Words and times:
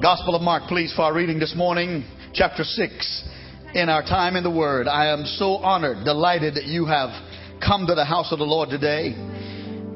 The 0.00 0.06
Gospel 0.06 0.34
of 0.34 0.40
Mark, 0.40 0.62
please, 0.62 0.94
for 0.94 1.02
our 1.02 1.12
reading 1.12 1.38
this 1.38 1.54
morning, 1.54 2.06
chapter 2.32 2.64
6, 2.64 3.28
in 3.74 3.90
our 3.90 4.00
time 4.00 4.34
in 4.34 4.42
the 4.42 4.50
Word. 4.50 4.88
I 4.88 5.12
am 5.12 5.26
so 5.26 5.56
honored, 5.56 6.06
delighted 6.06 6.54
that 6.54 6.64
you 6.64 6.86
have 6.86 7.10
come 7.60 7.86
to 7.86 7.94
the 7.94 8.06
house 8.06 8.32
of 8.32 8.38
the 8.38 8.46
Lord 8.46 8.70
today. 8.70 9.12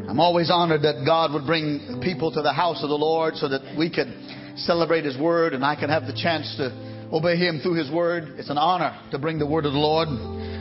I'm 0.07 0.21
always 0.21 0.51
honored 0.51 0.83
that 0.83 1.05
God 1.07 1.33
would 1.33 1.47
bring 1.47 2.03
people 2.03 2.31
to 2.33 2.43
the 2.43 2.53
house 2.53 2.83
of 2.83 2.91
the 2.91 2.99
Lord 2.99 3.37
so 3.37 3.49
that 3.49 3.79
we 3.79 3.89
could 3.89 4.13
celebrate 4.57 5.07
His 5.07 5.17
Word 5.17 5.55
and 5.55 5.65
I 5.65 5.75
can 5.75 5.89
have 5.89 6.03
the 6.03 6.13
chance 6.13 6.55
to 6.59 7.09
obey 7.11 7.39
Him 7.39 7.61
through 7.63 7.77
His 7.77 7.91
Word. 7.91 8.35
It's 8.37 8.51
an 8.51 8.59
honor 8.59 9.01
to 9.11 9.19
bring 9.19 9.39
the 9.39 9.47
Word 9.47 9.65
of 9.65 9.73
the 9.73 9.79
Lord. 9.79 10.09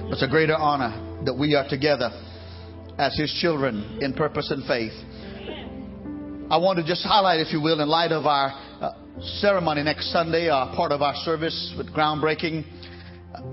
It's 0.10 0.24
a 0.24 0.30
greater 0.30 0.56
honor 0.56 1.26
that 1.26 1.34
we 1.34 1.54
are 1.56 1.68
together 1.68 2.12
as 2.98 3.14
His 3.18 3.30
children 3.42 4.00
in 4.00 4.14
purpose 4.14 4.52
and 4.52 4.64
faith. 4.66 4.94
I 6.50 6.58
want 6.58 6.80
to 6.80 6.86
just 6.86 7.04
highlight, 7.04 7.42
if 7.42 7.52
you 7.52 7.60
will, 7.60 7.82
in 7.82 7.90
light 7.90 8.14
of 8.14 8.26
our 8.26 8.73
ceremony 9.22 9.84
next 9.84 10.12
Sunday, 10.12 10.50
uh, 10.50 10.76
part 10.76 10.92
of 10.92 11.02
our 11.02 11.14
service 11.16 11.74
with 11.78 11.94
groundbreaking. 11.94 12.66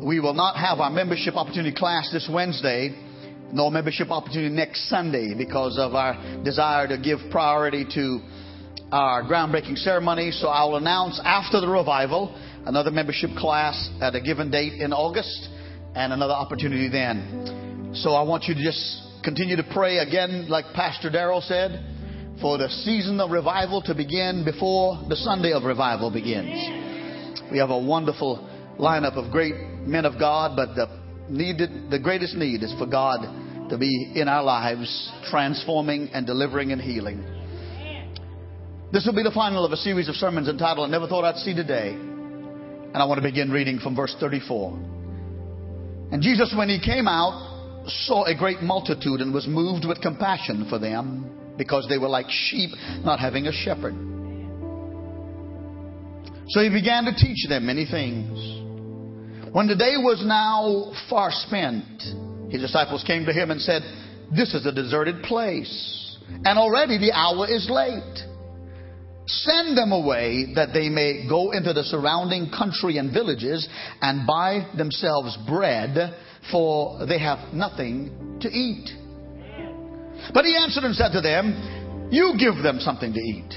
We 0.03 0.19
will 0.21 0.35
not 0.35 0.57
have 0.57 0.81
our 0.81 0.91
membership 0.91 1.37
opportunity 1.37 1.75
class 1.77 2.11
this 2.13 2.29
Wednesday, 2.33 2.95
no 3.53 3.69
membership 3.69 4.11
opportunity 4.11 4.55
next 4.55 4.89
Sunday 4.89 5.35
because 5.37 5.79
of 5.79 5.95
our 5.95 6.43
desire 6.45 6.89
to 6.89 6.99
give 6.99 7.19
priority 7.31 7.85
to 7.95 8.21
our 8.91 9.23
groundbreaking 9.23 9.77
ceremony. 9.77 10.31
So 10.31 10.49
I 10.49 10.65
will 10.65 10.77
announce 10.77 11.21
after 11.23 11.61
the 11.61 11.69
revival 11.69 12.35
another 12.65 12.91
membership 12.91 13.31
class 13.37 13.91
at 14.01 14.15
a 14.15 14.21
given 14.21 14.51
date 14.51 14.81
in 14.81 14.93
August 14.93 15.49
and 15.95 16.13
another 16.13 16.35
opportunity 16.35 16.89
then. 16.89 17.93
So 17.95 18.13
I 18.13 18.23
want 18.23 18.45
you 18.45 18.55
to 18.55 18.63
just 18.63 19.03
continue 19.23 19.57
to 19.57 19.65
pray 19.75 19.99
again, 19.99 20.49
like 20.49 20.65
Pastor 20.75 21.11
Darrell 21.11 21.43
said 21.43 22.00
for 22.41 22.59
the 22.59 22.69
season 22.69 23.21
of 23.21 23.31
revival 23.31 23.83
to 23.83 23.95
begin 23.95 24.45
before 24.45 24.99
the 25.09 25.17
Sunday 25.17 25.53
of 25.53 25.65
revival 25.65 26.11
begins. 26.11 27.51
We 27.53 27.59
have 27.59 27.71
a 27.71 27.79
wonderful 27.79 28.49
lineup 28.79 29.17
of 29.17 29.31
great 29.31 29.55
men 29.87 30.05
of 30.05 30.19
God, 30.19 30.57
but 30.57 30.75
the 30.75 30.87
needed, 31.29 31.91
the 31.91 31.99
greatest 31.99 32.35
need 32.37 32.63
is 32.63 32.75
for 32.79 32.87
God 32.87 33.69
to 33.69 33.79
be 33.79 34.13
in 34.15 34.27
our 34.29 34.43
lives, 34.43 35.13
transforming 35.31 36.09
and 36.13 36.27
delivering 36.27 36.73
and 36.73 36.81
healing. 36.81 37.23
This 38.93 39.07
will 39.07 39.15
be 39.15 39.23
the 39.23 39.31
final 39.33 39.65
of 39.65 39.73
a 39.73 39.77
series 39.77 40.09
of 40.09 40.17
sermons 40.17 40.49
entitled 40.49 40.89
I 40.89 40.91
Never 40.91 41.07
Thought 41.07 41.25
I'd 41.25 41.37
See 41.37 41.55
Today. 41.55 41.91
And 41.91 42.97
I 42.97 43.05
want 43.05 43.19
to 43.19 43.23
begin 43.23 43.51
reading 43.51 43.79
from 43.79 43.95
verse 43.95 44.17
34. 44.19 44.73
And 46.11 46.23
Jesus, 46.23 46.53
when 46.57 46.69
he 46.69 46.81
came 46.85 47.07
out, 47.07 47.85
saw 47.87 48.25
a 48.25 48.35
great 48.35 48.63
multitude 48.63 49.21
and 49.21 49.33
was 49.33 49.47
moved 49.47 49.87
with 49.87 50.01
compassion 50.01 50.67
for 50.69 50.79
them 50.79 51.40
because 51.61 51.85
they 51.91 51.99
were 51.99 52.09
like 52.09 52.25
sheep 52.31 52.71
not 53.05 53.21
having 53.21 53.47
a 53.47 53.53
shepherd. 53.53 53.93
So 56.49 56.63
he 56.63 56.71
began 56.71 57.05
to 57.05 57.13
teach 57.15 57.47
them 57.51 57.67
many 57.67 57.85
things. 57.85 58.33
When 59.53 59.67
the 59.67 59.77
day 59.77 59.97
was 59.99 60.25
now 60.25 60.91
far 61.11 61.29
spent, 61.31 61.85
his 62.51 62.63
disciples 62.63 63.05
came 63.07 63.27
to 63.27 63.33
him 63.33 63.51
and 63.51 63.61
said, 63.61 63.83
This 64.35 64.55
is 64.55 64.65
a 64.65 64.73
deserted 64.73 65.23
place, 65.25 66.17
and 66.47 66.59
already 66.59 66.97
the 66.97 67.13
hour 67.13 67.47
is 67.47 67.69
late. 67.71 68.25
Send 69.27 69.77
them 69.77 69.93
away 69.93 70.55
that 70.55 70.73
they 70.73 70.89
may 70.89 71.29
go 71.29 71.51
into 71.51 71.75
the 71.75 71.85
surrounding 71.85 72.51
country 72.51 72.97
and 72.97 73.13
villages 73.13 73.69
and 74.01 74.27
buy 74.27 74.67
themselves 74.79 75.37
bread, 75.47 76.17
for 76.51 77.05
they 77.07 77.19
have 77.19 77.53
nothing 77.53 78.39
to 78.41 78.49
eat. 78.49 78.89
But 80.33 80.45
he 80.45 80.57
answered 80.57 80.85
and 80.85 80.95
said 80.95 81.13
to 81.13 81.21
them, 81.21 82.09
You 82.11 82.35
give 82.39 82.63
them 82.63 82.79
something 82.81 83.13
to 83.13 83.21
eat. 83.21 83.53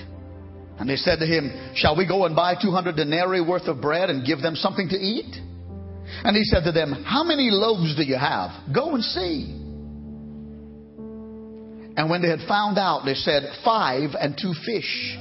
And 0.80 0.89
they 0.89 0.95
said 0.95 1.19
to 1.19 1.25
him, 1.25 1.73
Shall 1.75 1.95
we 1.95 2.08
go 2.08 2.25
and 2.25 2.36
buy 2.36 2.56
200 2.59 2.95
denarii 2.95 3.42
worth 3.42 3.67
of 3.67 3.81
bread 3.81 4.09
and 4.09 4.25
give 4.25 4.42
them 4.42 4.56
something 4.56 4.89
to 4.89 4.95
eat? 4.95 5.36
And 6.23 6.36
he 6.36 6.44
said 6.44 6.64
to 6.66 6.72
them, 6.72 7.03
How 7.06 7.23
many 7.23 7.50
loaves 7.52 7.95
do 7.95 8.03
you 8.03 8.17
have? 8.17 8.52
Go 8.73 8.95
and 8.95 9.03
see. 9.03 9.59
And 11.96 12.09
when 12.09 12.22
they 12.22 12.29
had 12.29 12.47
found 12.47 12.78
out, 12.78 13.03
they 13.06 13.13
said, 13.13 13.44
Five 13.63 14.12
and 14.19 14.38
two 14.40 14.53
fish. 14.66 15.18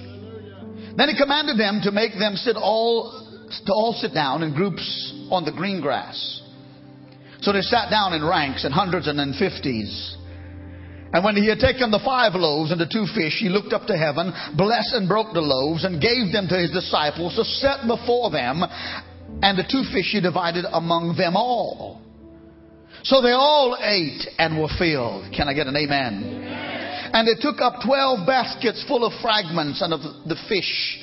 Then 0.96 1.08
he 1.08 1.16
commanded 1.16 1.58
them 1.58 1.80
to 1.84 1.92
make 1.92 2.12
them 2.18 2.36
sit 2.36 2.56
all 2.56 3.20
to 3.66 3.72
all 3.72 3.92
sit 3.92 4.14
down 4.14 4.42
in 4.42 4.54
groups 4.54 5.12
on 5.30 5.44
the 5.44 5.52
green 5.52 5.80
grass. 5.80 6.42
So 7.40 7.52
they 7.52 7.60
sat 7.60 7.90
down 7.90 8.14
in 8.14 8.24
ranks 8.24 8.64
in 8.64 8.72
hundreds 8.72 9.08
and 9.08 9.20
in 9.20 9.34
fifties. 9.34 10.16
And 11.12 11.22
when 11.24 11.36
he 11.36 11.48
had 11.48 11.58
taken 11.58 11.90
the 11.90 12.00
five 12.00 12.32
loaves 12.34 12.72
and 12.72 12.80
the 12.80 12.88
two 12.88 13.04
fish, 13.14 13.36
he 13.36 13.52
looked 13.52 13.72
up 13.72 13.86
to 13.86 13.96
heaven, 13.96 14.32
blessed 14.56 14.94
and 14.94 15.08
broke 15.08 15.34
the 15.34 15.44
loaves, 15.44 15.84
and 15.84 16.00
gave 16.00 16.32
them 16.32 16.48
to 16.48 16.56
his 16.56 16.72
disciples 16.72 17.36
to 17.36 17.44
set 17.44 17.86
before 17.86 18.30
them. 18.30 18.64
And 19.44 19.58
the 19.58 19.68
two 19.68 19.84
fish 19.92 20.12
he 20.12 20.20
divided 20.20 20.64
among 20.72 21.16
them 21.16 21.36
all. 21.36 22.00
So 23.04 23.20
they 23.20 23.32
all 23.32 23.76
ate 23.80 24.24
and 24.38 24.58
were 24.58 24.72
filled. 24.78 25.32
Can 25.36 25.48
I 25.48 25.54
get 25.54 25.66
an 25.66 25.76
amen? 25.76 26.40
And 27.12 27.28
they 27.28 27.36
took 27.40 27.60
up 27.60 27.84
twelve 27.84 28.26
baskets 28.26 28.84
full 28.88 29.04
of 29.04 29.12
fragments 29.20 29.82
and 29.82 29.92
of 29.92 30.00
the 30.00 30.36
fish. 30.48 31.00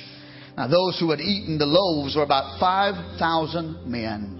Now 0.56 0.66
those 0.66 0.98
who 0.98 1.10
had 1.10 1.20
eaten 1.20 1.58
the 1.58 1.66
loaves 1.66 2.16
were 2.16 2.24
about 2.24 2.58
five 2.58 2.94
thousand 3.18 3.86
men. 3.86 4.38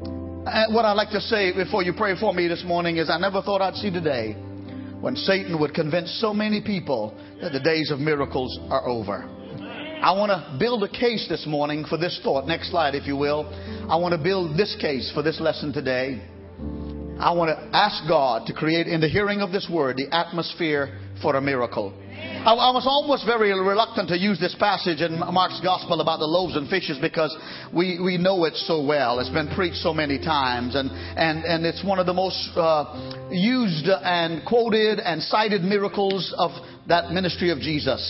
And 0.00 0.72
uh, 0.72 0.72
what 0.74 0.86
I'd 0.86 0.94
like 0.94 1.10
to 1.10 1.20
say 1.20 1.52
before 1.52 1.82
you 1.82 1.92
pray 1.92 2.18
for 2.18 2.32
me 2.32 2.48
this 2.48 2.64
morning 2.64 2.96
is 2.96 3.10
I 3.10 3.18
never 3.18 3.42
thought 3.42 3.60
I'd 3.60 3.74
see 3.74 3.90
today 3.90 4.36
when 5.00 5.16
Satan 5.16 5.58
would 5.60 5.74
convince 5.74 6.20
so 6.20 6.34
many 6.34 6.60
people 6.60 7.14
that 7.40 7.52
the 7.52 7.60
days 7.60 7.90
of 7.90 7.98
miracles 7.98 8.58
are 8.68 8.86
over. 8.86 9.24
I 10.02 10.12
want 10.12 10.30
to 10.30 10.56
build 10.58 10.82
a 10.82 10.88
case 10.88 11.26
this 11.28 11.46
morning 11.46 11.84
for 11.84 11.98
this 11.98 12.18
thought. 12.22 12.46
Next 12.46 12.70
slide, 12.70 12.94
if 12.94 13.06
you 13.06 13.16
will. 13.16 13.46
I 13.90 13.96
want 13.96 14.12
to 14.12 14.22
build 14.22 14.56
this 14.56 14.74
case 14.80 15.10
for 15.12 15.22
this 15.22 15.40
lesson 15.40 15.72
today. 15.72 16.22
I 17.18 17.32
want 17.32 17.50
to 17.50 17.76
ask 17.76 18.08
God 18.08 18.46
to 18.46 18.54
create 18.54 18.86
in 18.86 19.02
the 19.02 19.08
hearing 19.08 19.42
of 19.42 19.52
this 19.52 19.68
word 19.70 19.98
the 19.98 20.08
atmosphere 20.14 20.98
for 21.20 21.36
a 21.36 21.40
miracle. 21.40 21.92
I, 22.40 22.54
I, 22.54 22.72
was 22.72 22.86
almost 22.88 23.26
very 23.26 23.52
reluctant 23.52 24.08
to 24.08 24.16
use 24.16 24.40
this 24.40 24.56
passage 24.58 25.02
in 25.02 25.18
Mark's 25.18 25.60
gospel 25.60 26.00
about 26.00 26.20
the 26.20 26.24
loaves 26.24 26.56
and 26.56 26.70
fishes 26.70 26.96
because 26.96 27.36
we, 27.68 28.00
we 28.00 28.16
know 28.16 28.44
it 28.44 28.56
so 28.64 28.82
well. 28.82 29.20
It's 29.20 29.28
been 29.28 29.52
preached 29.54 29.76
so 29.84 29.92
many 29.92 30.16
times 30.16 30.74
and, 30.74 30.88
and, 30.88 31.44
and 31.44 31.66
it's 31.66 31.84
one 31.84 31.98
of 31.98 32.06
the 32.06 32.14
most 32.14 32.40
uh, 32.56 33.28
used 33.28 33.84
and 33.84 34.40
quoted 34.46 35.00
and 35.00 35.20
cited 35.20 35.60
miracles 35.60 36.34
of 36.38 36.52
that 36.88 37.10
ministry 37.12 37.50
of 37.50 37.58
Jesus. 37.58 38.00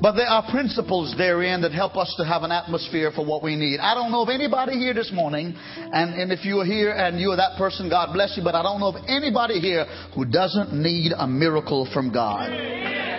But 0.00 0.16
there 0.16 0.32
are 0.32 0.50
principles 0.50 1.14
therein 1.18 1.60
that 1.60 1.72
help 1.72 1.98
us 1.98 2.08
to 2.16 2.24
have 2.24 2.42
an 2.42 2.52
atmosphere 2.52 3.12
for 3.14 3.22
what 3.24 3.42
we 3.42 3.54
need. 3.54 3.80
I 3.80 3.92
don't 3.94 4.10
know 4.10 4.22
of 4.22 4.30
anybody 4.30 4.78
here 4.78 4.94
this 4.94 5.12
morning, 5.12 5.54
and, 5.56 6.14
and 6.14 6.32
if 6.32 6.42
you 6.46 6.60
are 6.60 6.64
here 6.64 6.90
and 6.90 7.20
you 7.20 7.32
are 7.32 7.36
that 7.36 7.58
person, 7.58 7.90
God 7.90 8.14
bless 8.14 8.34
you, 8.34 8.42
but 8.42 8.54
I 8.54 8.62
don't 8.62 8.80
know 8.80 8.96
of 8.96 9.04
anybody 9.08 9.60
here 9.60 9.84
who 10.14 10.24
doesn't 10.24 10.72
need 10.72 11.12
a 11.14 11.26
miracle 11.26 11.86
from 11.92 12.10
God. 12.10 13.13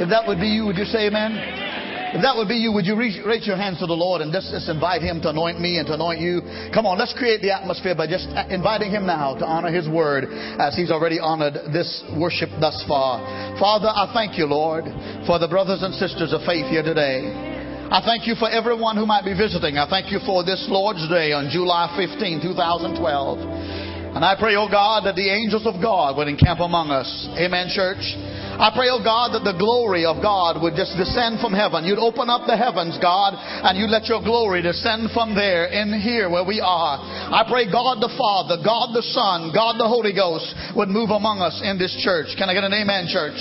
If 0.00 0.10
that 0.10 0.26
would 0.26 0.40
be 0.40 0.48
you, 0.48 0.66
would 0.66 0.76
you 0.76 0.84
say 0.84 1.06
amen? 1.06 1.38
If 2.14 2.22
that 2.22 2.38
would 2.38 2.46
be 2.46 2.62
you, 2.62 2.70
would 2.70 2.86
you 2.86 2.94
reach, 2.94 3.18
raise 3.26 3.42
your 3.42 3.58
hands 3.58 3.82
to 3.82 3.90
the 3.90 3.98
Lord 3.98 4.22
and 4.22 4.30
just, 4.30 4.54
just 4.54 4.70
invite 4.70 5.02
Him 5.02 5.18
to 5.22 5.34
anoint 5.34 5.58
me 5.58 5.82
and 5.82 5.86
to 5.90 5.94
anoint 5.98 6.22
you? 6.22 6.42
Come 6.70 6.86
on, 6.86 6.94
let's 6.94 7.10
create 7.14 7.42
the 7.42 7.50
atmosphere 7.50 7.94
by 7.98 8.06
just 8.06 8.30
uh, 8.30 8.46
inviting 8.54 8.94
Him 8.94 9.02
now 9.02 9.34
to 9.34 9.42
honor 9.42 9.74
His 9.74 9.90
word 9.90 10.30
as 10.62 10.78
He's 10.78 10.94
already 10.94 11.18
honored 11.18 11.74
this 11.74 11.90
worship 12.14 12.50
thus 12.62 12.78
far. 12.86 13.18
Father, 13.58 13.90
I 13.90 14.06
thank 14.14 14.38
you, 14.38 14.46
Lord, 14.46 14.86
for 15.26 15.42
the 15.42 15.50
brothers 15.50 15.82
and 15.82 15.90
sisters 15.94 16.30
of 16.30 16.46
faith 16.46 16.70
here 16.70 16.86
today. 16.86 17.34
I 17.90 17.98
thank 18.06 18.30
you 18.30 18.38
for 18.38 18.46
everyone 18.46 18.94
who 18.94 19.06
might 19.06 19.26
be 19.26 19.34
visiting. 19.34 19.78
I 19.78 19.90
thank 19.90 20.14
you 20.14 20.22
for 20.22 20.46
this 20.46 20.66
Lord's 20.70 21.06
Day 21.10 21.34
on 21.34 21.50
July 21.50 21.90
15, 21.98 22.42
2012. 22.42 22.94
And 24.14 24.22
I 24.22 24.38
pray, 24.38 24.54
oh 24.54 24.70
God, 24.70 25.02
that 25.06 25.18
the 25.18 25.26
angels 25.26 25.66
of 25.66 25.82
God 25.82 26.16
would 26.16 26.30
encamp 26.30 26.62
among 26.62 26.94
us. 26.94 27.10
Amen, 27.34 27.66
church. 27.74 28.02
I 28.54 28.70
pray, 28.70 28.86
oh 28.88 29.02
God, 29.02 29.34
that 29.34 29.42
the 29.42 29.58
glory 29.58 30.06
of 30.06 30.22
God 30.22 30.62
would 30.62 30.78
just 30.78 30.94
descend 30.94 31.42
from 31.42 31.50
heaven. 31.50 31.82
You'd 31.82 31.98
open 31.98 32.30
up 32.30 32.46
the 32.46 32.56
heavens, 32.56 32.94
God, 33.02 33.34
and 33.34 33.74
you'd 33.74 33.90
let 33.90 34.06
your 34.06 34.22
glory 34.22 34.62
descend 34.62 35.10
from 35.10 35.34
there 35.34 35.66
in 35.66 35.90
here 35.98 36.30
where 36.30 36.46
we 36.46 36.62
are. 36.62 36.96
I 37.02 37.42
pray 37.50 37.66
God 37.66 37.98
the 37.98 38.14
Father, 38.14 38.62
God 38.62 38.94
the 38.94 39.02
Son, 39.10 39.50
God 39.50 39.74
the 39.76 39.90
Holy 39.90 40.14
Ghost 40.14 40.54
would 40.78 40.86
move 40.86 41.10
among 41.10 41.42
us 41.42 41.58
in 41.66 41.82
this 41.82 41.92
church. 41.98 42.30
Can 42.38 42.46
I 42.46 42.54
get 42.54 42.62
an 42.62 42.72
amen, 42.72 43.10
church? 43.10 43.36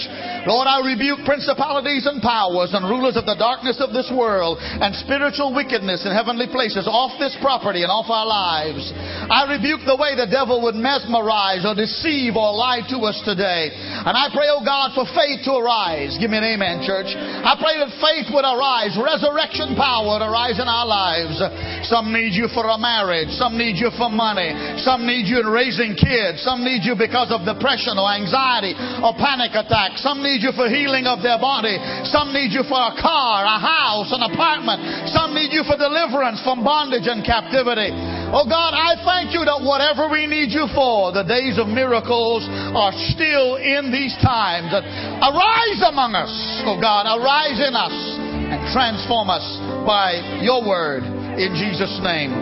Lord, 0.49 0.65
I 0.65 0.81
rebuke 0.81 1.23
principalities 1.29 2.09
and 2.09 2.17
powers 2.19 2.73
and 2.73 2.83
rulers 2.89 3.15
of 3.15 3.29
the 3.29 3.37
darkness 3.37 3.77
of 3.77 3.93
this 3.93 4.09
world 4.09 4.57
and 4.59 4.97
spiritual 5.05 5.53
wickedness 5.53 6.03
in 6.03 6.11
heavenly 6.11 6.49
places 6.49 6.89
off 6.89 7.15
this 7.21 7.37
property 7.37 7.85
and 7.85 7.93
off 7.93 8.09
our 8.09 8.25
lives. 8.25 8.89
I 9.29 9.45
rebuke 9.53 9.85
the 9.85 9.99
way 9.99 10.17
the 10.17 10.27
devil 10.27 10.59
would 10.65 10.75
mesmerize 10.75 11.63
or 11.63 11.77
deceive 11.77 12.33
or 12.33 12.49
lie 12.51 12.81
to 12.89 12.97
us 13.05 13.21
today. 13.23 13.71
And 13.73 14.17
I 14.17 14.33
pray, 14.33 14.49
oh 14.49 14.65
God, 14.65 14.91
for 14.97 15.02
for 15.03 15.11
faith 15.11 15.43
to 15.43 15.59
arise. 15.59 16.15
Give 16.15 16.31
me 16.31 16.39
an 16.39 16.47
amen, 16.55 16.87
church. 16.87 17.11
I 17.11 17.59
pray 17.59 17.75
that 17.83 17.91
faith 17.99 18.31
would 18.31 18.47
arise, 18.47 18.95
resurrection 18.95 19.75
power 19.75 20.15
would 20.15 20.23
arise 20.23 20.63
in 20.63 20.67
our 20.67 20.87
lives. 20.87 21.43
Some 21.91 22.15
need 22.15 22.31
you 22.31 22.47
for 22.55 22.63
a 22.63 22.79
marriage, 22.79 23.27
some 23.35 23.59
need 23.59 23.75
you 23.75 23.91
for 23.99 24.07
money, 24.07 24.55
some 24.79 25.03
need 25.03 25.27
you 25.27 25.43
in 25.43 25.47
raising 25.51 25.99
kids, 25.99 26.39
some 26.47 26.63
need 26.63 26.87
you 26.87 26.95
because 26.95 27.35
of 27.35 27.43
depression 27.43 27.99
or 27.99 28.07
anxiety 28.15 28.71
or 29.03 29.11
panic 29.19 29.51
attack, 29.51 29.99
some 29.99 30.23
need 30.23 30.39
you 30.39 30.55
for 30.55 30.71
healing 30.71 31.03
of 31.03 31.19
their 31.19 31.39
body, 31.39 31.75
some 32.07 32.31
need 32.31 32.55
you 32.55 32.63
for 32.63 32.79
a 32.79 32.95
car, 32.95 33.43
a 33.43 33.59
house, 33.59 34.07
an 34.15 34.23
apartment, 34.23 35.11
some 35.11 35.35
need 35.35 35.51
you 35.51 35.67
for 35.67 35.75
deliverance 35.75 36.39
from 36.47 36.63
bondage 36.63 37.11
and 37.11 37.27
captivity. 37.27 37.91
Oh 38.33 38.49
God, 38.49 38.73
I 38.73 38.97
thank 39.05 39.29
you 39.29 39.45
that 39.45 39.61
whatever 39.61 40.09
we 40.09 40.25
need 40.25 40.49
you 40.49 40.65
for, 40.73 41.13
the 41.13 41.21
days 41.21 41.61
of 41.61 41.69
miracles 41.69 42.41
are 42.49 42.89
still 43.13 43.61
in 43.61 43.93
these 43.93 44.17
times. 44.25 44.73
Arise 44.73 45.81
among 45.85 46.17
us, 46.17 46.33
oh 46.65 46.81
God, 46.81 47.05
arise 47.05 47.61
in 47.61 47.77
us 47.77 47.93
and 47.93 48.57
transform 48.73 49.29
us 49.29 49.45
by 49.85 50.41
your 50.41 50.65
word 50.65 51.05
in 51.37 51.53
Jesus' 51.53 52.01
name. 52.01 52.33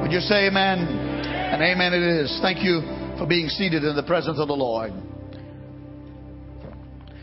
Would 0.00 0.16
you 0.16 0.24
say 0.24 0.48
amen? 0.48 0.80
And 0.80 1.60
amen 1.60 1.92
it 1.92 2.24
is. 2.24 2.32
Thank 2.40 2.64
you 2.64 2.80
for 3.20 3.28
being 3.28 3.52
seated 3.52 3.84
in 3.84 3.94
the 3.96 4.02
presence 4.02 4.40
of 4.40 4.48
the 4.48 4.56
Lord. 4.56 4.96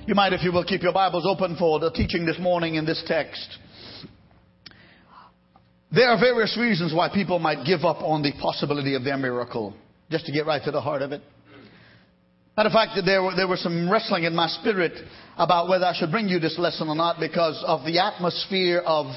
You 0.06 0.14
might, 0.14 0.34
if 0.34 0.44
you 0.46 0.54
will, 0.54 0.64
keep 0.64 0.84
your 0.86 0.94
Bibles 0.94 1.26
open 1.26 1.58
for 1.58 1.80
the 1.80 1.90
teaching 1.90 2.28
this 2.28 2.38
morning 2.38 2.76
in 2.76 2.86
this 2.86 3.02
text. 3.08 3.58
There 5.94 6.10
are 6.10 6.18
various 6.18 6.58
reasons 6.58 6.94
why 6.94 7.10
people 7.10 7.38
might 7.38 7.66
give 7.66 7.84
up 7.84 7.98
on 8.02 8.22
the 8.22 8.32
possibility 8.42 8.96
of 8.96 9.04
their 9.04 9.18
miracle. 9.18 9.74
Just 10.10 10.26
to 10.26 10.32
get 10.32 10.46
right 10.46 10.64
to 10.64 10.72
the 10.72 10.80
heart 10.80 11.02
of 11.02 11.12
it. 11.12 11.22
Matter 12.56 12.68
of 12.68 12.74
fact, 12.74 12.92
there, 13.06 13.22
were, 13.22 13.36
there 13.36 13.48
was 13.48 13.62
some 13.62 13.90
wrestling 13.90 14.24
in 14.24 14.34
my 14.34 14.48
spirit 14.48 14.94
about 15.38 15.68
whether 15.68 15.86
I 15.86 15.94
should 15.94 16.12
bring 16.12 16.30
you 16.30 16.40
this 16.40 16.58
lesson 16.58 16.88
or 16.88 16.96
not 16.96 17.20
because 17.20 17.62
of 17.68 17.86
the 17.86 18.00
atmosphere 18.00 18.80
of 18.86 19.08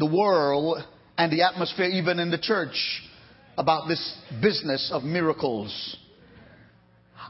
the 0.00 0.06
world 0.06 0.82
and 1.16 1.32
the 1.32 1.42
atmosphere 1.42 1.86
even 1.86 2.18
in 2.18 2.32
the 2.32 2.38
church 2.38 3.02
about 3.56 3.86
this 3.86 4.18
business 4.42 4.90
of 4.92 5.04
miracles. 5.04 5.96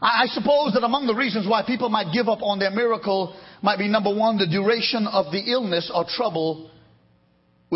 I, 0.00 0.22
I 0.22 0.26
suppose 0.28 0.72
that 0.74 0.84
among 0.84 1.06
the 1.06 1.14
reasons 1.14 1.46
why 1.46 1.62
people 1.66 1.90
might 1.90 2.12
give 2.12 2.28
up 2.28 2.40
on 2.42 2.58
their 2.58 2.70
miracle 2.70 3.38
might 3.62 3.78
be 3.78 3.88
number 3.88 4.14
one, 4.14 4.38
the 4.38 4.46
duration 4.46 5.06
of 5.06 5.30
the 5.30 5.50
illness 5.50 5.90
or 5.94 6.06
trouble 6.08 6.70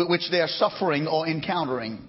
which 0.07 0.29
they 0.31 0.39
are 0.39 0.47
suffering 0.47 1.07
or 1.07 1.27
encountering. 1.27 2.07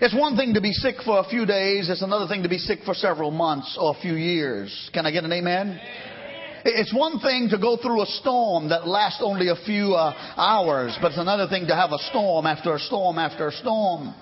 It's 0.00 0.14
one 0.14 0.36
thing 0.36 0.54
to 0.54 0.60
be 0.60 0.72
sick 0.72 0.96
for 1.04 1.18
a 1.18 1.24
few 1.24 1.44
days, 1.44 1.90
it's 1.90 2.02
another 2.02 2.26
thing 2.26 2.42
to 2.42 2.48
be 2.48 2.58
sick 2.58 2.80
for 2.84 2.94
several 2.94 3.30
months 3.30 3.76
or 3.78 3.94
a 3.96 4.00
few 4.00 4.14
years. 4.14 4.90
Can 4.94 5.04
I 5.04 5.10
get 5.10 5.24
an 5.24 5.32
amen? 5.32 5.78
It's 6.64 6.94
one 6.94 7.20
thing 7.20 7.48
to 7.50 7.58
go 7.58 7.76
through 7.76 8.02
a 8.02 8.06
storm 8.06 8.68
that 8.68 8.86
lasts 8.86 9.20
only 9.22 9.48
a 9.48 9.56
few 9.64 9.94
uh, 9.94 10.14
hours, 10.36 10.96
but 11.00 11.08
it's 11.08 11.20
another 11.20 11.48
thing 11.48 11.66
to 11.66 11.74
have 11.74 11.92
a 11.92 11.98
storm 12.10 12.46
after 12.46 12.74
a 12.74 12.78
storm 12.78 13.18
after 13.18 13.48
a 13.48 13.52
storm. 13.52 14.14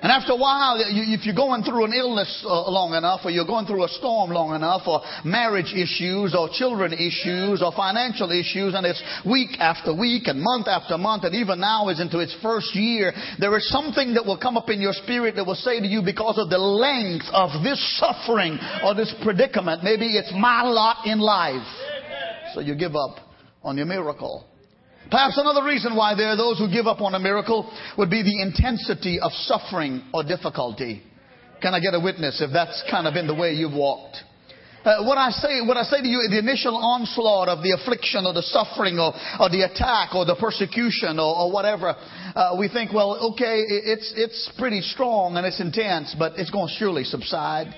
And 0.00 0.12
after 0.12 0.32
a 0.32 0.36
while, 0.36 0.78
if 0.78 1.26
you're 1.26 1.34
going 1.34 1.64
through 1.64 1.84
an 1.84 1.92
illness 1.92 2.30
uh, 2.46 2.70
long 2.70 2.94
enough, 2.94 3.20
or 3.24 3.30
you're 3.30 3.46
going 3.46 3.66
through 3.66 3.84
a 3.84 3.88
storm 3.88 4.30
long 4.30 4.54
enough, 4.54 4.86
or 4.86 5.02
marriage 5.24 5.74
issues, 5.74 6.36
or 6.38 6.48
children 6.52 6.92
issues, 6.92 7.62
or 7.62 7.72
financial 7.74 8.30
issues, 8.30 8.74
and 8.74 8.86
it's 8.86 9.02
week 9.26 9.58
after 9.58 9.90
week, 9.90 10.28
and 10.28 10.40
month 10.40 10.68
after 10.68 10.96
month, 10.98 11.24
and 11.24 11.34
even 11.34 11.58
now 11.58 11.88
is 11.88 11.98
into 11.98 12.20
its 12.20 12.36
first 12.40 12.74
year, 12.74 13.12
there 13.40 13.56
is 13.58 13.68
something 13.70 14.14
that 14.14 14.24
will 14.24 14.38
come 14.38 14.56
up 14.56 14.70
in 14.70 14.80
your 14.80 14.92
spirit 14.92 15.34
that 15.34 15.44
will 15.44 15.58
say 15.58 15.80
to 15.80 15.86
you, 15.86 16.02
because 16.02 16.38
of 16.38 16.48
the 16.48 16.58
length 16.58 17.26
of 17.32 17.62
this 17.64 17.80
suffering 17.98 18.58
or 18.84 18.94
this 18.94 19.12
predicament, 19.22 19.82
maybe 19.82 20.14
it's 20.14 20.32
my 20.32 20.62
lot 20.62 21.06
in 21.06 21.18
life. 21.18 21.66
So 22.54 22.60
you 22.60 22.76
give 22.76 22.94
up 22.94 23.18
on 23.62 23.76
your 23.76 23.86
miracle. 23.86 24.46
Perhaps 25.10 25.38
another 25.38 25.64
reason 25.64 25.96
why 25.96 26.14
there 26.14 26.28
are 26.28 26.36
those 26.36 26.58
who 26.58 26.70
give 26.70 26.86
up 26.86 27.00
on 27.00 27.14
a 27.14 27.18
miracle 27.18 27.70
would 27.96 28.10
be 28.10 28.22
the 28.22 28.42
intensity 28.42 29.18
of 29.20 29.32
suffering 29.32 30.02
or 30.12 30.22
difficulty. 30.22 31.02
Can 31.62 31.74
I 31.74 31.80
get 31.80 31.94
a 31.94 32.00
witness 32.00 32.40
if 32.40 32.52
that's 32.52 32.84
kind 32.90 33.06
of 33.06 33.16
in 33.16 33.26
the 33.26 33.34
way 33.34 33.52
you've 33.54 33.72
walked? 33.72 34.18
Uh, 34.84 35.04
what 35.04 35.18
I 35.18 35.30
say, 35.30 35.60
what 35.60 35.76
I 35.76 35.82
say 35.82 36.00
to 36.00 36.06
you, 36.06 36.22
the 36.30 36.38
initial 36.38 36.76
onslaught 36.76 37.48
of 37.48 37.62
the 37.62 37.72
affliction 37.72 38.24
or 38.24 38.32
the 38.32 38.42
suffering 38.42 38.98
or, 38.98 39.12
or 39.40 39.50
the 39.50 39.62
attack 39.62 40.14
or 40.14 40.24
the 40.24 40.36
persecution 40.36 41.18
or, 41.18 41.34
or 41.34 41.52
whatever, 41.52 41.96
uh, 41.98 42.54
we 42.58 42.68
think, 42.68 42.92
well, 42.92 43.32
okay, 43.32 43.64
it's 43.66 44.12
it's 44.16 44.50
pretty 44.56 44.80
strong 44.80 45.36
and 45.36 45.44
it's 45.44 45.60
intense, 45.60 46.14
but 46.16 46.38
it's 46.38 46.50
going 46.50 46.68
to 46.68 46.74
surely 46.74 47.02
subside. 47.02 47.74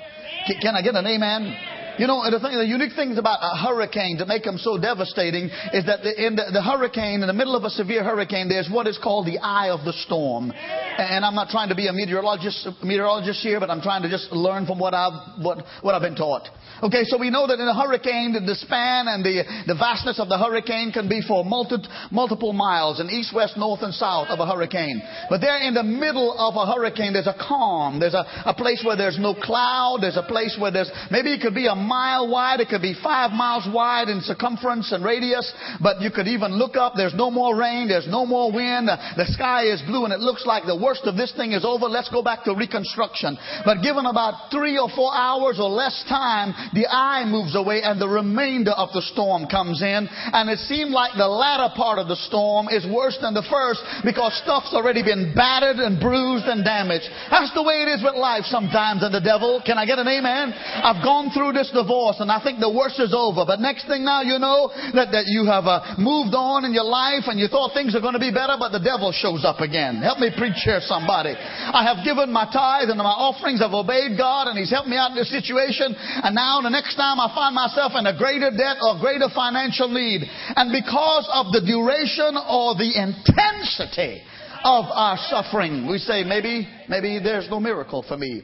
Can, 0.47 0.61
can 0.61 0.75
I 0.77 0.83
get 0.83 0.95
an 0.95 1.07
amen? 1.07 1.57
You 2.01 2.07
know, 2.07 2.25
the, 2.25 2.41
thing, 2.41 2.57
the 2.57 2.65
unique 2.65 2.97
things 2.97 3.19
about 3.19 3.45
a 3.45 3.61
hurricane 3.61 4.17
to 4.21 4.25
make 4.25 4.45
them 4.45 4.57
so 4.57 4.81
devastating 4.81 5.53
is 5.77 5.85
that 5.85 6.01
the, 6.01 6.17
in 6.17 6.33
the, 6.33 6.49
the, 6.49 6.63
hurricane, 6.65 7.21
in 7.21 7.29
the 7.29 7.37
middle 7.37 7.55
of 7.55 7.65
a 7.65 7.69
severe 7.69 8.03
hurricane, 8.03 8.49
there's 8.49 8.73
what 8.73 8.87
is 8.87 8.97
called 8.97 9.27
the 9.27 9.37
eye 9.37 9.69
of 9.69 9.85
the 9.85 9.93
storm. 10.09 10.51
And 10.51 11.27
I'm 11.27 11.35
not 11.35 11.53
trying 11.53 11.69
to 11.69 11.75
be 11.75 11.89
a 11.89 11.93
meteorologist, 11.93 12.67
meteorologist 12.83 13.45
here, 13.45 13.61
but 13.61 13.69
I'm 13.69 13.83
trying 13.83 14.01
to 14.01 14.09
just 14.09 14.33
learn 14.33 14.65
from 14.65 14.79
what 14.79 14.95
I've, 14.95 15.45
what, 15.45 15.61
what 15.83 15.95
I've 15.95 16.01
been 16.01 16.17
taught. 16.17 16.49
Okay, 16.83 17.05
so 17.05 17.21
we 17.21 17.29
know 17.29 17.47
that 17.47 17.61
in 17.61 17.69
a 17.69 17.77
hurricane, 17.77 18.33
the 18.33 18.57
span 18.57 19.05
and 19.05 19.21
the, 19.21 19.45
the 19.69 19.77
vastness 19.77 20.17
of 20.17 20.33
the 20.33 20.41
hurricane 20.41 20.93
can 20.97 21.05
be 21.05 21.21
for 21.21 21.45
multi, 21.45 21.85
multiple 22.11 22.55
miles 22.55 23.01
in 23.01 23.11
east, 23.11 23.37
west, 23.37 23.59
north, 23.59 23.85
and 23.85 23.93
south 23.93 24.29
of 24.33 24.41
a 24.41 24.47
hurricane. 24.49 25.03
But 25.29 25.45
there 25.45 25.61
in 25.61 25.75
the 25.75 25.85
middle 25.85 26.33
of 26.33 26.57
a 26.57 26.65
hurricane, 26.65 27.13
there's 27.13 27.29
a 27.29 27.37
calm. 27.37 28.01
There's 28.01 28.17
a, 28.17 28.25
a 28.49 28.55
place 28.57 28.81
where 28.81 28.97
there's 28.97 29.19
no 29.21 29.35
cloud. 29.35 29.99
There's 30.01 30.17
a 30.17 30.25
place 30.25 30.57
where 30.59 30.73
there's, 30.73 30.91
maybe 31.11 31.37
it 31.37 31.43
could 31.43 31.55
be 31.55 31.67
a 31.67 31.77
mile 31.91 32.31
wide, 32.31 32.61
it 32.61 32.69
could 32.71 32.87
be 32.87 32.95
five 33.03 33.35
miles 33.35 33.67
wide 33.67 34.07
in 34.07 34.21
circumference 34.23 34.93
and 34.95 35.03
radius, 35.03 35.51
but 35.83 36.01
you 36.01 36.11
could 36.15 36.29
even 36.31 36.55
look 36.55 36.77
up, 36.79 36.95
there's 36.95 37.19
no 37.19 37.31
more 37.31 37.59
rain, 37.59 37.89
there's 37.91 38.07
no 38.07 38.25
more 38.25 38.55
wind, 38.55 38.87
the 38.87 39.27
sky 39.35 39.67
is 39.67 39.83
blue, 39.83 40.05
and 40.07 40.15
it 40.15 40.23
looks 40.23 40.47
like 40.47 40.63
the 40.71 40.79
worst 40.79 41.03
of 41.11 41.19
this 41.19 41.35
thing 41.35 41.51
is 41.51 41.65
over. 41.67 41.91
Let's 41.91 42.09
go 42.15 42.23
back 42.23 42.45
to 42.45 42.55
reconstruction. 42.55 43.35
But 43.67 43.83
given 43.83 44.07
about 44.07 44.55
three 44.55 44.79
or 44.79 44.89
four 44.95 45.11
hours 45.11 45.59
or 45.59 45.69
less 45.69 45.99
time, 46.07 46.55
the 46.73 46.87
eye 46.87 47.27
moves 47.27 47.59
away 47.59 47.83
and 47.83 47.99
the 47.99 48.09
remainder 48.09 48.71
of 48.71 48.95
the 48.95 49.03
storm 49.03 49.51
comes 49.51 49.83
in, 49.83 50.07
and 50.07 50.47
it 50.47 50.63
seemed 50.71 50.95
like 50.95 51.19
the 51.19 51.27
latter 51.27 51.75
part 51.75 51.99
of 51.99 52.07
the 52.07 52.21
storm 52.31 52.69
is 52.71 52.87
worse 52.87 53.19
than 53.19 53.35
the 53.35 53.47
first 53.51 53.83
because 54.07 54.31
stuff's 54.47 54.71
already 54.71 55.03
been 55.03 55.35
battered 55.35 55.83
and 55.83 55.99
bruised 55.99 56.47
and 56.47 56.63
damaged. 56.63 57.11
That's 57.31 57.51
the 57.55 57.67
way 57.67 57.83
it 57.83 57.91
is 57.91 58.05
with 58.05 58.15
life 58.15 58.47
sometimes 58.47 59.03
and 59.03 59.11
the 59.11 59.25
devil. 59.25 59.59
Can 59.65 59.75
I 59.75 59.87
get 59.87 59.99
an 59.99 60.07
amen? 60.07 60.53
I've 60.55 61.03
gone 61.03 61.35
through 61.35 61.53
this 61.57 61.73
divorce 61.81 62.21
and 62.21 62.29
I 62.29 62.45
think 62.45 62.61
the 62.61 62.71
worst 62.71 63.01
is 63.01 63.17
over. 63.17 63.49
But 63.49 63.65
next 63.65 63.89
thing 63.89 64.05
now 64.05 64.21
you 64.21 64.37
know 64.37 64.69
that, 64.93 65.11
that 65.17 65.25
you 65.27 65.49
have 65.49 65.65
uh, 65.65 65.97
moved 65.97 66.37
on 66.37 66.69
in 66.69 66.77
your 66.77 66.87
life 66.87 67.25
and 67.33 67.41
you 67.41 67.49
thought 67.49 67.73
things 67.73 67.97
are 67.97 68.05
going 68.05 68.19
to 68.19 68.23
be 68.23 68.31
better, 68.33 68.61
but 68.61 68.77
the 68.77 68.83
devil 68.83 69.11
shows 69.11 69.43
up 69.49 69.65
again. 69.65 70.05
Help 70.05 70.21
me 70.21 70.29
preach 70.37 70.61
here, 70.63 70.85
somebody. 70.85 71.33
I 71.37 71.83
have 71.89 72.05
given 72.05 72.29
my 72.29 72.45
tithe 72.53 72.93
and 72.93 73.01
my 73.01 73.17
offerings. 73.17 73.65
I've 73.65 73.73
obeyed 73.73 74.21
God 74.21 74.53
and 74.53 74.61
He's 74.61 74.71
helped 74.71 74.93
me 74.93 75.01
out 75.01 75.13
in 75.13 75.19
this 75.19 75.33
situation. 75.33 75.97
And 75.97 76.37
now 76.37 76.61
the 76.61 76.73
next 76.73 76.97
time 77.01 77.17
I 77.17 77.33
find 77.33 77.57
myself 77.57 77.97
in 77.97 78.05
a 78.05 78.17
greater 78.17 78.53
debt 78.53 78.79
or 78.85 79.01
greater 79.01 79.33
financial 79.33 79.89
need. 79.89 80.29
And 80.55 80.69
because 80.69 81.25
of 81.33 81.53
the 81.57 81.65
duration 81.65 82.37
or 82.37 82.77
the 82.77 82.93
intensity 82.93 84.23
of 84.63 84.85
our 84.93 85.17
suffering, 85.33 85.89
we 85.89 85.99
say 85.99 86.25
maybe, 86.25 86.69
maybe 86.89 87.19
there's 87.23 87.49
no 87.49 87.61
miracle 87.61 88.05
for 88.07 88.17
me. 88.17 88.43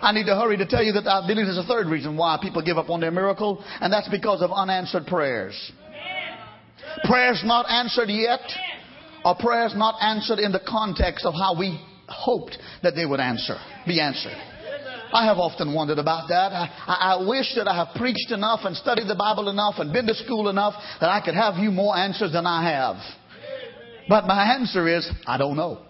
I 0.00 0.12
need 0.12 0.26
to 0.26 0.34
hurry 0.34 0.56
to 0.56 0.66
tell 0.66 0.82
you 0.82 0.92
that 0.92 1.06
I 1.06 1.26
believe 1.26 1.46
there's 1.46 1.58
a 1.58 1.64
third 1.64 1.86
reason 1.86 2.16
why 2.16 2.38
people 2.40 2.62
give 2.62 2.78
up 2.78 2.88
on 2.88 3.00
their 3.00 3.10
miracle, 3.10 3.62
and 3.80 3.92
that's 3.92 4.08
because 4.08 4.42
of 4.42 4.50
unanswered 4.52 5.06
prayers. 5.06 5.72
Prayers 7.04 7.42
not 7.44 7.68
answered 7.68 8.08
yet, 8.08 8.40
or 9.24 9.34
prayers 9.34 9.74
not 9.74 9.96
answered 10.00 10.38
in 10.38 10.52
the 10.52 10.60
context 10.66 11.24
of 11.24 11.34
how 11.34 11.58
we 11.58 11.80
hoped 12.08 12.56
that 12.82 12.94
they 12.94 13.04
would 13.04 13.20
answer, 13.20 13.56
be 13.86 14.00
answered. 14.00 14.36
I 15.12 15.24
have 15.24 15.38
often 15.38 15.74
wondered 15.74 15.98
about 15.98 16.28
that. 16.28 16.52
I, 16.52 17.16
I, 17.16 17.26
wish 17.26 17.54
that 17.56 17.66
I 17.66 17.74
have 17.74 17.96
preached 17.96 18.30
enough 18.30 18.60
and 18.64 18.76
studied 18.76 19.08
the 19.08 19.14
Bible 19.14 19.48
enough 19.48 19.76
and 19.78 19.92
been 19.92 20.06
to 20.06 20.14
school 20.14 20.48
enough 20.50 20.74
that 21.00 21.08
I 21.08 21.22
could 21.24 21.34
have 21.34 21.56
you 21.56 21.70
more 21.70 21.96
answers 21.96 22.32
than 22.32 22.44
I 22.46 22.70
have. 22.70 22.96
But 24.08 24.26
my 24.26 24.54
answer 24.54 24.86
is, 24.86 25.10
I 25.26 25.38
don't 25.38 25.56
know. 25.56 25.87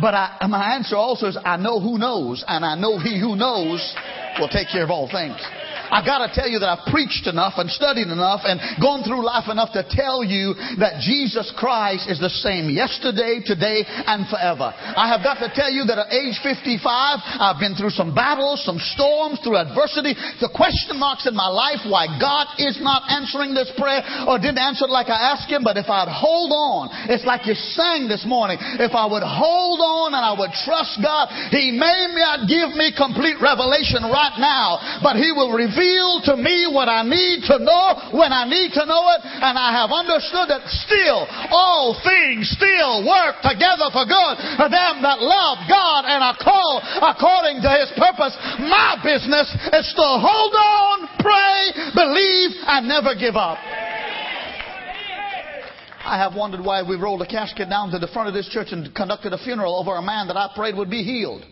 But 0.00 0.14
I, 0.14 0.46
my 0.48 0.74
answer 0.74 0.96
also 0.96 1.26
is, 1.26 1.38
I 1.42 1.56
know 1.56 1.80
who 1.80 1.98
knows, 1.98 2.44
and 2.46 2.64
I 2.64 2.74
know 2.74 2.98
he 2.98 3.18
who 3.18 3.34
knows 3.36 3.94
will 4.38 4.48
take 4.48 4.68
care 4.68 4.84
of 4.84 4.90
all 4.90 5.08
things. 5.08 5.40
I 5.90 6.02
gotta 6.04 6.32
tell 6.32 6.48
you 6.48 6.58
that 6.58 6.68
I've 6.68 6.86
preached 6.90 7.26
enough 7.26 7.54
and 7.56 7.70
studied 7.70 8.08
enough 8.08 8.42
and 8.44 8.58
gone 8.82 9.06
through 9.06 9.24
life 9.24 9.48
enough 9.48 9.72
to 9.74 9.86
tell 9.86 10.24
you 10.24 10.54
that 10.82 11.00
Jesus 11.02 11.52
Christ 11.56 12.10
is 12.10 12.18
the 12.18 12.32
same 12.42 12.70
yesterday, 12.70 13.40
today, 13.44 13.84
and 13.86 14.26
forever. 14.26 14.72
I 14.74 15.08
have 15.12 15.22
got 15.22 15.38
to 15.44 15.50
tell 15.52 15.70
you 15.70 15.84
that 15.86 15.98
at 15.98 16.12
age 16.12 16.38
55, 16.42 16.82
I've 16.82 17.60
been 17.60 17.76
through 17.76 17.94
some 17.94 18.14
battles, 18.14 18.64
some 18.64 18.80
storms, 18.96 19.38
through 19.44 19.60
adversity, 19.60 20.16
the 20.42 20.50
question 20.50 20.98
marks 20.98 21.26
in 21.26 21.36
my 21.36 21.48
life 21.48 21.86
why 21.86 22.10
God 22.18 22.58
is 22.58 22.80
not 22.82 23.06
answering 23.06 23.54
this 23.54 23.70
prayer 23.76 24.02
or 24.26 24.40
didn't 24.42 24.58
answer 24.60 24.88
it 24.88 24.92
like 24.92 25.08
I 25.12 25.36
asked 25.36 25.50
Him, 25.50 25.62
but 25.62 25.76
if 25.76 25.86
I'd 25.86 26.10
hold 26.10 26.50
on, 26.50 26.90
it's 27.12 27.24
like 27.24 27.46
you 27.46 27.54
sang 27.54 28.08
this 28.08 28.24
morning, 28.26 28.58
if 28.60 28.92
I 28.96 29.06
would 29.06 29.24
hold 29.24 29.80
on 29.80 30.16
and 30.16 30.24
I 30.24 30.34
would 30.34 30.52
trust 30.64 30.98
God, 30.98 31.30
He 31.52 31.70
may 31.76 32.10
not 32.16 32.48
give 32.48 32.74
me 32.74 32.90
complete 32.96 33.38
revelation 33.38 34.02
right 34.08 34.36
now, 34.40 35.00
but 35.02 35.20
He 35.20 35.30
will 35.30 35.52
reveal 35.52 35.75
revealed 35.76 36.24
to 36.24 36.34
me 36.40 36.64
what 36.72 36.88
I 36.88 37.04
need 37.04 37.44
to 37.52 37.60
know 37.60 38.16
when 38.16 38.32
I 38.32 38.48
need 38.48 38.72
to 38.72 38.84
know 38.88 39.04
it, 39.12 39.20
and 39.22 39.60
I 39.60 39.76
have 39.76 39.92
understood 39.92 40.48
that 40.48 40.64
still 40.88 41.28
all 41.52 41.92
things 42.00 42.48
still 42.56 43.04
work 43.04 43.44
together 43.44 43.92
for 43.92 44.08
good 44.08 44.34
for 44.56 44.72
them 44.72 45.04
that 45.04 45.20
love 45.20 45.68
God 45.68 46.08
and 46.08 46.24
are 46.24 46.40
called 46.40 46.80
according 47.04 47.60
to 47.60 47.70
his 47.76 47.92
purpose. 47.92 48.32
My 48.64 48.96
business 49.04 49.52
is 49.52 49.86
to 49.92 50.08
hold 50.16 50.54
on, 50.56 50.96
pray, 51.20 51.92
believe, 51.92 52.56
and 52.64 52.88
never 52.88 53.12
give 53.12 53.36
up. 53.36 53.60
I 56.06 56.16
have 56.18 56.34
wondered 56.34 56.64
why 56.64 56.82
we 56.82 56.94
rolled 56.96 57.20
a 57.20 57.26
casket 57.26 57.68
down 57.68 57.90
to 57.90 57.98
the 57.98 58.06
front 58.06 58.28
of 58.28 58.34
this 58.34 58.48
church 58.48 58.68
and 58.70 58.94
conducted 58.94 59.32
a 59.32 59.38
funeral 59.38 59.76
over 59.76 59.96
a 59.96 60.02
man 60.02 60.28
that 60.28 60.36
I 60.36 60.48
prayed 60.54 60.76
would 60.76 60.88
be 60.88 61.02
healed. 61.02 61.44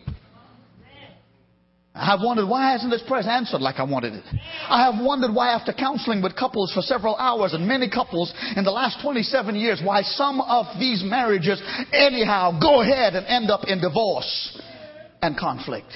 I 1.95 2.05
have 2.07 2.19
wondered 2.21 2.47
why 2.47 2.71
hasn't 2.73 2.91
this 2.91 3.01
prayer 3.07 3.23
answered 3.27 3.61
like 3.61 3.79
I 3.79 3.83
wanted 3.83 4.13
it? 4.15 4.23
I 4.67 4.83
have 4.91 5.03
wondered 5.03 5.33
why 5.33 5.53
after 5.53 5.71
counseling 5.71 6.21
with 6.21 6.35
couples 6.35 6.73
for 6.73 6.81
several 6.81 7.15
hours 7.15 7.53
and 7.53 7.65
many 7.65 7.89
couples 7.89 8.33
in 8.57 8.65
the 8.65 8.71
last 8.71 8.99
27 9.01 9.55
years, 9.55 9.81
why 9.81 10.01
some 10.01 10.41
of 10.41 10.65
these 10.77 11.03
marriages 11.03 11.61
anyhow 11.93 12.59
go 12.59 12.81
ahead 12.81 13.15
and 13.15 13.25
end 13.27 13.49
up 13.49 13.61
in 13.67 13.79
divorce 13.79 14.61
and 15.21 15.37
conflict. 15.37 15.87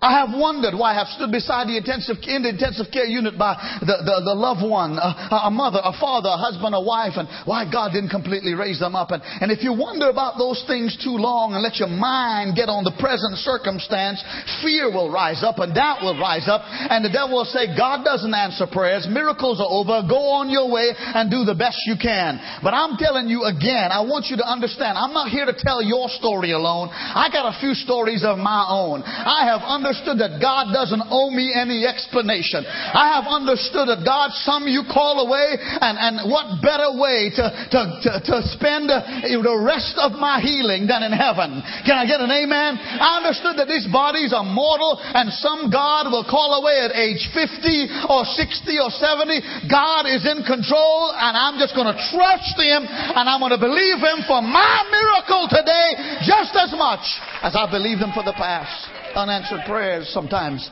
I 0.00 0.24
have 0.24 0.32
wondered 0.32 0.72
why 0.72 0.96
I 0.96 1.04
have 1.04 1.12
stood 1.12 1.28
beside 1.28 1.68
the 1.68 1.76
intensive, 1.76 2.24
in 2.24 2.40
the 2.40 2.56
intensive 2.56 2.88
care 2.88 3.04
unit 3.04 3.36
by 3.36 3.52
the, 3.84 4.00
the, 4.00 4.32
the 4.32 4.36
loved 4.36 4.64
one, 4.64 4.96
a, 4.96 5.44
a, 5.44 5.52
mother, 5.52 5.76
a 5.76 5.92
father, 6.00 6.32
a 6.32 6.40
husband, 6.40 6.72
a 6.72 6.80
wife, 6.80 7.20
and 7.20 7.28
why 7.44 7.68
God 7.68 7.92
didn't 7.92 8.08
completely 8.08 8.56
raise 8.56 8.80
them 8.80 8.96
up. 8.96 9.12
And, 9.12 9.20
and 9.44 9.52
if 9.52 9.60
you 9.60 9.76
wonder 9.76 10.08
about 10.08 10.40
those 10.40 10.64
things 10.64 10.96
too 10.96 11.20
long 11.20 11.52
and 11.52 11.60
let 11.60 11.76
your 11.76 11.92
mind 11.92 12.56
get 12.56 12.72
on 12.72 12.80
the 12.80 12.96
present 12.96 13.36
circumstance, 13.44 14.24
fear 14.64 14.88
will 14.88 15.12
rise 15.12 15.44
up 15.44 15.60
and 15.60 15.76
doubt 15.76 16.00
will 16.00 16.16
rise 16.16 16.48
up. 16.48 16.64
And 16.64 17.04
the 17.04 17.12
devil 17.12 17.44
will 17.44 17.52
say, 17.52 17.68
God 17.76 18.00
doesn't 18.00 18.32
answer 18.32 18.64
prayers. 18.64 19.04
Miracles 19.04 19.60
are 19.60 19.68
over. 19.68 20.00
Go 20.08 20.40
on 20.40 20.48
your 20.48 20.72
way 20.72 20.96
and 20.96 21.28
do 21.28 21.44
the 21.44 21.52
best 21.52 21.76
you 21.84 22.00
can. 22.00 22.40
But 22.64 22.72
I'm 22.72 22.96
telling 22.96 23.28
you 23.28 23.44
again, 23.44 23.92
I 23.92 24.00
want 24.00 24.32
you 24.32 24.40
to 24.40 24.48
understand, 24.48 24.96
I'm 24.96 25.12
not 25.12 25.28
here 25.28 25.44
to 25.44 25.52
tell 25.52 25.84
your 25.84 26.08
story 26.08 26.56
alone. 26.56 26.88
I 26.88 27.28
got 27.28 27.52
a 27.52 27.60
few 27.60 27.76
stories 27.76 28.24
of 28.24 28.40
my 28.40 28.64
own. 28.64 29.04
I 29.04 29.44
have 29.44 29.60
understood 29.60 29.89
understood 29.90 30.22
that 30.22 30.38
God 30.38 30.70
doesn't 30.70 31.02
owe 31.10 31.34
me 31.34 31.50
any 31.50 31.82
explanation. 31.82 32.62
I 32.62 33.18
have 33.18 33.26
understood 33.26 33.90
that 33.90 34.06
God, 34.06 34.30
some 34.46 34.70
you 34.70 34.86
call 34.86 35.26
away, 35.26 35.58
and, 35.58 35.98
and 35.98 36.30
what 36.30 36.62
better 36.62 36.94
way 36.94 37.34
to, 37.34 37.44
to, 37.74 37.80
to, 38.06 38.10
to 38.22 38.36
spend 38.54 38.86
uh, 38.86 39.02
the 39.26 39.58
rest 39.58 39.98
of 39.98 40.14
my 40.14 40.38
healing 40.38 40.86
than 40.86 41.02
in 41.02 41.10
heaven? 41.10 41.58
Can 41.82 41.98
I 41.98 42.06
get 42.06 42.22
an 42.22 42.30
amen? 42.30 42.78
I 42.78 43.18
understood 43.18 43.58
that 43.58 43.66
these 43.66 43.90
bodies 43.90 44.30
are 44.30 44.46
mortal, 44.46 44.94
and 45.02 45.26
some 45.42 45.74
God 45.74 46.06
will 46.06 46.22
call 46.22 46.62
away 46.62 46.86
at 46.86 46.94
age 46.94 47.26
50 47.34 48.06
or 48.06 48.22
60 48.22 48.78
or 48.78 48.94
70. 48.94 49.66
God 49.66 50.06
is 50.06 50.22
in 50.22 50.46
control, 50.46 51.10
and 51.18 51.34
I'm 51.34 51.58
just 51.58 51.74
going 51.74 51.90
to 51.90 51.98
trust 52.14 52.54
Him, 52.62 52.86
and 52.86 53.26
I'm 53.26 53.42
going 53.42 53.58
to 53.58 53.58
believe 53.58 53.98
Him 53.98 54.22
for 54.30 54.38
my 54.38 54.86
miracle 54.86 55.50
today 55.50 56.22
just 56.22 56.54
as 56.54 56.70
much 56.78 57.02
as 57.42 57.58
I 57.58 57.66
believed 57.66 57.98
Him 57.98 58.14
for 58.14 58.22
the 58.22 58.38
past 58.38 58.99
unanswered 59.14 59.60
prayers 59.66 60.08
sometimes. 60.12 60.68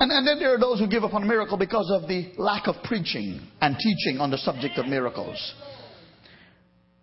And, 0.00 0.10
and, 0.10 0.26
then 0.26 0.38
there 0.38 0.54
are 0.54 0.58
those 0.58 0.78
who 0.78 0.88
give 0.88 1.04
up 1.04 1.12
on 1.12 1.22
a 1.22 1.26
miracle 1.26 1.58
because 1.58 1.90
of 1.92 2.08
the 2.08 2.32
lack 2.38 2.66
of 2.68 2.76
preaching 2.84 3.40
and 3.60 3.76
teaching 3.76 4.18
on 4.18 4.30
the 4.30 4.38
subject 4.38 4.78
of 4.78 4.86
miracles. 4.86 5.54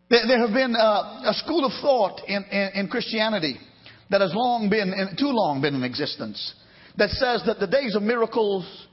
There, 0.09 0.25
there 0.27 0.39
have 0.39 0.53
been 0.53 0.73
a, 0.75 1.29
a 1.29 1.33
school 1.33 1.65
of 1.65 1.71
thought 1.79 2.21
in, 2.27 2.43
in, 2.45 2.69
in, 2.73 2.87
Christianity 2.87 3.57
that 4.09 4.21
has 4.21 4.33
long 4.33 4.69
been, 4.69 4.93
too 5.19 5.29
long 5.29 5.61
been 5.61 5.75
in 5.75 5.83
existence, 5.83 6.55
that 6.97 7.09
says 7.11 7.43
that 7.45 7.59
the 7.59 7.67
days 7.67 7.95
of 7.95 8.01
miracles 8.01 8.87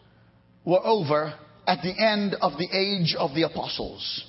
were 0.66 0.84
over 0.84 1.32
at 1.66 1.80
the 1.82 1.94
end 1.98 2.36
of 2.42 2.58
the 2.58 2.68
age 2.72 3.14
of 3.18 3.34
the 3.34 3.42
apostles. 3.42 4.24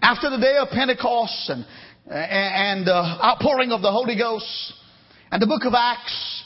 After 0.00 0.30
the 0.30 0.38
day 0.38 0.56
of 0.56 0.68
Pentecost 0.68 1.50
and, 1.50 1.66
and 2.08 2.88
uh, 2.88 3.18
outpouring 3.22 3.72
of 3.72 3.82
the 3.82 3.90
Holy 3.90 4.16
Ghost, 4.16 4.72
and 5.30 5.42
the 5.42 5.46
book 5.46 5.64
of 5.64 5.74
Acts, 5.74 6.44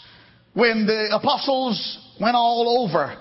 when 0.55 0.87
the 0.87 1.15
apostles 1.15 1.99
went 2.21 2.35
all 2.35 2.85
over 2.85 3.17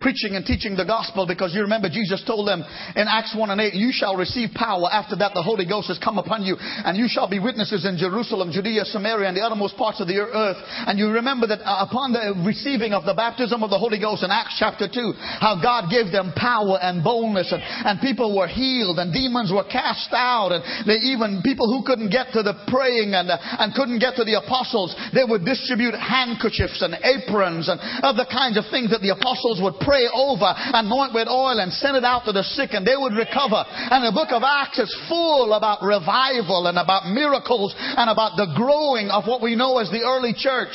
preaching 0.00 0.36
and 0.36 0.44
teaching 0.44 0.76
the 0.76 0.84
gospel 0.84 1.26
because 1.26 1.54
you 1.56 1.62
remember 1.64 1.88
Jesus 1.88 2.22
told 2.28 2.46
them 2.46 2.60
in 2.94 3.06
Acts 3.08 3.32
1 3.32 3.48
and 3.48 3.60
8, 3.60 3.72
you 3.74 3.90
shall 3.92 4.14
receive 4.16 4.52
power. 4.52 4.92
After 4.92 5.16
that, 5.16 5.32
the 5.32 5.42
Holy 5.42 5.64
Ghost 5.64 5.88
has 5.88 5.98
come 5.98 6.18
upon 6.20 6.44
you 6.44 6.56
and 6.60 6.96
you 6.96 7.08
shall 7.08 7.28
be 7.28 7.40
witnesses 7.40 7.88
in 7.88 7.96
Jerusalem, 7.96 8.52
Judea, 8.52 8.84
Samaria, 8.84 9.28
and 9.28 9.36
the 9.36 9.40
uttermost 9.40 9.76
parts 9.76 10.00
of 10.00 10.06
the 10.06 10.20
earth. 10.20 10.60
And 10.84 10.98
you 11.00 11.08
remember 11.08 11.48
that 11.48 11.64
uh, 11.64 11.88
upon 11.88 12.12
the 12.12 12.36
receiving 12.44 12.92
of 12.92 13.08
the 13.08 13.16
baptism 13.16 13.64
of 13.64 13.70
the 13.72 13.80
Holy 13.80 13.96
Ghost 13.96 14.20
in 14.20 14.28
Acts 14.30 14.60
chapter 14.60 14.84
2, 14.84 15.16
how 15.40 15.56
God 15.64 15.88
gave 15.88 16.12
them 16.12 16.36
power 16.36 16.76
and 16.76 17.00
boldness 17.00 17.48
and, 17.50 17.64
and 17.64 17.96
people 18.04 18.36
were 18.36 18.48
healed 18.48 19.00
and 19.00 19.16
demons 19.16 19.48
were 19.48 19.64
cast 19.64 20.12
out 20.12 20.52
and 20.52 20.60
they 20.84 21.00
even 21.08 21.40
people 21.40 21.72
who 21.72 21.80
couldn't 21.88 22.12
get 22.12 22.36
to 22.36 22.44
the 22.44 22.52
praying 22.68 23.16
and, 23.16 23.32
uh, 23.32 23.40
and 23.64 23.72
couldn't 23.72 23.98
get 23.98 24.12
to 24.20 24.28
the 24.28 24.36
apostles, 24.36 24.92
they 25.16 25.24
would 25.24 25.48
distribute 25.48 25.96
handkerchiefs 25.96 26.84
and 26.84 26.92
aprons 27.00 27.72
and 27.72 27.80
other 28.04 28.28
kinds 28.28 28.60
of 28.60 28.68
things 28.68 28.92
that 28.92 29.00
the 29.00 29.16
apostles 29.16 29.56
would 29.64 29.80
pray 29.86 30.10
over, 30.12 30.50
anoint 30.50 31.14
with 31.14 31.28
oil, 31.30 31.62
and 31.62 31.72
send 31.72 31.96
it 31.96 32.04
out 32.04 32.26
to 32.26 32.32
the 32.32 32.42
sick, 32.42 32.74
and 32.74 32.84
they 32.84 32.98
would 32.98 33.14
recover. 33.14 33.62
And 33.64 34.02
the 34.02 34.12
book 34.12 34.34
of 34.34 34.42
Acts 34.42 34.82
is 34.82 34.90
full 35.08 35.54
about 35.54 35.86
revival 35.86 36.66
and 36.66 36.76
about 36.76 37.06
miracles 37.06 37.74
and 37.78 38.10
about 38.10 38.36
the 38.36 38.52
growing 38.58 39.08
of 39.08 39.24
what 39.24 39.40
we 39.40 39.54
know 39.54 39.78
as 39.78 39.88
the 39.90 40.02
early 40.02 40.34
church. 40.34 40.74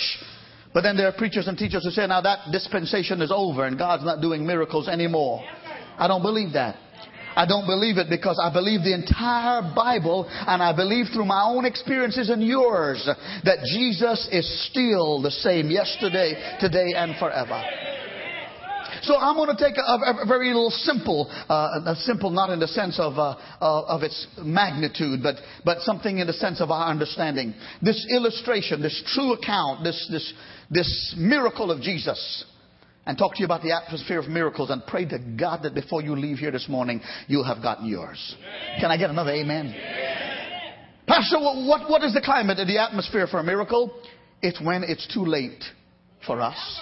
But 0.73 0.81
then 0.81 0.95
there 0.95 1.07
are 1.07 1.11
preachers 1.11 1.47
and 1.47 1.57
teachers 1.57 1.83
who 1.83 1.91
say, 1.91 2.07
now 2.07 2.21
that 2.21 2.51
dispensation 2.51 3.21
is 3.21 3.31
over 3.33 3.65
and 3.65 3.77
God's 3.77 4.05
not 4.05 4.21
doing 4.21 4.47
miracles 4.47 4.87
anymore. 4.87 5.43
I 5.97 6.07
don't 6.07 6.21
believe 6.21 6.53
that. 6.53 6.77
I 7.35 7.45
don't 7.45 7.65
believe 7.65 7.97
it 7.97 8.07
because 8.09 8.39
I 8.43 8.51
believe 8.51 8.83
the 8.83 8.93
entire 8.93 9.61
Bible 9.73 10.27
and 10.29 10.61
I 10.61 10.75
believe 10.75 11.07
through 11.13 11.25
my 11.25 11.43
own 11.43 11.65
experiences 11.65 12.29
and 12.29 12.43
yours 12.43 13.07
that 13.43 13.59
Jesus 13.73 14.27
is 14.31 14.67
still 14.69 15.21
the 15.21 15.31
same 15.31 15.69
yesterday, 15.71 16.57
today, 16.59 16.91
and 16.95 17.15
forever. 17.17 17.63
So 19.01 19.17
I'm 19.17 19.36
going 19.36 19.55
to 19.55 19.63
take 19.63 19.77
a, 19.77 19.81
a, 19.81 20.25
very 20.27 20.48
little 20.48 20.70
simple, 20.70 21.27
uh, 21.50 21.96
simple 21.96 22.29
not 22.29 22.50
in 22.50 22.60
the 22.60 22.67
sense 22.67 23.00
of, 23.00 23.17
uh, 23.17 23.36
of 23.60 24.03
its 24.03 24.27
magnitude, 24.38 25.22
but, 25.24 25.36
but 25.65 25.79
something 25.81 26.20
in 26.20 26.27
the 26.27 26.34
sense 26.34 26.62
of 26.62 26.70
our 26.72 26.88
understanding. 26.88 27.53
This 27.81 28.05
illustration, 28.12 28.81
this 28.81 29.01
true 29.13 29.34
account, 29.34 29.84
this, 29.84 30.08
this, 30.12 30.34
this 30.70 31.15
miracle 31.17 31.72
of 31.72 31.81
Jesus 31.81 32.46
and 33.05 33.17
talk 33.17 33.34
to 33.34 33.39
you 33.39 33.46
about 33.46 33.63
the 33.63 33.72
atmosphere 33.72 34.20
of 34.20 34.27
miracles 34.27 34.70
and 34.70 34.86
pray 34.86 35.05
to 35.05 35.17
God 35.38 35.63
that 35.63 35.74
before 35.74 36.01
you 36.01 36.15
leave 36.15 36.38
here 36.38 36.51
this 36.51 36.70
morning, 36.70 37.01
you'll 37.27 37.43
have 37.43 37.63
gotten 37.63 37.88
yours. 37.88 38.36
Can 38.79 38.91
I 38.91 38.98
get 38.98 39.10
another 39.10 39.31
amen? 39.31 39.74
Pastor, 41.08 41.39
what, 41.39 41.89
what 41.89 42.03
is 42.03 42.13
the 42.13 42.22
climate 42.22 42.60
of 42.60 42.67
the 42.67 42.77
atmosphere 42.77 43.27
for 43.27 43.39
a 43.39 43.43
miracle? 43.43 43.91
It's 44.41 44.62
when 44.62 44.84
it's 44.84 45.12
too 45.13 45.25
late 45.25 45.63
for 46.25 46.41
us. 46.41 46.81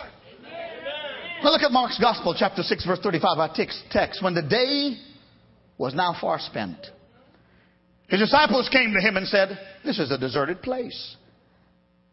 Now 1.43 1.51
look 1.51 1.61
at 1.61 1.71
Mark's 1.71 1.97
Gospel, 1.99 2.35
chapter 2.37 2.63
6, 2.63 2.85
verse 2.85 2.99
35, 3.01 3.37
our 3.37 3.53
text. 3.53 3.83
Text. 3.91 4.21
When 4.21 4.33
the 4.33 4.41
day 4.41 4.97
was 5.77 5.93
now 5.93 6.13
far 6.19 6.37
spent, 6.39 6.77
his 8.09 8.19
disciples 8.19 8.67
came 8.69 8.93
to 8.93 8.99
him 8.99 9.15
and 9.15 9.25
said, 9.25 9.57
This 9.85 9.99
is 9.99 10.11
a 10.11 10.17
deserted 10.17 10.61
place. 10.61 11.15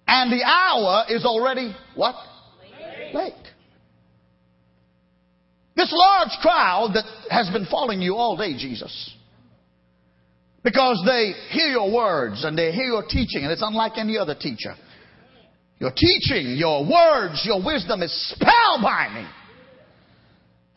And 0.06 0.30
the 0.30 0.44
hour 0.44 1.06
is 1.08 1.24
already 1.24 1.74
what? 1.96 2.14
Late. 2.60 3.14
Late. 3.14 3.52
This 5.74 5.92
large 5.92 6.38
crowd 6.40 6.92
that 6.94 7.04
has 7.28 7.50
been 7.50 7.66
following 7.66 8.00
you 8.00 8.14
all 8.14 8.36
day, 8.36 8.56
Jesus. 8.56 9.12
Because 10.62 11.02
they 11.04 11.32
hear 11.50 11.68
your 11.68 11.92
words 11.92 12.44
and 12.44 12.56
they 12.56 12.72
hear 12.72 12.86
your 12.86 13.02
teaching, 13.02 13.42
and 13.42 13.50
it's 13.50 13.62
unlike 13.62 13.98
any 13.98 14.16
other 14.18 14.34
teacher. 14.34 14.74
Your 15.78 15.90
teaching, 15.90 16.56
your 16.56 16.82
words, 16.82 17.42
your 17.44 17.62
wisdom 17.62 18.02
is 18.02 18.36
spellbinding. 18.40 19.30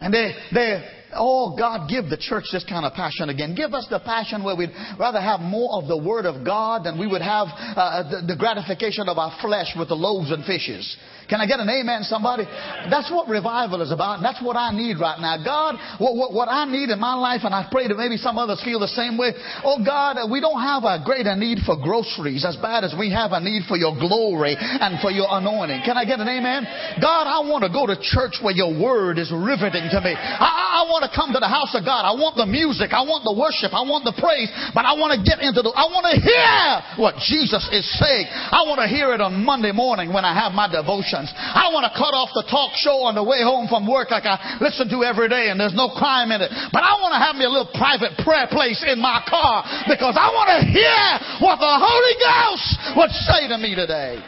And 0.02 0.14
they, 0.14 0.32
they, 0.54 0.84
oh 1.14 1.56
God, 1.58 1.90
give 1.90 2.10
the 2.10 2.18
church 2.18 2.46
this 2.52 2.64
kind 2.64 2.86
of 2.86 2.94
passion 2.94 3.30
again. 3.30 3.56
Give 3.56 3.74
us 3.74 3.88
the 3.90 4.00
passion 4.00 4.44
where 4.44 4.56
we'd 4.56 4.72
rather 5.00 5.22
have 5.22 5.40
more 5.40 5.82
of 5.82 5.88
the 5.88 5.98
Word 5.98 6.26
of 6.26 6.46
God 6.46 6.84
than 6.84 7.00
we 7.00 7.08
would 7.08 7.22
have 7.22 7.48
uh, 7.50 8.04
the, 8.10 8.34
the 8.34 8.36
gratification 8.36 9.10
of 9.10 9.18
our 9.18 9.36
flesh 9.42 9.74
with 9.78 9.90
the 9.90 9.96
loaves 9.96 10.32
and 10.32 10.46
fishes. 10.46 10.98
Can 11.30 11.38
I 11.38 11.46
get 11.46 11.62
an 11.62 11.70
amen, 11.70 12.02
somebody? 12.10 12.50
That's 12.90 13.14
what 13.14 13.30
revival 13.30 13.86
is 13.86 13.94
about. 13.94 14.26
That's 14.26 14.42
what 14.42 14.58
I 14.58 14.74
need 14.74 14.98
right 14.98 15.22
now. 15.22 15.38
God, 15.38 15.78
what, 16.02 16.18
what, 16.18 16.34
what, 16.34 16.50
I 16.50 16.66
need 16.66 16.90
in 16.90 16.98
my 16.98 17.14
life, 17.14 17.46
and 17.46 17.54
I 17.54 17.70
pray 17.70 17.88
that 17.88 17.94
maybe 17.94 18.18
some 18.18 18.42
others 18.42 18.58
feel 18.66 18.82
the 18.82 18.90
same 18.90 19.14
way. 19.14 19.38
Oh 19.62 19.78
God, 19.86 20.18
we 20.26 20.42
don't 20.42 20.58
have 20.58 20.90
a 20.90 20.98
greater 21.06 21.38
need 21.38 21.62
for 21.62 21.78
groceries 21.78 22.42
as 22.42 22.58
bad 22.58 22.82
as 22.84 22.98
we 22.98 23.14
have 23.14 23.30
a 23.32 23.40
need 23.40 23.70
for 23.70 23.78
your 23.78 23.94
glory 23.94 24.58
and 24.58 24.98
for 25.06 25.14
your 25.14 25.30
anointing. 25.30 25.86
Can 25.86 26.02
I 26.02 26.04
get 26.10 26.18
an 26.18 26.26
amen? 26.26 26.66
God, 26.98 27.30
I 27.30 27.46
want 27.46 27.62
to 27.62 27.70
go 27.70 27.86
to 27.86 27.94
church 28.02 28.42
where 28.42 28.58
your 28.58 28.74
word 28.74 29.22
is 29.22 29.30
riveting 29.30 29.86
to 29.94 30.02
me. 30.02 30.18
I, 30.18 30.82
I 30.82 30.90
want 30.90 30.99
want 31.00 31.08
to 31.08 31.16
come 31.16 31.32
to 31.32 31.40
the 31.40 31.48
house 31.48 31.72
of 31.72 31.88
God. 31.88 32.04
I 32.04 32.12
want 32.12 32.36
the 32.36 32.44
music. 32.44 32.92
I 32.92 33.08
want 33.08 33.24
the 33.24 33.32
worship. 33.32 33.72
I 33.72 33.88
want 33.88 34.04
the 34.04 34.12
praise. 34.20 34.52
But 34.76 34.84
I 34.84 35.00
want 35.00 35.16
to 35.16 35.20
get 35.24 35.40
into 35.40 35.64
the, 35.64 35.72
I 35.72 35.88
want 35.88 36.04
to 36.12 36.20
hear 36.20 36.52
what 37.00 37.16
Jesus 37.24 37.64
is 37.72 37.88
saying. 37.96 38.28
I 38.28 38.68
want 38.68 38.84
to 38.84 38.88
hear 38.92 39.16
it 39.16 39.24
on 39.24 39.40
Monday 39.48 39.72
morning 39.72 40.12
when 40.12 40.28
I 40.28 40.36
have 40.36 40.52
my 40.52 40.68
devotions. 40.68 41.32
I 41.32 41.72
want 41.72 41.88
to 41.88 41.94
cut 41.96 42.12
off 42.12 42.36
the 42.36 42.44
talk 42.52 42.76
show 42.76 43.08
on 43.08 43.16
the 43.16 43.24
way 43.24 43.40
home 43.40 43.72
from 43.72 43.88
work 43.88 44.12
like 44.12 44.28
I 44.28 44.60
listen 44.60 44.92
to 44.92 45.08
every 45.08 45.32
day 45.32 45.48
and 45.48 45.56
there's 45.56 45.78
no 45.78 45.88
crime 45.96 46.36
in 46.36 46.44
it. 46.44 46.52
But 46.76 46.84
I 46.84 47.00
want 47.00 47.16
to 47.16 47.22
have 47.24 47.40
me 47.40 47.48
a 47.48 47.52
little 47.52 47.72
private 47.72 48.20
prayer 48.20 48.52
place 48.52 48.84
in 48.84 49.00
my 49.00 49.24
car 49.24 49.64
because 49.88 50.20
I 50.20 50.28
want 50.36 50.52
to 50.52 50.60
hear 50.68 51.00
what 51.40 51.64
the 51.64 51.76
Holy 51.80 52.16
Ghost 52.20 53.00
would 53.00 53.14
say 53.24 53.48
to 53.48 53.56
me 53.56 53.72
today. 53.72 54.20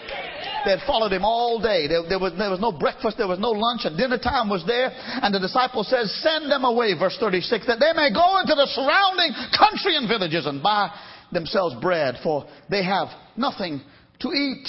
They 0.64 0.72
had 0.72 0.86
followed 0.86 1.12
him 1.12 1.26
all 1.26 1.60
day. 1.60 1.88
There, 1.88 2.04
there, 2.08 2.20
was, 2.20 2.34
there 2.38 2.50
was 2.50 2.60
no 2.60 2.72
breakfast, 2.72 3.18
there 3.18 3.28
was 3.28 3.40
no 3.40 3.52
lunch, 3.52 3.82
and 3.86 3.98
dinner 3.98 4.18
time 4.18 4.50
was 4.50 4.64
there. 4.68 4.92
And 4.94 5.34
the 5.34 5.40
disciple 5.40 5.84
says, 5.84 6.14
Send 6.22 6.52
them 6.52 6.64
away, 6.64 6.94
verse 6.98 7.18
36, 7.20 7.66
that 7.68 7.80
they 7.80 7.94
may 7.94 8.14
go 8.14 8.40
into 8.40 8.54
the 8.54 8.68
surrounding 8.70 9.34
country 9.58 9.98
and 9.98 10.08
villages 10.08 10.46
and 10.46 10.62
buy 10.62 10.92
themselves 11.32 11.76
bread, 11.82 12.16
for 12.22 12.46
they 12.70 12.84
have 12.84 13.08
nothing 13.36 13.82
to 14.20 14.30
eat. 14.30 14.68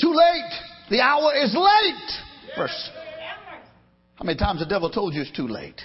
Too 0.00 0.14
late. 0.14 0.52
The 0.90 1.00
hour 1.00 1.34
is 1.34 1.54
late. 1.54 2.10
Verse. 2.56 2.90
How 4.16 4.24
many 4.24 4.38
times 4.38 4.60
the 4.60 4.66
devil 4.66 4.90
told 4.90 5.14
you 5.14 5.22
it's 5.22 5.36
too 5.36 5.48
late? 5.48 5.80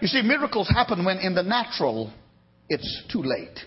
You 0.00 0.08
see, 0.08 0.22
miracles 0.22 0.68
happen 0.68 1.04
when 1.04 1.18
in 1.18 1.34
the 1.34 1.42
natural 1.42 2.12
it's 2.68 3.04
too 3.12 3.22
late. 3.22 3.58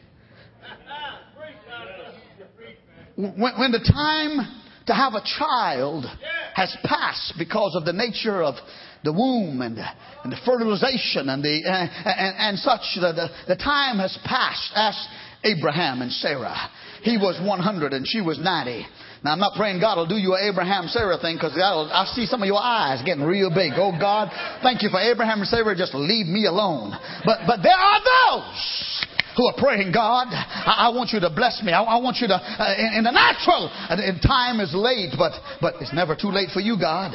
When, 3.15 3.53
when 3.57 3.71
the 3.71 3.79
time 3.79 4.61
to 4.87 4.93
have 4.93 5.13
a 5.13 5.23
child 5.37 6.05
has 6.55 6.75
passed 6.83 7.33
because 7.37 7.75
of 7.75 7.85
the 7.85 7.93
nature 7.93 8.43
of 8.43 8.55
the 9.03 9.11
womb 9.11 9.61
and, 9.61 9.77
and 10.23 10.31
the 10.31 10.37
fertilization 10.45 11.29
and 11.29 11.43
the 11.43 11.61
uh, 11.65 11.87
and, 12.05 12.35
and, 12.37 12.59
such 12.59 12.81
the, 12.95 13.11
the, 13.13 13.27
the 13.47 13.55
time 13.55 13.99
has 13.99 14.17
passed. 14.23 14.71
Ask 14.75 14.97
abraham 15.43 16.01
and 16.01 16.11
sarah. 16.11 16.55
He 17.01 17.17
was 17.17 17.39
100 17.43 17.93
and 17.93 18.07
she 18.07 18.21
was 18.21 18.39
90 18.39 18.85
now 19.23 19.33
i'm 19.33 19.39
not 19.39 19.55
praying 19.55 19.81
god 19.81 19.97
will 19.97 20.07
do 20.07 20.15
you 20.15 20.35
an 20.35 20.47
abraham 20.47 20.87
sarah 20.87 21.17
thing 21.19 21.35
because 21.35 21.51
i 21.59 22.05
see 22.15 22.25
some 22.25 22.41
of 22.41 22.47
your 22.47 22.61
eyes 22.61 23.03
getting 23.03 23.23
real 23.23 23.49
big. 23.49 23.73
Oh 23.75 23.91
god 23.91 24.31
thank 24.63 24.83
you 24.83 24.89
for 24.89 24.99
abraham 24.99 25.39
and 25.39 25.47
sarah. 25.47 25.75
Just 25.75 25.93
leave 25.93 26.27
me 26.27 26.45
alone. 26.45 26.95
But 27.25 27.39
but 27.45 27.59
there 27.61 27.75
are 27.75 27.99
those 27.99 29.05
who 29.35 29.47
are 29.47 29.55
praying, 29.57 29.91
God, 29.91 30.27
I, 30.29 30.87
I 30.87 30.95
want 30.95 31.11
you 31.11 31.19
to 31.19 31.29
bless 31.29 31.61
me. 31.63 31.71
I, 31.71 31.81
I 31.81 31.97
want 31.97 32.17
you 32.17 32.27
to, 32.27 32.35
uh, 32.35 32.75
in, 32.77 32.99
in, 32.99 33.03
the 33.03 33.11
natural, 33.11 33.69
and 33.89 34.21
time 34.21 34.59
is 34.59 34.73
late, 34.73 35.13
but, 35.17 35.33
but 35.61 35.75
it's 35.81 35.93
never 35.93 36.15
too 36.15 36.29
late 36.29 36.49
for 36.53 36.59
you, 36.59 36.77
God. 36.79 37.13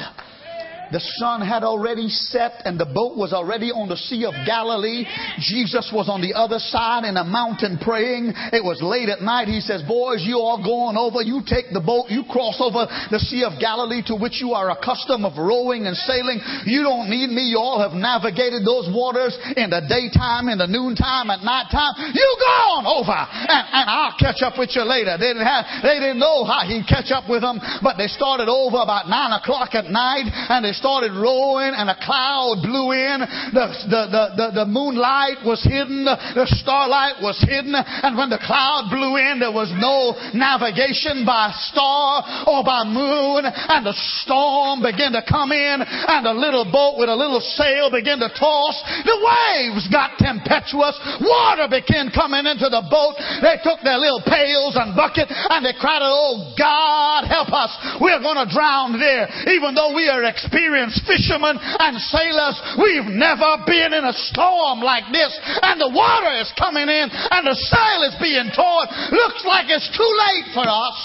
The 0.93 1.01
sun 1.21 1.41
had 1.41 1.63
already 1.63 2.09
set 2.09 2.63
and 2.65 2.79
the 2.79 2.87
boat 2.89 3.17
was 3.17 3.33
already 3.33 3.71
on 3.71 3.89
the 3.89 3.97
Sea 3.97 4.25
of 4.25 4.35
Galilee. 4.47 5.05
Jesus 5.39 5.91
was 5.93 6.09
on 6.09 6.21
the 6.21 6.33
other 6.33 6.59
side 6.59 7.05
in 7.05 7.17
a 7.17 7.25
mountain 7.25 7.79
praying. 7.79 8.33
It 8.53 8.65
was 8.65 8.81
late 8.81 9.09
at 9.09 9.21
night. 9.21 9.49
He 9.49 9.61
says, 9.61 9.85
boys, 9.85 10.25
you 10.25 10.41
all 10.41 10.63
going 10.63 10.97
over. 10.97 11.21
You 11.21 11.45
take 11.45 11.71
the 11.73 11.85
boat. 11.85 12.09
You 12.09 12.25
cross 12.25 12.57
over 12.61 12.89
the 13.13 13.21
Sea 13.21 13.45
of 13.45 13.61
Galilee 13.61 14.01
to 14.09 14.17
which 14.17 14.41
you 14.41 14.57
are 14.57 14.73
accustomed 14.73 15.25
of 15.29 15.37
rowing 15.37 15.85
and 15.85 15.97
sailing. 15.97 16.41
You 16.65 16.83
don't 16.83 17.13
need 17.13 17.29
me. 17.29 17.53
You 17.53 17.61
all 17.61 17.81
have 17.85 17.93
navigated 17.93 18.65
those 18.65 18.89
waters 18.89 19.37
in 19.57 19.69
the 19.69 19.85
daytime, 19.85 20.49
in 20.49 20.57
the 20.57 20.71
noontime, 20.71 21.29
at 21.29 21.45
nighttime. 21.45 22.17
You 22.17 22.29
go 22.41 22.57
on 22.81 22.85
over 22.89 23.19
and, 23.19 23.65
and 23.69 23.87
I'll 23.89 24.17
catch 24.17 24.41
up 24.41 24.57
with 24.57 24.73
you 24.73 24.89
later. 24.89 25.21
They 25.21 25.37
didn't 25.37 25.47
have, 25.47 25.65
they 25.85 26.01
didn't 26.01 26.23
know 26.23 26.49
how 26.49 26.65
he'd 26.65 26.89
catch 26.89 27.13
up 27.13 27.29
with 27.29 27.43
them, 27.45 27.61
but 27.83 28.01
they 28.01 28.09
started 28.09 28.49
over 28.49 28.81
about 28.81 29.11
nine 29.11 29.37
o'clock 29.37 29.75
at 29.75 29.91
night 29.91 30.31
and 30.31 30.65
they 30.65 30.73
started 30.79 31.13
rolling 31.13 31.75
and 31.75 31.91
a 31.91 31.99
cloud 31.99 32.63
blew 32.63 32.95
in. 32.95 33.19
The, 33.53 33.67
the, 33.91 34.03
the, 34.09 34.25
the, 34.39 34.47
the 34.63 34.67
moonlight 34.67 35.43
was 35.43 35.59
hidden. 35.67 36.07
The 36.07 36.47
starlight 36.63 37.19
was 37.19 37.35
hidden. 37.43 37.75
And 37.75 38.15
when 38.15 38.31
the 38.31 38.39
cloud 38.39 38.89
blew 38.95 39.19
in, 39.19 39.43
there 39.43 39.53
was 39.55 39.75
no 39.75 40.15
navigation 40.31 41.27
by 41.27 41.51
star 41.71 42.23
or 42.47 42.63
by 42.63 42.87
moon. 42.87 43.43
And 43.45 43.83
the 43.83 43.97
storm 44.23 44.81
began 44.81 45.13
to 45.19 45.23
come 45.27 45.51
in 45.51 45.83
and 45.83 46.23
the 46.23 46.35
little 46.35 46.69
boat 46.71 46.97
with 46.99 47.11
a 47.11 47.19
little 47.19 47.43
sail 47.43 47.91
began 47.91 48.23
to 48.23 48.31
toss. 48.31 48.77
The 49.03 49.19
waves 49.19 49.91
got 49.91 50.15
tempestuous. 50.23 50.95
Water 51.19 51.67
began 51.67 52.15
coming 52.15 52.47
into 52.47 52.71
the 52.71 52.85
boat. 52.87 53.19
They 53.43 53.59
took 53.67 53.83
their 53.83 53.99
little 53.99 54.23
pails 54.23 54.79
and 54.79 54.95
bucket 54.95 55.27
and 55.29 55.67
they 55.67 55.75
cried, 55.75 56.05
Oh 56.05 56.55
God, 56.55 57.27
help 57.27 57.51
us. 57.51 57.73
We're 57.99 58.23
going 58.23 58.39
to 58.39 58.49
drown 58.49 59.01
there. 59.01 59.27
Even 59.51 59.75
though 59.75 59.95
we 59.95 60.07
are 60.07 60.23
experienced 60.25 60.68
fishermen 61.07 61.59
and 61.59 61.97
sailors, 61.99 62.57
we've 62.77 63.11
never 63.13 63.63
been 63.67 63.93
in 63.93 64.05
a 64.05 64.13
storm 64.33 64.81
like 64.81 65.05
this. 65.13 65.33
And 65.63 65.81
the 65.81 65.91
water 65.91 66.33
is 66.41 66.53
coming 66.59 66.89
in 66.89 67.07
and 67.11 67.43
the 67.47 67.57
sail 67.57 68.01
is 68.09 68.17
being 68.21 68.51
torn. 68.55 68.85
Looks 69.13 69.45
like 69.45 69.67
it's 69.69 69.91
too 69.97 70.13
late 70.29 70.49
for 70.55 70.67
us. 70.69 70.99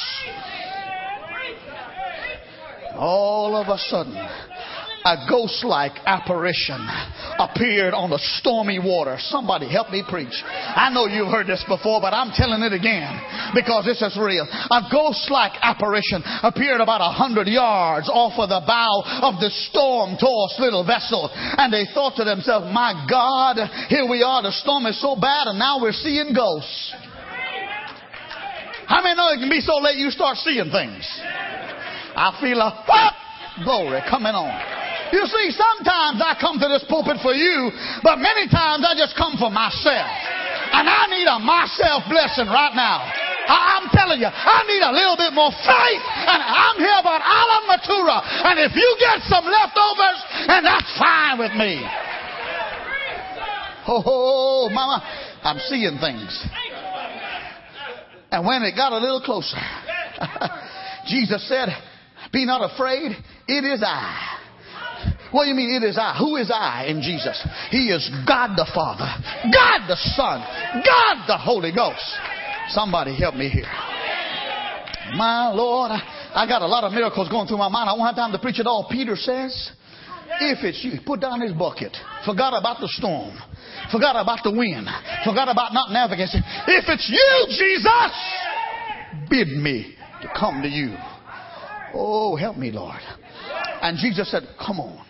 All 2.95 3.55
of 3.55 3.67
a 3.69 3.77
sudden, 3.77 4.13
a 5.05 5.27
ghost 5.29 5.63
like 5.63 5.91
apparition 6.05 6.79
appeared 7.39 7.93
on 7.93 8.09
the 8.09 8.19
stormy 8.39 8.79
water. 8.79 9.17
Somebody 9.19 9.67
help 9.67 9.91
me 9.91 10.03
preach. 10.07 10.33
I 10.45 10.89
know 10.93 11.07
you've 11.07 11.31
heard 11.31 11.47
this 11.47 11.63
before, 11.67 11.99
but 11.99 12.13
I'm 12.15 12.31
telling 12.31 12.63
it 12.63 12.71
again 12.71 13.11
because 13.53 13.85
this 13.85 14.01
is 14.01 14.15
real. 14.15 14.47
A 14.47 14.81
ghost 14.87 15.27
like 15.29 15.53
apparition 15.61 16.23
appeared 16.43 16.79
about 16.79 17.03
a 17.03 17.11
hundred 17.11 17.47
yards 17.47 18.07
off 18.07 18.39
of 18.39 18.47
the 18.47 18.63
bow 18.63 19.03
of 19.27 19.39
the 19.43 19.51
storm 19.69 20.15
tossed 20.15 20.59
little 20.59 20.85
vessel. 20.85 21.29
And 21.33 21.71
they 21.71 21.85
thought 21.93 22.15
to 22.17 22.23
themselves, 22.23 22.71
my 22.71 23.05
God, 23.09 23.59
here 23.89 24.07
we 24.07 24.23
are. 24.23 24.41
The 24.41 24.55
storm 24.55 24.85
is 24.87 24.99
so 25.01 25.15
bad 25.15 25.47
and 25.51 25.59
now 25.59 25.81
we're 25.81 25.91
seeing 25.91 26.33
ghosts. 26.33 26.93
How 28.87 29.01
many 29.01 29.15
know 29.15 29.31
it 29.31 29.39
can 29.39 29.49
be 29.49 29.61
so 29.61 29.77
late 29.79 29.97
you 29.97 30.11
start 30.11 30.37
seeing 30.37 30.69
things? 30.69 31.03
I 32.15 32.37
feel 32.39 32.59
a 32.59 32.71
whoop, 32.85 33.65
glory 33.65 34.01
coming 34.09 34.35
on. 34.35 34.83
You 35.13 35.29
see, 35.29 35.53
sometimes 35.53 36.17
I 36.25 36.33
come 36.41 36.57
to 36.57 36.65
this 36.65 36.81
pulpit 36.89 37.21
for 37.21 37.37
you, 37.37 37.69
but 38.01 38.17
many 38.17 38.49
times 38.49 38.81
I 38.81 38.97
just 38.97 39.13
come 39.13 39.37
for 39.37 39.53
myself. 39.53 40.09
And 40.73 40.89
I 40.89 41.05
need 41.05 41.29
a 41.29 41.37
myself 41.37 42.09
blessing 42.09 42.49
right 42.49 42.73
now. 42.73 42.97
I, 43.45 43.77
am 43.77 43.93
telling 43.93 44.17
you, 44.17 44.25
I 44.25 44.65
need 44.65 44.81
a 44.81 44.89
little 44.89 45.13
bit 45.13 45.37
more 45.37 45.53
faith. 45.53 46.01
And 46.01 46.41
I'm 46.41 46.81
here 46.81 46.97
about 46.97 47.21
Alan 47.21 47.63
Matura. 47.69 48.25
And 48.25 48.57
if 48.65 48.73
you 48.73 48.89
get 48.97 49.21
some 49.29 49.45
leftovers, 49.45 50.19
and 50.49 50.65
that's 50.65 50.89
fine 50.97 51.37
with 51.37 51.53
me. 51.61 51.77
Oh, 53.85 54.65
mama, 54.73 54.97
I'm 55.45 55.61
seeing 55.69 56.01
things. 56.01 56.33
And 58.31 58.47
when 58.47 58.63
it 58.63 58.73
got 58.73 58.93
a 58.93 58.97
little 58.97 59.21
closer, 59.21 59.61
Jesus 61.05 61.47
said, 61.47 61.69
Be 62.31 62.47
not 62.49 62.65
afraid, 62.73 63.13
it 63.47 63.61
is 63.61 63.83
I. 63.85 64.42
What 65.33 65.45
do 65.45 65.49
you 65.49 65.55
mean 65.55 65.81
it 65.81 65.83
is 65.83 65.97
I? 65.97 66.15
Who 66.19 66.37
is 66.37 66.51
I 66.53 66.85
in 66.85 67.01
Jesus? 67.01 67.41
He 67.71 67.89
is 67.89 68.07
God 68.27 68.53
the 68.55 68.69
Father, 68.69 69.09
God 69.49 69.89
the 69.89 69.97
Son, 70.13 70.45
God 70.85 71.25
the 71.25 71.37
Holy 71.37 71.73
Ghost. 71.73 72.05
Somebody 72.69 73.17
help 73.17 73.33
me 73.33 73.49
here. 73.49 73.65
My 75.17 75.49
Lord, 75.51 75.89
I, 75.89 76.45
got 76.47 76.61
a 76.61 76.67
lot 76.67 76.83
of 76.83 76.93
miracles 76.93 77.29
going 77.29 77.47
through 77.47 77.57
my 77.57 77.67
mind. 77.67 77.89
I 77.89 77.93
won't 77.93 78.05
have 78.05 78.15
time 78.15 78.31
to 78.31 78.37
preach 78.37 78.59
it 78.59 78.67
all. 78.67 78.87
Peter 78.89 79.15
says, 79.15 79.71
if 80.39 80.63
it's 80.63 80.83
you, 80.83 80.99
put 81.05 81.19
down 81.19 81.41
his 81.41 81.51
bucket. 81.51 81.97
Forgot 82.25 82.53
about 82.53 82.79
the 82.79 82.87
storm. 82.87 83.35
Forgot 83.91 84.15
about 84.15 84.39
the 84.43 84.51
wind. 84.51 84.87
Forgot 85.25 85.49
about 85.49 85.73
not 85.73 85.91
navigating. 85.91 86.41
If 86.67 86.85
it's 86.87 87.09
you, 87.09 87.45
Jesus, 87.49 88.13
bid 89.29 89.47
me 89.49 89.95
to 90.21 90.29
come 90.39 90.61
to 90.61 90.69
you. 90.69 90.95
Oh, 91.93 92.35
help 92.35 92.57
me, 92.57 92.71
Lord. 92.71 93.01
And 93.81 93.97
Jesus 93.97 94.31
said, 94.31 94.43
Come 94.65 94.79
on. 94.79 95.05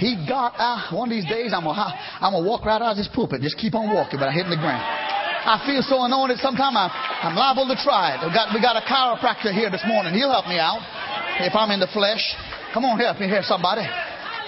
He 0.00 0.16
got 0.24 0.56
out. 0.56 0.96
One 0.96 1.12
of 1.12 1.14
these 1.14 1.28
days, 1.28 1.52
I'm 1.52 1.68
gonna, 1.68 1.76
I'm 1.76 2.32
gonna 2.32 2.48
walk 2.48 2.64
right 2.64 2.80
out 2.80 2.96
of 2.96 3.00
this 3.00 3.08
pulpit. 3.12 3.44
Just 3.44 3.60
keep 3.60 3.76
on 3.76 3.92
walking, 3.92 4.16
but 4.16 4.28
I 4.28 4.32
hitting 4.32 4.50
the 4.50 4.56
ground. 4.56 4.80
I 4.80 5.60
feel 5.68 5.84
so 5.84 6.00
anointed. 6.04 6.40
Sometimes 6.40 6.72
I'm, 6.72 6.88
I'm 6.88 7.36
liable 7.36 7.68
to 7.68 7.76
try 7.76 8.16
it. 8.16 8.24
We 8.24 8.32
got, 8.32 8.48
we 8.56 8.60
got 8.64 8.80
a 8.80 8.84
chiropractor 8.84 9.52
here 9.52 9.68
this 9.68 9.84
morning. 9.84 10.16
He'll 10.16 10.32
help 10.32 10.48
me 10.48 10.56
out 10.56 10.80
if 11.44 11.52
I'm 11.52 11.70
in 11.70 11.80
the 11.80 11.92
flesh. 11.92 12.24
Come 12.72 12.84
on, 12.84 12.98
help 12.98 13.20
me 13.20 13.28
here, 13.28 13.44
somebody. 13.44 13.84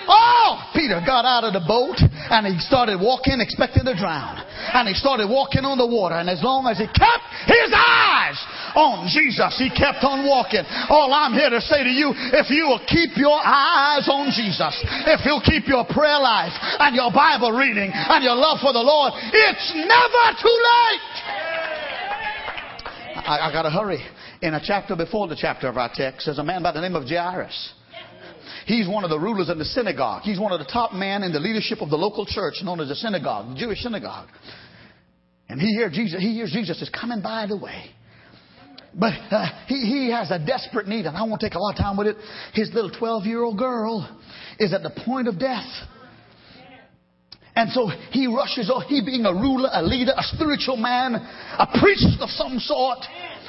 Oh, 0.08 0.70
Peter 0.74 1.00
got 1.04 1.24
out 1.24 1.44
of 1.44 1.52
the 1.52 1.64
boat 1.66 1.98
and 2.00 2.46
he 2.46 2.58
started 2.58 3.00
walking, 3.00 3.40
expecting 3.40 3.84
to 3.84 3.94
drown. 3.94 4.40
And 4.72 4.88
he 4.88 4.94
started 4.94 5.28
walking 5.28 5.64
on 5.64 5.78
the 5.78 5.86
water. 5.86 6.16
And 6.16 6.30
as 6.30 6.42
long 6.42 6.66
as 6.66 6.78
he 6.78 6.86
kept 6.86 7.24
his 7.46 7.70
eyes 7.74 8.38
on 8.74 9.08
Jesus, 9.10 9.58
he 9.58 9.70
kept 9.70 10.02
on 10.02 10.24
walking. 10.26 10.62
All 10.88 11.12
I'm 11.12 11.34
here 11.34 11.50
to 11.50 11.60
say 11.60 11.82
to 11.84 11.92
you, 11.92 12.14
if 12.14 12.50
you 12.50 12.66
will 12.66 12.82
keep 12.86 13.16
your 13.16 13.38
eyes 13.38 14.08
on 14.08 14.30
Jesus, 14.32 14.74
if 15.06 15.26
you'll 15.26 15.44
keep 15.44 15.68
your 15.68 15.84
prayer 15.84 16.20
life 16.20 16.54
and 16.78 16.94
your 16.94 17.10
Bible 17.12 17.52
reading 17.52 17.90
and 17.92 18.22
your 18.24 18.36
love 18.36 18.60
for 18.62 18.72
the 18.72 18.82
Lord, 18.82 19.12
it's 19.16 19.66
never 19.76 20.24
too 20.40 20.56
late. 20.56 21.14
I, 23.22 23.48
I 23.48 23.52
got 23.52 23.62
to 23.62 23.70
hurry. 23.70 24.02
In 24.42 24.54
a 24.54 24.60
chapter 24.62 24.96
before 24.96 25.28
the 25.28 25.38
chapter 25.38 25.68
of 25.68 25.76
our 25.76 25.90
text, 25.92 26.26
there's 26.26 26.38
a 26.38 26.44
man 26.44 26.62
by 26.62 26.72
the 26.72 26.80
name 26.80 26.96
of 26.96 27.06
Jairus 27.06 27.74
He's 28.66 28.88
one 28.88 29.04
of 29.04 29.10
the 29.10 29.18
rulers 29.18 29.48
in 29.48 29.58
the 29.58 29.64
synagogue. 29.64 30.22
He's 30.22 30.38
one 30.38 30.52
of 30.52 30.58
the 30.58 30.66
top 30.66 30.92
men 30.92 31.22
in 31.22 31.32
the 31.32 31.40
leadership 31.40 31.80
of 31.80 31.90
the 31.90 31.96
local 31.96 32.26
church 32.26 32.54
known 32.62 32.80
as 32.80 32.88
the 32.88 32.94
synagogue, 32.94 33.54
the 33.54 33.60
Jewish 33.60 33.80
synagogue. 33.80 34.28
And 35.48 35.60
he 35.60 35.68
hears 35.74 35.92
Jesus, 35.92 36.20
he 36.20 36.34
hears 36.34 36.50
Jesus 36.52 36.80
is 36.80 36.88
coming 36.88 37.20
by 37.20 37.46
the 37.46 37.56
way. 37.56 37.84
But 38.94 39.14
uh, 39.30 39.46
he, 39.66 39.80
he 39.80 40.10
has 40.10 40.30
a 40.30 40.38
desperate 40.38 40.86
need, 40.86 41.06
and 41.06 41.16
I 41.16 41.22
won't 41.22 41.40
take 41.40 41.54
a 41.54 41.58
lot 41.58 41.72
of 41.72 41.78
time 41.78 41.96
with 41.96 42.06
it. 42.08 42.16
His 42.52 42.70
little 42.74 42.90
12 42.90 43.24
year 43.24 43.42
old 43.42 43.58
girl 43.58 44.08
is 44.58 44.72
at 44.74 44.82
the 44.82 44.90
point 45.04 45.28
of 45.28 45.38
death. 45.38 45.66
And 47.54 47.70
so 47.70 47.88
he 48.10 48.26
rushes 48.26 48.70
off, 48.70 48.84
he 48.88 49.02
being 49.04 49.26
a 49.26 49.32
ruler, 49.32 49.68
a 49.72 49.82
leader, 49.82 50.12
a 50.16 50.22
spiritual 50.22 50.76
man, 50.78 51.14
a 51.14 51.66
priest 51.78 52.16
of 52.20 52.30
some 52.30 52.58
sort, 52.58 52.98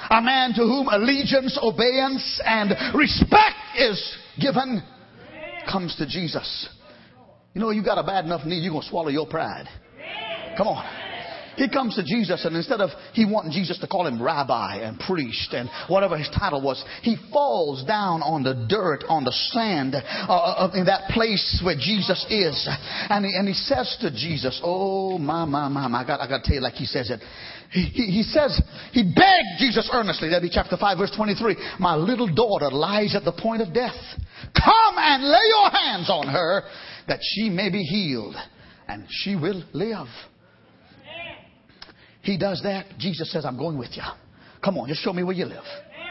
a 0.10 0.22
man 0.22 0.54
to 0.56 0.62
whom 0.62 0.88
allegiance, 0.90 1.58
obedience, 1.62 2.42
and 2.46 2.72
respect 2.94 3.56
is 3.78 4.18
given, 4.42 4.84
comes 5.72 5.96
to 5.98 6.06
Jesus. 6.06 6.70
You 7.54 7.62
know, 7.62 7.70
you 7.70 7.84
got 7.84 7.98
a 7.98 8.04
bad 8.04 8.26
enough 8.26 8.46
need, 8.46 8.64
you're 8.64 8.72
going 8.72 8.84
to 8.84 8.90
swallow 8.90 9.10
your 9.10 9.28
pride. 9.28 9.68
Come 10.58 10.68
on. 10.68 11.03
He 11.56 11.70
comes 11.70 11.96
to 11.96 12.04
Jesus, 12.04 12.46
and 12.46 12.56
instead 12.56 12.82
of 12.82 12.90
he 13.14 13.26
wanting 13.26 13.52
Jesus 13.52 13.78
to 13.80 13.88
call 13.88 14.08
him 14.08 14.22
rabbi 14.22 14.78
and 14.78 15.00
priest 15.00 15.54
and 15.54 15.70
whatever 15.88 16.18
his 16.18 16.30
title 16.30 16.62
was, 16.62 16.84
he 17.02 17.18
falls 17.32 17.84
down 17.86 18.22
on 18.22 18.44
the 18.44 18.66
dirt, 18.68 19.04
on 19.08 19.24
the 19.24 19.32
sand, 19.32 19.96
uh, 19.96 20.00
uh, 20.34 20.72
in 20.74 20.86
that 20.86 21.10
place 21.10 21.62
where 21.64 21.76
Jesus 21.76 22.26
is, 22.30 22.68
and 23.10 23.26
he, 23.26 23.36
and 23.36 23.48
he 23.48 23.54
says 23.54 23.96
to 24.02 24.12
Jesus, 24.12 24.60
"Oh 24.64 25.18
my 25.18 25.46
my 25.46 25.68
my, 25.68 25.88
my. 25.88 26.02
I 26.02 26.08
got 26.08 26.20
I 26.22 26.28
got 26.28 26.44
to 26.44 26.44
tell 26.44 26.56
you 26.56 26.62
like 26.62 26.74
he 26.74 26.86
says 26.86 27.10
it." 27.10 27.20
He, 27.74 27.82
he, 27.86 28.06
he 28.12 28.24
says, 28.24 28.62
he 28.92 29.02
begged 29.02 29.58
Jesus 29.58 29.90
earnestly. 29.92 30.30
That'd 30.30 30.48
be 30.48 30.54
chapter 30.54 30.78
5, 30.78 30.96
verse 30.96 31.12
23. 31.16 31.58
My 31.80 31.96
little 31.96 32.32
daughter 32.32 32.70
lies 32.70 33.16
at 33.16 33.24
the 33.24 33.32
point 33.32 33.64
of 33.64 33.74
death. 33.74 33.98
Come 34.54 34.96
and 34.98 35.24
lay 35.24 35.48
your 35.50 35.72
hands 35.72 36.08
on 36.08 36.28
her 36.28 36.62
that 37.08 37.20
she 37.24 37.50
may 37.50 37.72
be 37.72 37.82
healed 37.82 38.36
and 38.88 39.08
she 39.10 39.36
will 39.36 39.64
live. 39.74 40.06
He 42.24 42.38
does 42.38 42.62
that. 42.64 42.86
Jesus 42.98 43.32
says, 43.32 43.46
I'm 43.46 43.58
going 43.58 43.78
with 43.78 43.92
you. 43.96 44.04
Come 44.64 44.78
on, 44.78 44.88
just 44.88 45.04
show 45.04 45.14
me 45.14 45.24
where 45.24 45.36
you 45.36 45.46
live. 45.46 45.64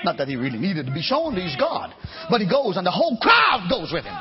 Not 0.04 0.18
that 0.18 0.28
he 0.28 0.36
really 0.36 0.58
needed 0.58 0.86
to 0.86 0.92
be 0.92 1.00
shown, 1.02 1.34
he's 1.34 1.56
God. 1.56 1.92
But 2.30 2.40
he 2.40 2.48
goes 2.48 2.76
and 2.76 2.86
the 2.86 2.90
whole 2.90 3.18
crowd 3.20 3.66
goes 3.70 3.92
with 3.92 4.04
him. 4.04 4.16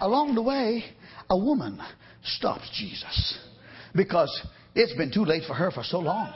Along 0.00 0.34
the 0.34 0.42
way, 0.42 0.84
a 1.30 1.36
woman 1.36 1.80
stops 2.22 2.68
Jesus 2.74 3.38
because 3.94 4.30
it's 4.74 4.92
been 4.94 5.10
too 5.10 5.24
late 5.24 5.44
for 5.46 5.54
her 5.54 5.70
for 5.70 5.82
so 5.82 6.00
long. 6.00 6.34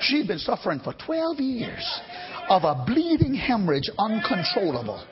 She'd 0.00 0.28
been 0.28 0.38
suffering 0.38 0.80
for 0.80 0.92
12 0.92 1.40
years 1.40 2.00
of 2.50 2.64
a 2.64 2.84
bleeding 2.86 3.34
hemorrhage 3.34 3.90
uncontrollable 3.98 5.02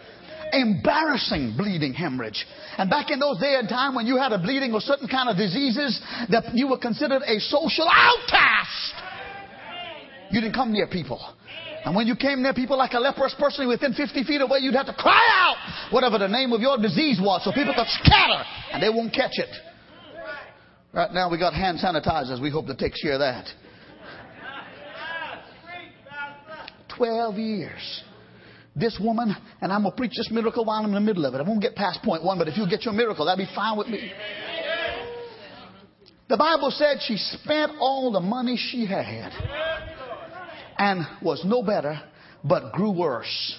embarrassing 0.52 1.54
bleeding 1.56 1.92
hemorrhage. 1.92 2.46
And 2.78 2.90
back 2.90 3.10
in 3.10 3.18
those 3.18 3.38
day 3.38 3.56
and 3.58 3.68
time 3.68 3.94
when 3.94 4.06
you 4.06 4.16
had 4.16 4.32
a 4.32 4.38
bleeding 4.38 4.72
or 4.72 4.80
certain 4.80 5.08
kind 5.08 5.28
of 5.28 5.36
diseases 5.36 6.00
that 6.30 6.54
you 6.54 6.68
were 6.68 6.78
considered 6.78 7.22
a 7.22 7.38
social 7.40 7.88
outcast. 7.88 8.94
You 10.30 10.40
didn't 10.40 10.54
come 10.54 10.72
near 10.72 10.86
people. 10.86 11.20
And 11.84 11.94
when 11.94 12.08
you 12.08 12.16
came 12.16 12.42
near 12.42 12.52
people 12.52 12.76
like 12.76 12.94
a 12.94 12.98
leprous 12.98 13.34
person 13.38 13.68
within 13.68 13.94
50 13.94 14.24
feet 14.24 14.40
away, 14.40 14.58
you'd 14.60 14.74
have 14.74 14.86
to 14.86 14.94
cry 14.94 15.22
out 15.30 15.92
whatever 15.92 16.18
the 16.18 16.26
name 16.26 16.52
of 16.52 16.60
your 16.60 16.76
disease 16.78 17.20
was 17.22 17.44
so 17.44 17.52
people 17.52 17.74
could 17.74 17.86
scatter 18.02 18.42
and 18.72 18.82
they 18.82 18.88
won't 18.88 19.14
catch 19.14 19.38
it. 19.38 19.54
Right 20.92 21.12
now 21.12 21.30
we 21.30 21.38
got 21.38 21.54
hand 21.54 21.78
sanitizers. 21.78 22.42
We 22.42 22.50
hope 22.50 22.66
to 22.66 22.74
take 22.74 22.94
care 23.00 23.12
of 23.12 23.20
that. 23.20 23.46
12 26.96 27.36
years 27.36 28.02
this 28.76 28.98
woman, 29.02 29.34
and 29.62 29.72
I'm 29.72 29.82
going 29.82 29.92
to 29.92 29.96
preach 29.96 30.12
this 30.16 30.30
miracle 30.30 30.64
while 30.64 30.80
I'm 30.80 30.84
in 30.86 30.94
the 30.94 31.00
middle 31.00 31.24
of 31.24 31.34
it. 31.34 31.38
I 31.38 31.42
won't 31.42 31.62
get 31.62 31.74
past 31.74 32.02
point 32.02 32.22
one, 32.22 32.38
but 32.38 32.46
if 32.46 32.58
you 32.58 32.68
get 32.68 32.84
your 32.84 32.94
miracle, 32.94 33.24
that'll 33.24 33.42
be 33.42 33.50
fine 33.54 33.76
with 33.78 33.88
me. 33.88 34.12
The 36.28 36.36
Bible 36.36 36.70
said 36.70 36.98
she 37.00 37.16
spent 37.16 37.72
all 37.80 38.12
the 38.12 38.20
money 38.20 38.56
she 38.58 38.84
had 38.84 39.32
and 40.76 41.06
was 41.22 41.42
no 41.44 41.62
better, 41.62 42.00
but 42.44 42.72
grew 42.72 42.90
worse. 42.90 43.56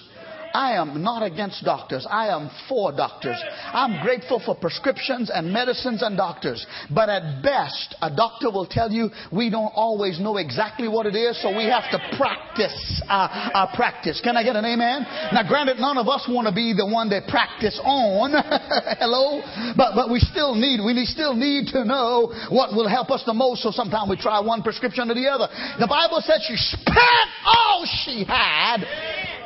I 0.57 0.73
am 0.81 1.03
not 1.03 1.21
against 1.21 1.63
doctors. 1.63 2.07
I 2.09 2.29
am 2.29 2.49
for 2.67 2.91
doctors. 2.91 3.37
I'm 3.71 4.01
grateful 4.01 4.41
for 4.43 4.55
prescriptions 4.55 5.29
and 5.31 5.53
medicines 5.53 6.01
and 6.01 6.17
doctors. 6.17 6.65
But 6.89 7.09
at 7.09 7.43
best, 7.43 7.93
a 8.01 8.09
doctor 8.09 8.49
will 8.49 8.65
tell 8.65 8.89
you 8.89 9.11
we 9.31 9.51
don't 9.51 9.71
always 9.75 10.19
know 10.19 10.37
exactly 10.37 10.87
what 10.87 11.05
it 11.05 11.13
is, 11.13 11.39
so 11.43 11.55
we 11.55 11.65
have 11.65 11.85
to 11.91 11.99
practice 12.17 13.03
our, 13.07 13.29
our 13.53 13.69
practice. 13.75 14.19
Can 14.23 14.35
I 14.35 14.41
get 14.41 14.55
an 14.55 14.65
amen? 14.65 15.05
Now, 15.31 15.47
granted, 15.47 15.77
none 15.77 15.99
of 15.99 16.07
us 16.07 16.25
want 16.27 16.47
to 16.47 16.53
be 16.53 16.73
the 16.73 16.89
one 16.89 17.11
that 17.11 17.27
practice 17.27 17.79
on. 17.85 18.33
Hello? 18.97 19.45
But, 19.77 19.93
but 19.93 20.09
we 20.09 20.17
still 20.17 20.55
need, 20.55 20.81
we 20.81 21.05
still 21.05 21.35
need 21.35 21.67
to 21.67 21.85
know 21.85 22.33
what 22.49 22.73
will 22.73 22.89
help 22.89 23.11
us 23.11 23.21
the 23.27 23.33
most, 23.35 23.61
so 23.61 23.69
sometimes 23.69 24.09
we 24.09 24.17
try 24.17 24.39
one 24.39 24.63
prescription 24.63 25.11
or 25.11 25.13
the 25.13 25.29
other. 25.29 25.53
The 25.77 25.85
Bible 25.85 26.17
says 26.25 26.41
she 26.47 26.57
spent 26.57 27.29
all 27.45 27.85
she 27.85 28.25
had, 28.25 28.81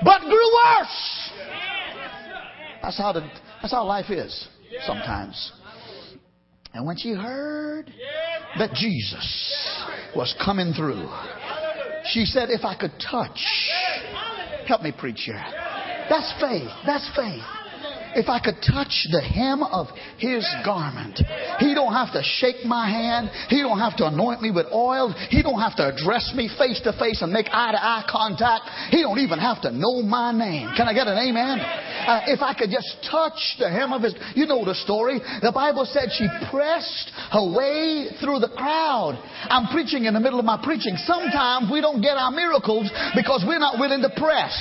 but 0.04 0.22
grew 0.22 0.54
worse. 0.54 1.32
That's 2.82 2.98
how, 2.98 3.14
the, 3.14 3.22
that's 3.62 3.74
how 3.74 3.86
life 3.86 4.10
is 4.10 4.48
sometimes. 4.86 5.52
And 6.74 6.86
when 6.86 6.98
she 6.98 7.14
heard 7.14 7.94
that 8.58 8.74
Jesus 8.74 9.86
was 10.16 10.36
coming 10.44 10.74
through, 10.74 11.10
she 12.12 12.26
said, 12.26 12.50
If 12.50 12.66
I 12.66 12.76
could 12.76 12.94
touch, 13.00 13.40
help 14.68 14.82
me 14.82 14.92
preach 14.98 15.22
here. 15.26 15.44
That's 16.10 16.34
faith. 16.40 16.70
That's 16.86 17.10
faith 17.16 17.61
if 18.16 18.30
I 18.30 18.40
could 18.40 18.60
touch 18.62 19.08
the 19.12 19.22
hem 19.22 19.64
of 19.64 19.88
his 20.18 20.48
garment. 20.66 21.20
He 21.60 21.74
don't 21.74 21.94
have 21.94 22.14
to 22.14 22.22
shake 22.24 22.66
my 22.66 22.90
hand. 22.90 23.30
He 23.50 23.62
don't 23.62 23.80
have 23.80 23.98
to 23.98 24.08
anoint 24.08 24.42
me 24.42 24.52
with 24.52 24.68
oil. 24.72 25.14
He 25.30 25.42
don't 25.42 25.60
have 25.60 25.76
to 25.78 25.88
address 25.88 26.34
me 26.36 26.50
face 26.58 26.82
to 26.84 26.94
face 26.98 27.22
and 27.22 27.32
make 27.32 27.48
eye 27.52 27.72
to 27.72 27.82
eye 27.82 28.04
contact. 28.10 28.70
He 28.90 29.02
don't 29.02 29.20
even 29.20 29.40
have 29.40 29.62
to 29.64 29.72
know 29.72 30.02
my 30.02 30.32
name. 30.32 30.70
Can 30.76 30.88
I 30.88 30.94
get 30.94 31.08
an 31.08 31.18
amen? 31.18 31.60
Uh, 31.62 32.34
if 32.34 32.42
I 32.42 32.54
could 32.58 32.70
just 32.70 33.06
touch 33.10 33.38
the 33.60 33.70
hem 33.70 33.94
of 33.94 34.02
his, 34.02 34.16
you 34.36 34.46
know 34.46 34.66
the 34.66 34.76
story. 34.76 35.20
The 35.42 35.52
Bible 35.52 35.86
said 35.86 36.10
she 36.12 36.28
pressed 36.50 37.12
her 37.32 37.46
way 37.54 38.10
through 38.20 38.40
the 38.40 38.50
crowd. 38.50 39.22
I'm 39.50 39.70
preaching 39.70 40.06
in 40.06 40.14
the 40.14 40.20
middle 40.20 40.40
of 40.40 40.46
my 40.46 40.60
preaching. 40.62 40.98
Sometimes 41.06 41.70
we 41.72 41.82
don't 41.82 42.02
get 42.02 42.18
our 42.18 42.32
miracles 42.32 42.90
because 43.16 43.46
we're 43.46 43.62
not 43.62 43.78
willing 43.80 44.02
to 44.02 44.12
press. 44.18 44.54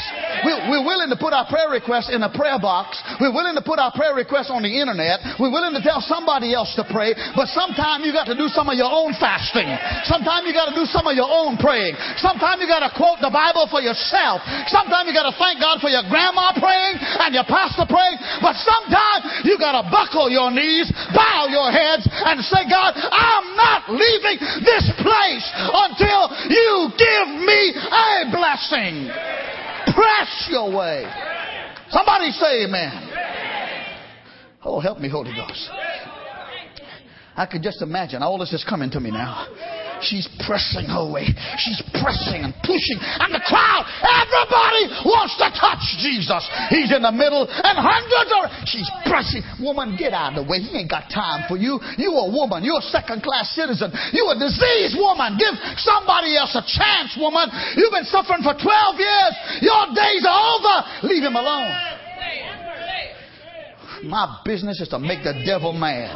We're, 0.44 0.68
we're 0.70 0.84
willing 0.84 1.08
to 1.10 1.18
put 1.18 1.32
our 1.32 1.48
prayer 1.48 1.70
requests 1.70 2.12
in 2.12 2.22
a 2.22 2.30
prayer 2.32 2.60
box. 2.60 3.00
We're 3.20 3.32
willing 3.40 3.56
to 3.56 3.64
put 3.64 3.80
our 3.80 3.88
prayer 3.96 4.12
requests 4.12 4.52
on 4.52 4.60
the 4.60 4.68
internet. 4.68 5.40
We're 5.40 5.48
willing 5.48 5.72
to 5.72 5.80
tell 5.80 6.04
somebody 6.04 6.52
else 6.52 6.76
to 6.76 6.84
pray, 6.84 7.16
but 7.32 7.48
sometimes 7.48 8.04
you 8.04 8.12
got 8.12 8.28
to 8.28 8.36
do 8.36 8.52
some 8.52 8.68
of 8.68 8.76
your 8.76 8.92
own 8.92 9.16
fasting. 9.16 9.64
Sometimes 10.04 10.44
you 10.44 10.52
got 10.52 10.68
to 10.68 10.76
do 10.76 10.84
some 10.84 11.08
of 11.08 11.16
your 11.16 11.24
own 11.24 11.56
praying. 11.56 11.96
Sometimes 12.20 12.60
you 12.60 12.68
got 12.68 12.84
to 12.84 12.92
quote 12.92 13.24
the 13.24 13.32
Bible 13.32 13.64
for 13.72 13.80
yourself. 13.80 14.44
Sometimes 14.68 15.08
you 15.08 15.16
got 15.16 15.32
to 15.32 15.36
thank 15.40 15.56
God 15.56 15.80
for 15.80 15.88
your 15.88 16.04
grandma 16.12 16.52
praying 16.52 17.00
and 17.00 17.32
your 17.32 17.48
pastor 17.48 17.88
praying. 17.88 18.20
But 18.44 18.60
sometimes 18.60 19.48
you 19.48 19.56
got 19.56 19.72
to 19.80 19.88
buckle 19.88 20.28
your 20.28 20.52
knees, 20.52 20.92
bow 21.16 21.48
your 21.48 21.72
heads, 21.72 22.04
and 22.04 22.44
say, 22.44 22.68
God, 22.68 22.92
I'm 22.92 23.56
not 23.56 23.88
leaving 23.88 24.36
this 24.68 24.84
place 25.00 25.46
until 25.56 26.28
you 26.52 26.92
give 26.92 27.28
me 27.40 27.72
a 27.72 28.28
blessing. 28.28 29.08
Press 29.96 30.28
your 30.52 30.68
way. 30.68 31.08
Somebody 31.88 32.30
say 32.36 32.68
amen. 32.68 33.09
Oh, 34.62 34.80
help 34.80 34.98
me, 34.98 35.08
Holy 35.08 35.32
Ghost. 35.34 35.70
I 37.36 37.46
could 37.46 37.62
just 37.62 37.80
imagine 37.80 38.22
all 38.22 38.36
this 38.36 38.52
is 38.52 38.64
coming 38.68 38.90
to 38.90 39.00
me 39.00 39.10
now. 39.10 39.48
She's 40.00 40.28
pressing 40.44 40.88
her 40.88 41.04
way. 41.08 41.28
She's 41.60 41.80
pressing 42.00 42.40
and 42.44 42.56
pushing. 42.64 42.96
And 43.00 43.32
the 43.32 43.40
crowd, 43.44 43.84
everybody 44.00 44.84
wants 45.04 45.36
to 45.40 45.48
touch 45.52 45.80
Jesus. 46.00 46.40
He's 46.72 46.88
in 46.92 47.04
the 47.04 47.12
middle 47.12 47.44
and 47.44 47.76
hundreds 47.76 48.32
are, 48.32 48.48
she's 48.64 48.88
pressing. 49.04 49.44
Woman, 49.60 49.96
get 50.00 50.16
out 50.16 50.36
of 50.36 50.44
the 50.44 50.46
way. 50.48 50.60
He 50.60 50.72
ain't 50.72 50.88
got 50.88 51.12
time 51.12 51.44
for 51.48 51.60
you. 51.60 51.80
You 52.00 52.16
a 52.16 52.28
woman. 52.32 52.64
You're 52.64 52.80
a 52.80 52.90
second 52.92 53.20
class 53.20 53.52
citizen. 53.52 53.92
You 54.12 54.24
a 54.32 54.36
diseased 54.40 54.96
woman. 54.96 55.36
Give 55.36 55.52
somebody 55.80 56.36
else 56.36 56.56
a 56.56 56.64
chance, 56.64 57.16
woman. 57.20 57.48
You've 57.76 57.92
been 57.92 58.08
suffering 58.08 58.40
for 58.40 58.56
12 58.56 58.64
years. 59.00 59.32
Your 59.64 59.84
days 59.92 60.24
are 60.24 60.40
over. 60.56 60.76
Leave 61.12 61.24
him 61.24 61.36
alone. 61.36 61.99
My 64.04 64.40
business 64.44 64.80
is 64.80 64.88
to 64.88 64.98
make 64.98 65.22
the 65.22 65.42
devil 65.44 65.72
mad. 65.72 66.14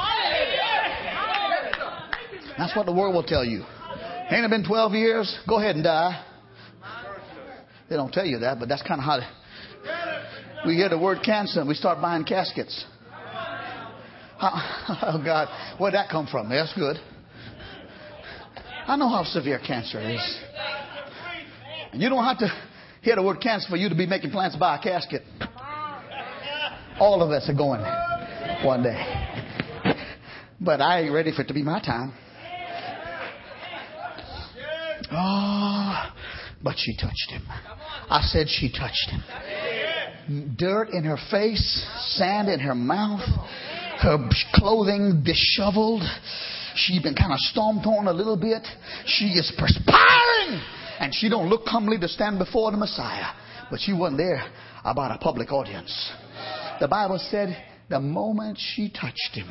That's 2.56 2.74
what 2.76 2.86
the 2.86 2.92
world 2.92 3.14
will 3.14 3.24
tell 3.24 3.44
you. 3.44 3.64
Ain't 4.30 4.44
it 4.44 4.50
been 4.50 4.64
12 4.64 4.92
years? 4.92 5.38
Go 5.48 5.58
ahead 5.58 5.74
and 5.74 5.84
die. 5.84 6.24
They 7.90 7.96
don't 7.96 8.12
tell 8.12 8.24
you 8.24 8.38
that, 8.38 8.58
but 8.58 8.68
that's 8.68 8.82
kind 8.82 9.00
of 9.00 9.04
how 9.04 9.18
they, 9.18 9.26
we 10.66 10.74
hear 10.74 10.88
the 10.88 10.98
word 10.98 11.18
cancer 11.22 11.60
and 11.60 11.68
we 11.68 11.74
start 11.74 12.00
buying 12.00 12.24
caskets. 12.24 12.84
Oh, 14.40 15.22
God. 15.24 15.48
Where'd 15.78 15.94
that 15.94 16.10
come 16.10 16.26
from? 16.26 16.50
That's 16.50 16.74
good. 16.74 16.96
I 18.86 18.96
know 18.96 19.08
how 19.08 19.24
severe 19.24 19.58
cancer 19.64 19.98
is. 20.00 20.40
And 21.92 22.02
you 22.02 22.10
don't 22.10 22.24
have 22.24 22.38
to 22.38 22.48
hear 23.00 23.16
the 23.16 23.22
word 23.22 23.40
cancer 23.40 23.68
for 23.70 23.76
you 23.76 23.88
to 23.88 23.94
be 23.94 24.06
making 24.06 24.30
plans 24.30 24.52
to 24.54 24.58
buy 24.58 24.76
a 24.76 24.82
casket. 24.82 25.22
All 27.00 27.22
of 27.22 27.30
us 27.30 27.48
are 27.48 27.54
going 27.54 27.82
one 28.64 28.82
day. 28.82 29.94
But 30.60 30.80
I 30.80 31.00
ain't 31.02 31.12
ready 31.12 31.32
for 31.32 31.42
it 31.42 31.48
to 31.48 31.54
be 31.54 31.62
my 31.62 31.80
time. 31.80 32.14
Oh, 35.12 36.12
but 36.62 36.76
she 36.78 36.96
touched 36.96 37.30
him. 37.30 37.42
I 37.48 38.20
said 38.22 38.48
she 38.48 38.70
touched 38.70 39.10
him. 39.10 40.54
Dirt 40.56 40.88
in 40.92 41.04
her 41.04 41.18
face, 41.30 41.86
sand 42.16 42.48
in 42.48 42.60
her 42.60 42.74
mouth, 42.74 43.20
her 44.00 44.16
clothing 44.54 45.22
disheveled. 45.24 46.02
She's 46.74 47.02
been 47.02 47.14
kind 47.14 47.32
of 47.32 47.38
stomped 47.40 47.86
on 47.86 48.08
a 48.08 48.12
little 48.12 48.36
bit. 48.36 48.66
She 49.04 49.26
is 49.26 49.52
perspiring, 49.58 50.62
and 50.98 51.14
she 51.14 51.28
don't 51.28 51.48
look 51.48 51.66
comely 51.66 51.98
to 51.98 52.08
stand 52.08 52.38
before 52.38 52.70
the 52.70 52.78
Messiah. 52.78 53.32
But 53.70 53.80
she 53.80 53.92
wasn't 53.92 54.18
there 54.18 54.42
about 54.84 55.14
a 55.14 55.18
public 55.18 55.52
audience. 55.52 56.12
The 56.80 56.88
Bible 56.88 57.18
said 57.30 57.56
the 57.88 58.00
moment 58.00 58.58
she 58.58 58.88
touched 58.90 59.34
him, 59.34 59.48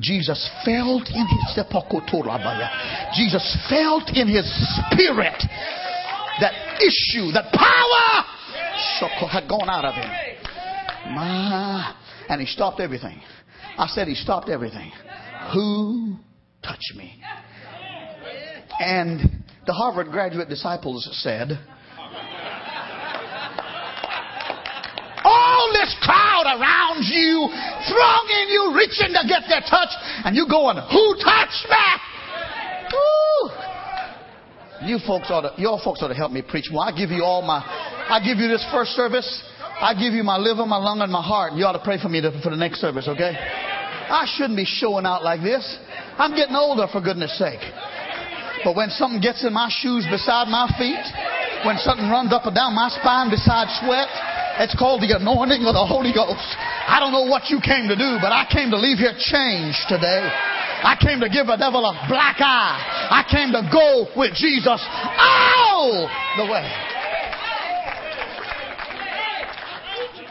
Jesus 0.00 0.48
felt 0.64 1.08
in 1.08 1.26
his 1.26 1.54
Jesus 3.16 3.58
felt 3.68 4.10
in 4.14 4.28
his 4.28 4.46
spirit 4.78 5.42
that 6.40 6.54
issue, 6.80 7.32
that 7.32 7.52
power 7.52 8.24
had 9.28 9.48
gone 9.48 9.68
out 9.68 9.84
of 9.84 9.94
him. 9.94 10.10
And 12.28 12.40
he 12.40 12.46
stopped 12.46 12.80
everything. 12.80 13.20
I 13.76 13.86
said 13.88 14.06
he 14.06 14.14
stopped 14.14 14.48
everything. 14.48 14.92
Who 15.52 16.16
touched 16.62 16.94
me? 16.96 17.20
And 18.78 19.44
the 19.66 19.72
Harvard 19.72 20.08
graduate 20.12 20.48
disciples 20.48 21.08
said, 21.22 21.58
all 25.68 25.72
this 25.72 25.94
crowd 26.00 26.46
around 26.46 27.04
you, 27.04 27.48
thronging 27.88 28.48
you, 28.48 28.72
reaching 28.76 29.12
to 29.12 29.22
get 29.28 29.44
their 29.48 29.60
touch, 29.60 29.92
and 30.24 30.36
you 30.36 30.46
going, 30.48 30.76
who 30.76 31.04
touched 31.20 31.66
me? 31.68 31.86
Woo. 32.92 33.50
You 34.88 34.98
folks 35.06 35.26
ought 35.30 35.42
to, 35.42 35.60
your 35.60 35.78
folks 35.84 36.02
ought 36.02 36.08
to 36.08 36.14
help 36.14 36.32
me 36.32 36.42
preach 36.42 36.68
more. 36.70 36.84
I 36.84 36.92
give 36.92 37.10
you 37.10 37.22
all 37.22 37.42
my, 37.42 37.60
I 37.60 38.20
give 38.24 38.38
you 38.38 38.48
this 38.48 38.64
first 38.72 38.92
service. 38.92 39.26
I 39.80 39.94
give 39.94 40.12
you 40.12 40.24
my 40.24 40.38
liver, 40.38 40.66
my 40.66 40.78
lung, 40.78 41.00
and 41.02 41.12
my 41.12 41.22
heart. 41.22 41.52
You 41.54 41.64
ought 41.64 41.78
to 41.78 41.84
pray 41.84 42.00
for 42.00 42.08
me 42.08 42.20
to, 42.20 42.34
for 42.42 42.50
the 42.50 42.58
next 42.58 42.80
service, 42.80 43.06
okay? 43.06 43.30
I 43.30 44.26
shouldn't 44.34 44.56
be 44.56 44.64
showing 44.66 45.06
out 45.06 45.22
like 45.22 45.42
this. 45.42 45.62
I'm 46.18 46.34
getting 46.34 46.56
older, 46.56 46.86
for 46.90 47.00
goodness 47.00 47.36
sake. 47.38 47.62
But 48.64 48.74
when 48.74 48.90
something 48.90 49.20
gets 49.20 49.46
in 49.46 49.52
my 49.52 49.70
shoes 49.70 50.02
beside 50.10 50.50
my 50.50 50.66
feet, 50.74 50.98
when 51.62 51.78
something 51.78 52.10
runs 52.10 52.34
up 52.34 52.46
and 52.46 52.54
down 52.54 52.74
my 52.74 52.90
spine 52.90 53.30
beside 53.30 53.70
sweat, 53.82 54.10
it's 54.58 54.74
called 54.74 55.02
the 55.02 55.14
anointing 55.14 55.62
of 55.64 55.74
the 55.74 55.86
Holy 55.86 56.12
Ghost. 56.12 56.48
I 56.86 56.98
don't 56.98 57.12
know 57.12 57.30
what 57.30 57.50
you 57.50 57.60
came 57.62 57.86
to 57.88 57.96
do, 57.96 58.18
but 58.20 58.32
I 58.32 58.46
came 58.50 58.70
to 58.70 58.78
leave 58.78 58.98
here 58.98 59.14
changed 59.14 59.86
today. 59.86 60.26
I 60.82 60.94
came 60.98 61.20
to 61.20 61.28
give 61.28 61.48
a 61.48 61.58
devil 61.58 61.82
a 61.82 61.94
black 62.06 62.38
eye. 62.38 62.78
I 63.10 63.22
came 63.26 63.50
to 63.54 63.62
go 63.70 64.06
with 64.14 64.34
Jesus 64.34 64.78
all 65.18 66.06
the 66.38 66.46
way. 66.50 66.66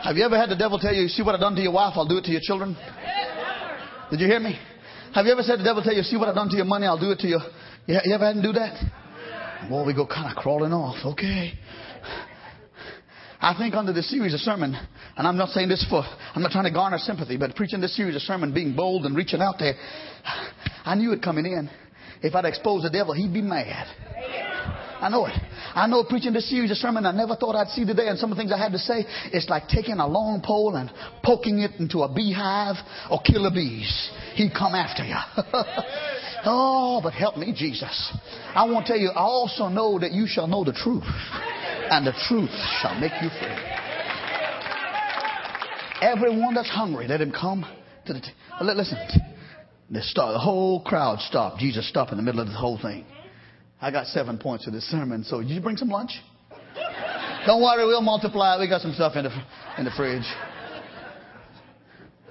Have 0.03 0.15
you 0.15 0.23
ever 0.23 0.37
had 0.37 0.49
the 0.49 0.55
devil 0.55 0.79
tell 0.79 0.93
you, 0.93 1.07
see 1.09 1.21
what 1.23 1.35
I've 1.35 1.41
done 1.41 1.55
to 1.55 1.61
your 1.61 1.73
wife, 1.73 1.93
I'll 1.95 2.07
do 2.07 2.17
it 2.17 2.23
to 2.25 2.31
your 2.31 2.41
children? 2.41 2.77
Did 4.09 4.21
you 4.21 4.27
hear 4.27 4.39
me? 4.39 4.57
Have 5.13 5.25
you 5.25 5.33
ever 5.33 5.43
said 5.43 5.59
the 5.59 5.63
devil 5.63 5.83
tell 5.83 5.93
you, 5.93 6.03
see 6.03 6.15
what 6.15 6.29
I've 6.29 6.35
done 6.35 6.49
to 6.49 6.55
your 6.55 6.65
money, 6.65 6.85
I'll 6.85 6.99
do 6.99 7.11
it 7.11 7.19
to 7.19 7.27
you? 7.27 7.39
You 7.87 8.13
ever 8.13 8.25
had 8.25 8.35
him 8.37 8.41
do 8.41 8.53
that? 8.53 8.75
Boy, 9.69 9.83
we 9.85 9.93
go 9.93 10.05
kind 10.05 10.31
of 10.31 10.37
crawling 10.37 10.71
off. 10.71 11.03
Okay. 11.03 11.53
I 13.39 13.55
think 13.55 13.75
under 13.75 13.93
this 13.93 14.09
series 14.09 14.33
of 14.33 14.39
sermon, 14.39 14.75
and 15.15 15.27
I'm 15.27 15.37
not 15.37 15.49
saying 15.49 15.69
this 15.69 15.85
for, 15.89 16.03
I'm 16.33 16.41
not 16.41 16.51
trying 16.51 16.65
to 16.65 16.71
garner 16.71 16.97
sympathy, 16.97 17.37
but 17.37 17.55
preaching 17.55 17.81
this 17.81 17.95
series 17.95 18.15
of 18.15 18.23
sermon, 18.23 18.53
being 18.53 18.75
bold 18.75 19.05
and 19.05 19.15
reaching 19.15 19.41
out 19.41 19.55
there, 19.59 19.75
I 20.85 20.95
knew 20.95 21.11
it 21.11 21.21
coming 21.21 21.45
in. 21.45 21.69
If 22.23 22.33
I'd 22.33 22.45
exposed 22.45 22.83
the 22.83 22.89
devil, 22.89 23.13
he'd 23.13 23.31
be 23.31 23.43
mad. 23.43 23.87
I 24.99 25.09
know 25.09 25.27
it. 25.27 25.35
I 25.75 25.85
know 25.85 26.03
preaching 26.03 26.33
this 26.33 26.49
series 26.49 26.71
of 26.71 26.77
sermon 26.77 27.05
I 27.05 27.11
never 27.11 27.35
thought 27.35 27.55
I'd 27.55 27.67
see 27.67 27.85
today, 27.85 28.07
and 28.07 28.17
some 28.17 28.31
of 28.31 28.37
the 28.37 28.41
things 28.41 28.51
I 28.51 28.57
had 28.57 28.71
to 28.71 28.79
say, 28.79 29.05
it's 29.31 29.47
like 29.47 29.67
taking 29.67 29.99
a 29.99 30.07
long 30.07 30.41
pole 30.43 30.75
and 30.75 30.89
poking 31.23 31.59
it 31.59 31.75
into 31.79 31.99
a 31.99 32.11
beehive 32.11 32.77
or 33.11 33.21
killer 33.21 33.51
bees. 33.51 34.09
He'd 34.33 34.53
come 34.57 34.73
after 34.73 35.03
you. 35.03 35.15
oh, 36.45 37.01
but 37.03 37.13
help 37.13 37.37
me, 37.37 37.53
Jesus. 37.55 38.17
I 38.55 38.65
want 38.65 38.87
to 38.87 38.93
tell 38.93 38.99
you, 38.99 39.09
I 39.09 39.21
also 39.21 39.67
know 39.67 39.99
that 39.99 40.11
you 40.11 40.25
shall 40.25 40.47
know 40.47 40.63
the 40.63 40.73
truth 40.73 41.03
and 41.89 42.05
the 42.05 42.13
truth 42.27 42.51
shall 42.81 42.99
make 42.99 43.13
you 43.21 43.29
free. 43.29 43.55
Everyone 46.01 46.53
that's 46.53 46.69
hungry, 46.69 47.07
let 47.07 47.21
him 47.21 47.31
come 47.31 47.65
to 48.05 48.13
the. 48.13 48.19
T- 48.19 48.31
listen, 48.61 48.97
the, 49.89 50.01
start, 50.01 50.33
the 50.33 50.39
whole 50.39 50.83
crowd 50.83 51.19
stopped. 51.21 51.59
Jesus 51.59 51.87
stopped 51.89 52.11
in 52.11 52.17
the 52.17 52.23
middle 52.23 52.41
of 52.41 52.47
the 52.47 52.53
whole 52.53 52.79
thing. 52.79 53.05
I 53.81 53.91
got 53.91 54.07
seven 54.07 54.37
points 54.37 54.65
for 54.65 54.71
this 54.71 54.83
sermon. 54.89 55.23
So, 55.23 55.41
did 55.41 55.49
you 55.49 55.61
bring 55.61 55.77
some 55.77 55.89
lunch? 55.89 56.11
Don't 57.45 57.61
worry, 57.61 57.85
we'll 57.85 58.01
multiply. 58.01 58.59
We 58.59 58.67
got 58.67 58.81
some 58.81 58.93
stuff 58.93 59.15
in 59.15 59.23
the 59.23 59.43
in 59.77 59.85
the 59.85 59.91
fridge. 59.91 60.25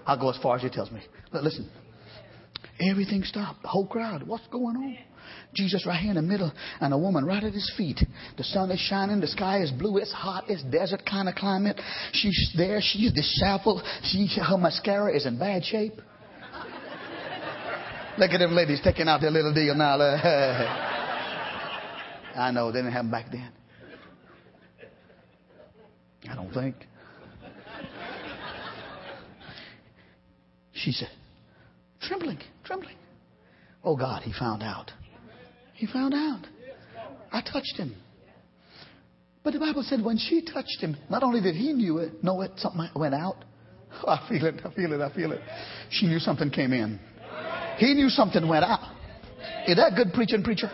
I'll 0.07 0.19
go 0.19 0.31
as 0.31 0.37
far 0.43 0.57
as 0.57 0.63
he 0.63 0.69
tells 0.69 0.91
me. 0.91 1.01
Listen, 1.33 1.69
everything 2.81 3.25
stopped. 3.25 3.63
The 3.63 3.69
whole 3.69 3.87
crowd. 3.87 4.23
What's 4.25 4.47
going 4.49 4.77
on? 4.77 4.99
Jesus 5.57 5.87
right 5.87 5.99
here 5.99 6.11
in 6.11 6.17
the 6.17 6.23
middle, 6.23 6.53
and 6.81 6.93
a 6.93 6.99
woman 6.99 7.25
right 7.25 7.43
at 7.43 7.53
his 7.53 7.73
feet. 7.77 7.99
The 8.37 8.45
sun 8.45 8.71
is 8.71 8.79
shining, 8.79 9.21
the 9.21 9.27
sky 9.27 9.63
is 9.63 9.71
blue, 9.71 9.97
it's 9.97 10.13
hot, 10.13 10.45
it's 10.49 10.63
desert 10.65 11.03
kind 11.09 11.29
of 11.29 11.35
climate. 11.35 11.81
She's 12.13 12.53
there, 12.57 12.81
she's 12.83 13.13
disheveled, 13.13 13.83
she, 14.03 14.29
her 14.41 14.59
mascara 14.59 15.15
is 15.15 15.27
in 15.27 15.39
bad 15.39 15.65
shape. 15.65 15.95
Look 18.19 18.31
at 18.31 18.39
them 18.39 18.53
ladies 18.53 18.81
taking 18.85 19.09
out 19.09 19.21
their 19.21 19.31
little 19.31 19.55
deal 19.55 19.75
now. 19.75 19.97
I 22.37 22.51
know, 22.53 22.71
they 22.71 22.81
didn't 22.81 22.93
have 22.93 23.05
them 23.05 23.11
back 23.11 23.31
then. 23.33 23.51
I 26.29 26.35
don't 26.35 26.53
think. 26.53 26.75
She 30.75 30.93
said, 30.93 31.09
trembling, 32.03 32.39
trembling. 32.65 32.97
Oh 33.83 33.97
God, 33.97 34.23
he 34.23 34.33
found 34.33 34.63
out. 34.63 34.93
He 35.77 35.87
found 35.87 36.15
out. 36.15 36.47
I 37.33 37.41
touched 37.43 37.77
him. 37.77 37.95
But 39.45 39.53
the 39.53 39.61
Bible 39.61 39.83
said 39.83 40.05
when 40.05 40.19
she 40.19 40.43
touched 40.43 40.81
him, 40.81 40.97
not 41.09 41.23
only 41.23 41.41
did 41.41 41.55
he 41.55 41.73
knew 41.73 41.99
it, 41.99 42.25
know 42.25 42.41
it, 42.41 42.53
something 42.57 42.89
went 42.97 43.15
out. 43.15 43.45
Oh, 44.05 44.09
I 44.09 44.29
feel 44.29 44.45
it, 44.47 44.61
I 44.65 44.75
feel 44.75 44.93
it, 44.93 45.01
I 45.01 45.15
feel 45.15 45.33
it. 45.33 45.41
She 45.91 46.07
knew 46.07 46.19
something 46.19 46.51
came 46.51 46.73
in. 46.73 46.99
He 47.79 47.95
knew 47.95 48.09
something 48.09 48.49
went 48.49 48.65
out. 48.65 48.97
Is 49.69 49.77
that 49.77 49.95
good 49.95 50.13
preaching, 50.13 50.43
preacher? 50.43 50.71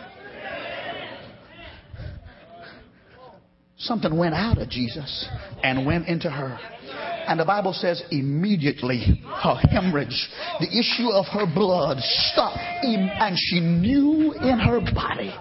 Something 3.77 4.17
went 4.17 4.33
out 4.33 4.57
of 4.59 4.69
Jesus 4.69 5.27
and 5.61 5.85
went 5.85 6.07
into 6.07 6.29
her. 6.29 6.57
And 7.25 7.39
the 7.39 7.45
Bible 7.45 7.73
says 7.73 8.03
immediately 8.11 9.21
her 9.41 9.55
hemorrhage, 9.71 10.29
the 10.59 10.67
issue 10.67 11.09
of 11.09 11.25
her 11.27 11.45
blood 11.45 11.97
stopped. 11.99 12.59
And 12.83 13.37
she 13.37 13.59
knew 13.59 14.33
in 14.33 14.59
her 14.59 14.81
body 14.81 15.33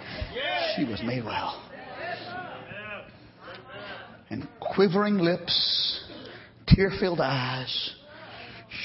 she 0.75 0.85
was 0.85 1.03
made 1.03 1.25
well. 1.25 1.61
And 4.31 4.49
quivering 4.61 5.19
lips, 5.19 6.01
tear 6.67 6.91
filled 6.99 7.21
eyes, 7.21 7.91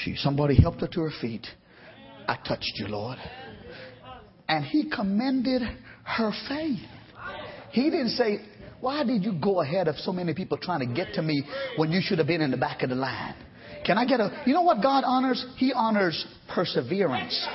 she, 0.02 0.16
somebody 0.16 0.60
helped 0.60 0.80
her 0.80 0.88
to 0.88 1.00
her 1.00 1.12
feet. 1.20 1.46
I 2.26 2.36
touched 2.36 2.72
you, 2.74 2.88
Lord. 2.88 3.18
And 4.48 4.64
he 4.64 4.90
commended 4.90 5.62
her 6.04 6.32
faith. 6.48 6.78
He 7.70 7.84
didn't 7.84 8.10
say, 8.10 8.40
why 8.80 9.04
did 9.04 9.24
you 9.24 9.32
go 9.42 9.60
ahead 9.60 9.88
of 9.88 9.96
so 9.96 10.12
many 10.12 10.34
people 10.34 10.56
trying 10.56 10.86
to 10.86 10.94
get 10.94 11.14
to 11.14 11.22
me 11.22 11.42
when 11.76 11.90
you 11.90 12.00
should 12.02 12.18
have 12.18 12.26
been 12.26 12.40
in 12.40 12.50
the 12.50 12.56
back 12.56 12.82
of 12.82 12.90
the 12.90 12.94
line? 12.94 13.34
Can 13.84 13.98
I 13.98 14.04
get 14.04 14.20
a, 14.20 14.42
you 14.46 14.54
know 14.54 14.62
what 14.62 14.82
God 14.82 15.04
honors? 15.04 15.44
He 15.56 15.72
honors 15.72 16.26
perseverance. 16.54 17.46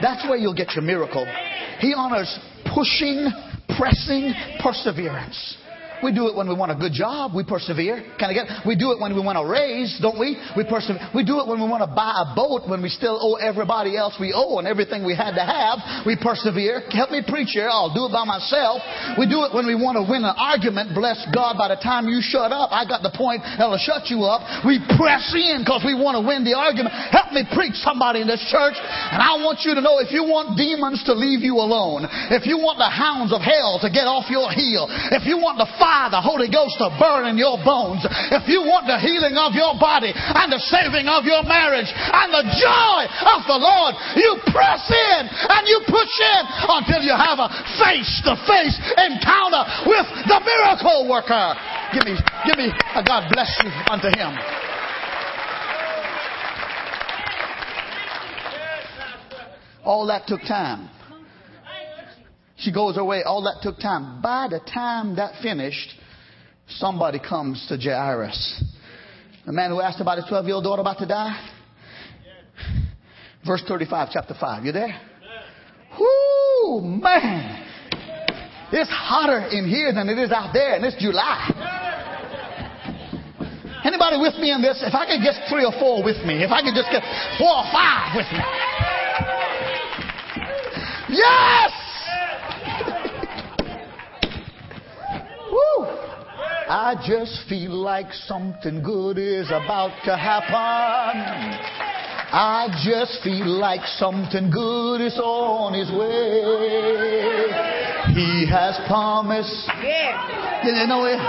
That's 0.00 0.26
where 0.28 0.36
you'll 0.36 0.54
get 0.54 0.72
your 0.74 0.82
miracle. 0.82 1.26
He 1.80 1.94
honors 1.94 2.38
pushing, 2.74 3.28
pressing, 3.76 4.32
perseverance. 4.60 5.56
We 6.02 6.10
do 6.10 6.26
it 6.26 6.34
when 6.34 6.50
we 6.50 6.54
want 6.58 6.74
a 6.74 6.78
good 6.78 6.92
job. 6.92 7.30
We 7.30 7.46
persevere. 7.46 8.02
Can 8.18 8.28
I 8.28 8.34
get? 8.34 8.66
We 8.66 8.74
do 8.74 8.90
it 8.90 8.98
when 8.98 9.14
we 9.14 9.22
want 9.22 9.38
a 9.38 9.46
raise, 9.46 9.94
don't 10.02 10.18
we? 10.18 10.34
We 10.58 10.66
persevere. 10.66 10.98
We 11.14 11.22
do 11.22 11.38
it 11.38 11.46
when 11.46 11.62
we 11.62 11.68
want 11.70 11.86
to 11.86 11.92
buy 11.94 12.26
a 12.26 12.34
boat 12.34 12.66
when 12.66 12.82
we 12.82 12.90
still 12.90 13.22
owe 13.22 13.38
everybody 13.38 13.94
else 13.94 14.18
we 14.18 14.34
owe 14.34 14.58
and 14.58 14.66
everything 14.66 15.06
we 15.06 15.14
had 15.14 15.38
to 15.38 15.46
have. 15.46 15.78
We 16.02 16.18
persevere. 16.18 16.82
Help 16.90 17.14
me 17.14 17.22
preach 17.22 17.54
here. 17.54 17.70
I'll 17.70 17.94
do 17.94 18.10
it 18.10 18.12
by 18.12 18.26
myself. 18.26 18.82
We 19.14 19.30
do 19.30 19.46
it 19.46 19.54
when 19.54 19.70
we 19.70 19.78
want 19.78 19.94
to 19.94 20.04
win 20.04 20.26
an 20.26 20.34
argument. 20.34 20.90
Bless 20.90 21.22
God. 21.30 21.54
By 21.54 21.70
the 21.70 21.78
time 21.78 22.10
you 22.10 22.18
shut 22.18 22.50
up, 22.50 22.74
I 22.74 22.82
got 22.82 23.06
the 23.06 23.14
point 23.14 23.46
that'll 23.46 23.78
shut 23.78 24.10
you 24.10 24.26
up. 24.26 24.42
We 24.66 24.82
press 24.98 25.30
in 25.38 25.62
because 25.62 25.86
we 25.86 25.94
want 25.94 26.18
to 26.18 26.24
win 26.26 26.42
the 26.42 26.58
argument. 26.58 26.98
Help 27.14 27.30
me 27.30 27.46
preach 27.54 27.78
somebody 27.78 28.26
in 28.26 28.26
this 28.26 28.42
church. 28.50 28.74
And 28.74 29.22
I 29.22 29.38
want 29.38 29.62
you 29.62 29.78
to 29.78 29.82
know 29.84 30.02
if 30.02 30.10
you 30.10 30.26
want 30.26 30.58
demons 30.58 31.06
to 31.06 31.14
leave 31.14 31.46
you 31.46 31.62
alone, 31.62 32.10
if 32.34 32.42
you 32.42 32.58
want 32.58 32.82
the 32.82 32.90
hounds 32.90 33.30
of 33.30 33.38
hell 33.38 33.78
to 33.78 33.88
get 33.88 34.10
off 34.10 34.26
your 34.26 34.50
heel, 34.50 34.90
if 35.14 35.22
you 35.30 35.38
want 35.38 35.62
the 35.62 35.70
fire 35.78 35.91
fire, 35.92 36.08
the 36.08 36.24
Holy 36.24 36.48
Ghost 36.48 36.80
to 36.80 36.88
burn 36.96 37.28
in 37.28 37.36
your 37.36 37.60
bones, 37.60 38.00
if 38.32 38.48
you 38.48 38.64
want 38.64 38.88
the 38.88 38.96
healing 38.96 39.36
of 39.36 39.52
your 39.52 39.76
body 39.76 40.08
and 40.16 40.48
the 40.48 40.62
saving 40.72 41.04
of 41.04 41.28
your 41.28 41.44
marriage 41.44 41.92
and 41.92 42.32
the 42.32 42.44
joy 42.56 43.00
of 43.36 43.44
the 43.44 43.58
Lord, 43.60 43.92
you 44.16 44.40
press 44.48 44.88
in 44.88 45.22
and 45.28 45.62
you 45.68 45.84
push 45.84 46.14
in 46.16 46.42
until 46.80 47.04
you 47.04 47.12
have 47.12 47.36
a 47.36 47.48
face 47.76 48.24
to 48.24 48.32
face 48.48 48.76
encounter 48.96 49.68
with 49.84 50.08
the 50.24 50.38
miracle 50.40 51.04
worker. 51.12 51.52
Give 51.92 52.08
me, 52.08 52.16
give 52.48 52.56
me 52.56 52.72
a 52.72 53.04
God 53.04 53.28
bless 53.28 53.52
you 53.60 53.68
unto 53.92 54.08
him. 54.08 54.32
All 59.84 60.06
that 60.06 60.26
took 60.26 60.40
time. 60.42 60.88
She 62.62 62.72
goes 62.72 62.96
away. 62.96 63.22
All 63.24 63.42
that 63.42 63.58
took 63.60 63.78
time. 63.78 64.22
By 64.22 64.46
the 64.48 64.60
time 64.60 65.16
that 65.16 65.42
finished, 65.42 65.90
somebody 66.68 67.18
comes 67.18 67.66
to 67.68 67.76
Jairus. 67.76 68.62
The 69.44 69.52
man 69.52 69.70
who 69.70 69.80
asked 69.80 70.00
about 70.00 70.18
his 70.18 70.26
12 70.26 70.46
year 70.46 70.54
old 70.54 70.64
daughter 70.64 70.80
about 70.80 70.98
to 70.98 71.06
die. 71.06 71.50
Verse 73.44 73.62
35, 73.66 74.10
chapter 74.12 74.34
5. 74.38 74.64
You 74.64 74.70
there? 74.70 75.00
Whoo, 75.98 76.80
man. 76.82 77.66
It's 78.70 78.90
hotter 78.90 79.48
in 79.48 79.68
here 79.68 79.92
than 79.92 80.08
it 80.08 80.18
is 80.18 80.30
out 80.30 80.52
there, 80.54 80.76
and 80.76 80.84
it's 80.84 80.96
July. 81.02 81.50
Anybody 83.84 84.18
with 84.18 84.38
me 84.38 84.52
in 84.52 84.62
this? 84.62 84.80
If 84.86 84.94
I 84.94 85.04
could 85.06 85.20
get 85.20 85.34
three 85.50 85.64
or 85.64 85.72
four 85.72 86.04
with 86.04 86.24
me, 86.24 86.44
if 86.44 86.52
I 86.52 86.62
could 86.62 86.74
just 86.74 86.88
get 86.92 87.02
four 87.36 87.50
or 87.50 87.66
five 87.74 88.14
with 88.14 88.30
me. 88.30 88.38
Yes! 91.18 91.81
Woo! 95.52 95.84
I 95.84 96.96
just 97.06 97.46
feel 97.48 97.72
like 97.72 98.12
something 98.12 98.82
good 98.82 99.18
is 99.18 99.48
about 99.48 99.92
to 100.04 100.16
happen. 100.16 100.56
I 102.34 102.68
just 102.82 103.22
feel 103.22 103.46
like 103.46 103.84
something 103.98 104.50
good 104.50 105.02
is 105.02 105.18
on 105.18 105.74
his 105.74 105.90
way. 105.92 106.40
He 108.14 108.46
has 108.48 108.80
promised. 108.88 109.68
Yeah. 109.82 110.64
You 110.64 110.86
know 110.86 111.04
it? 111.04 111.20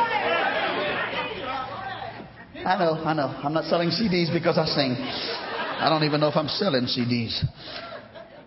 I 2.66 2.78
know, 2.80 3.04
I 3.04 3.14
know. 3.14 3.28
I'm 3.44 3.52
not 3.52 3.66
selling 3.66 3.90
CDs 3.90 4.32
because 4.32 4.58
I 4.58 4.66
sing. 4.68 4.96
I 4.96 5.90
don't 5.90 6.06
even 6.06 6.22
know 6.22 6.30
if 6.30 6.38
I'm 6.38 6.48
selling 6.48 6.86
CDs 6.86 7.44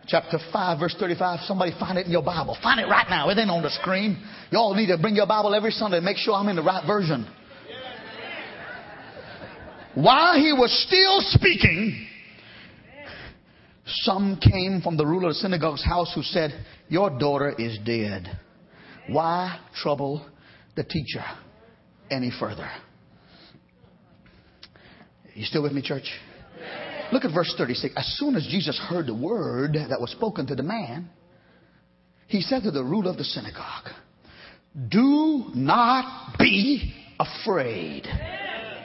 chapter 0.07 0.38
5, 0.53 0.79
verse 0.79 0.97
35. 0.99 1.40
Somebody 1.47 1.73
find 1.79 1.99
it 1.99 2.07
in 2.07 2.12
your 2.12 2.23
Bible. 2.23 2.57
Find 2.62 2.81
it 2.81 2.87
right 2.87 3.07
now. 3.09 3.29
It 3.31 3.38
ain't 3.38 3.51
on 3.51 3.62
the 3.62 3.71
screen. 3.71 4.23
You 4.51 4.59
all 4.59 4.75
need 4.75 4.88
to 4.88 4.99
bring 4.99 5.16
your 5.16 5.27
Bible 5.27 5.55
every 5.55 5.71
Sunday 5.71 5.99
and 5.99 6.05
make 6.05 6.16
sure 6.16 6.35
I'm 6.35 6.49
in 6.49 6.57
the 6.57 6.62
right 6.62 6.87
version. 6.87 7.27
While 9.95 10.35
he 10.35 10.53
was 10.53 10.71
still 10.87 11.21
speaking, 11.21 12.07
some 13.87 14.38
came 14.38 14.83
from 14.83 14.97
the 14.97 15.07
ruler 15.07 15.29
of 15.29 15.35
the 15.35 15.40
synagogue's 15.40 15.85
house 15.85 16.12
who 16.14 16.23
said, 16.23 16.53
Your 16.88 17.19
daughter 17.19 17.55
is 17.59 17.79
dead. 17.85 18.29
Why 19.09 19.59
trouble 19.83 20.27
the 20.75 20.85
teacher 20.85 21.25
any 22.11 22.31
further? 22.38 22.69
You 25.35 25.45
still 25.45 25.62
with 25.62 25.73
me, 25.73 25.83
church? 25.83 26.11
Look 27.12 27.25
at 27.25 27.33
verse 27.33 27.55
36. 27.57 27.95
As 27.97 28.07
soon 28.19 28.37
as 28.37 28.47
Jesus 28.51 28.79
heard 28.79 29.07
the 29.07 29.14
word 29.14 29.75
that 29.75 30.01
was 30.01 30.11
spoken 30.11 30.47
to 30.49 30.55
the 30.55 30.62
man, 30.62 31.09
he 32.27 32.40
said 32.40 32.62
to 32.64 32.71
the 32.71 32.83
ruler 32.83 33.11
of 33.11 33.16
the 33.16 33.25
synagogue, 33.25 33.88
Do 34.88 35.47
not 35.55 36.37
be 36.38 36.95
afraid. 37.19 38.07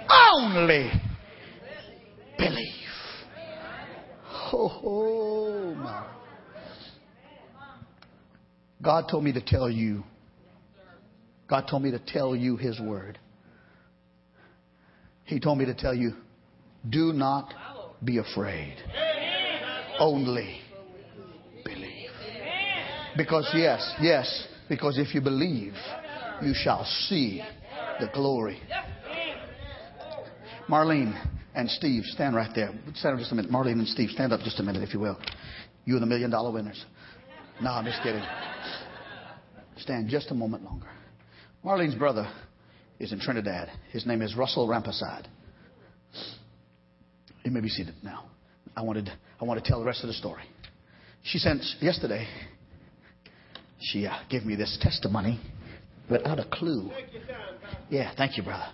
Only 0.09 0.91
believe. 2.37 2.67
Oh, 4.53 5.73
my. 5.77 6.07
God 8.81 9.05
told 9.09 9.23
me 9.23 9.31
to 9.33 9.41
tell 9.41 9.69
you. 9.69 10.03
God 11.47 11.67
told 11.69 11.83
me 11.83 11.91
to 11.91 11.99
tell 11.99 12.35
you 12.35 12.57
His 12.57 12.79
word. 12.79 13.19
He 15.25 15.39
told 15.39 15.57
me 15.57 15.65
to 15.65 15.73
tell 15.73 15.93
you, 15.93 16.13
do 16.89 17.13
not 17.13 17.53
be 18.03 18.17
afraid. 18.17 18.75
Only 19.99 20.59
believe. 21.63 22.09
Because, 23.15 23.49
yes, 23.53 23.93
yes, 24.01 24.47
because 24.69 24.97
if 24.97 25.13
you 25.13 25.21
believe, 25.21 25.73
you 26.41 26.53
shall 26.53 26.85
see 26.85 27.43
the 27.99 28.09
glory. 28.13 28.59
Marlene 30.67 31.13
and 31.53 31.69
Steve, 31.69 32.03
stand 32.05 32.35
right 32.35 32.51
there. 32.55 32.71
Stand 32.95 33.15
up 33.15 33.19
just 33.19 33.31
a 33.31 33.35
minute. 33.35 33.51
Marlene 33.51 33.73
and 33.73 33.87
Steve, 33.87 34.09
stand 34.09 34.31
up 34.31 34.39
just 34.41 34.59
a 34.59 34.63
minute, 34.63 34.81
if 34.81 34.93
you 34.93 34.99
will. 34.99 35.19
You 35.85 35.97
are 35.97 35.99
the 35.99 36.05
million 36.05 36.29
dollar 36.29 36.51
winners. 36.51 36.85
No, 37.61 37.71
I'm 37.71 37.85
just 37.85 38.01
kidding. 38.01 38.23
Stand 39.77 40.09
just 40.09 40.31
a 40.31 40.33
moment 40.33 40.63
longer. 40.63 40.87
Marlene's 41.65 41.95
brother 41.95 42.31
is 42.99 43.11
in 43.11 43.19
Trinidad. 43.19 43.69
His 43.91 44.05
name 44.05 44.21
is 44.21 44.35
Russell 44.35 44.67
Rampersad. 44.67 45.25
You 47.43 47.51
may 47.51 47.61
be 47.61 47.69
seated 47.69 47.95
now. 48.03 48.25
I 48.75 48.81
wanted, 48.81 49.09
I 49.39 49.45
want 49.45 49.63
to 49.63 49.67
tell 49.67 49.79
the 49.79 49.85
rest 49.85 50.03
of 50.03 50.07
the 50.07 50.13
story. 50.13 50.43
She 51.23 51.37
sent 51.37 51.63
yesterday. 51.81 52.27
She 53.79 54.05
uh, 54.05 54.17
gave 54.29 54.45
me 54.45 54.55
this 54.55 54.77
testimony 54.81 55.39
without 56.09 56.39
a 56.39 56.45
clue. 56.51 56.91
Yeah, 57.89 58.11
thank 58.15 58.37
you, 58.37 58.43
brother. 58.43 58.67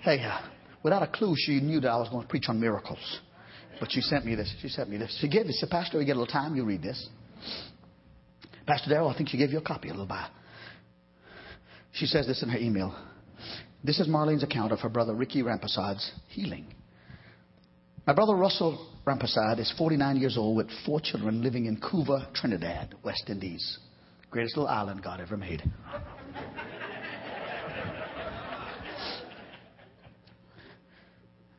Hey, 0.00 0.20
uh, 0.22 0.40
without 0.82 1.02
a 1.02 1.06
clue, 1.06 1.34
she 1.36 1.60
knew 1.60 1.80
that 1.80 1.90
I 1.90 1.96
was 1.96 2.08
going 2.08 2.22
to 2.22 2.28
preach 2.28 2.44
on 2.48 2.60
miracles. 2.60 3.20
But 3.78 3.90
she 3.90 4.02
sent 4.02 4.26
me 4.26 4.34
this. 4.34 4.54
She 4.60 4.68
sent 4.68 4.90
me 4.90 4.98
this. 4.98 5.16
She 5.20 5.28
gave 5.28 5.46
this. 5.46 5.64
Pastor, 5.70 5.98
you 6.00 6.06
get 6.06 6.16
a 6.16 6.20
little 6.20 6.32
time, 6.32 6.54
you 6.54 6.64
read 6.64 6.82
this. 6.82 7.08
Pastor 8.66 8.90
Darrell, 8.90 9.08
I 9.08 9.16
think 9.16 9.30
she 9.30 9.38
gave 9.38 9.50
you 9.50 9.58
a 9.58 9.62
copy, 9.62 9.88
a 9.88 9.92
little 9.92 10.06
bit. 10.06 10.16
She 11.92 12.06
says 12.06 12.26
this 12.26 12.42
in 12.42 12.50
her 12.50 12.58
email. 12.58 12.94
This 13.82 13.98
is 13.98 14.06
Marlene's 14.06 14.42
account 14.42 14.72
of 14.72 14.80
her 14.80 14.90
brother 14.90 15.14
Ricky 15.14 15.42
Rampersad's 15.42 16.12
healing. 16.28 16.66
My 18.06 18.14
brother 18.14 18.34
Russell 18.34 18.86
Rampersad 19.06 19.58
is 19.58 19.72
49 19.76 20.16
years 20.16 20.36
old 20.38 20.56
with 20.56 20.68
four 20.86 21.00
children 21.00 21.42
living 21.42 21.66
in 21.66 21.76
Couva, 21.76 22.32
Trinidad, 22.34 22.94
West 23.04 23.24
Indies. 23.28 23.78
Greatest 24.30 24.56
little 24.56 24.68
island 24.68 25.02
God 25.02 25.20
ever 25.20 25.36
made. 25.36 25.62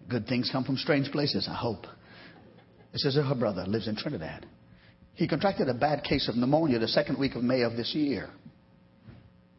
Good 0.09 0.27
things 0.27 0.49
come 0.51 0.63
from 0.63 0.77
strange 0.77 1.11
places, 1.11 1.47
I 1.49 1.55
hope. 1.55 1.85
This 2.91 3.05
is 3.05 3.15
her 3.15 3.35
brother, 3.35 3.65
lives 3.65 3.87
in 3.87 3.95
Trinidad. 3.95 4.45
He 5.13 5.27
contracted 5.27 5.69
a 5.69 5.73
bad 5.73 6.03
case 6.03 6.27
of 6.27 6.35
pneumonia 6.35 6.79
the 6.79 6.87
second 6.87 7.17
week 7.19 7.35
of 7.35 7.43
May 7.43 7.61
of 7.61 7.77
this 7.77 7.93
year. 7.93 8.29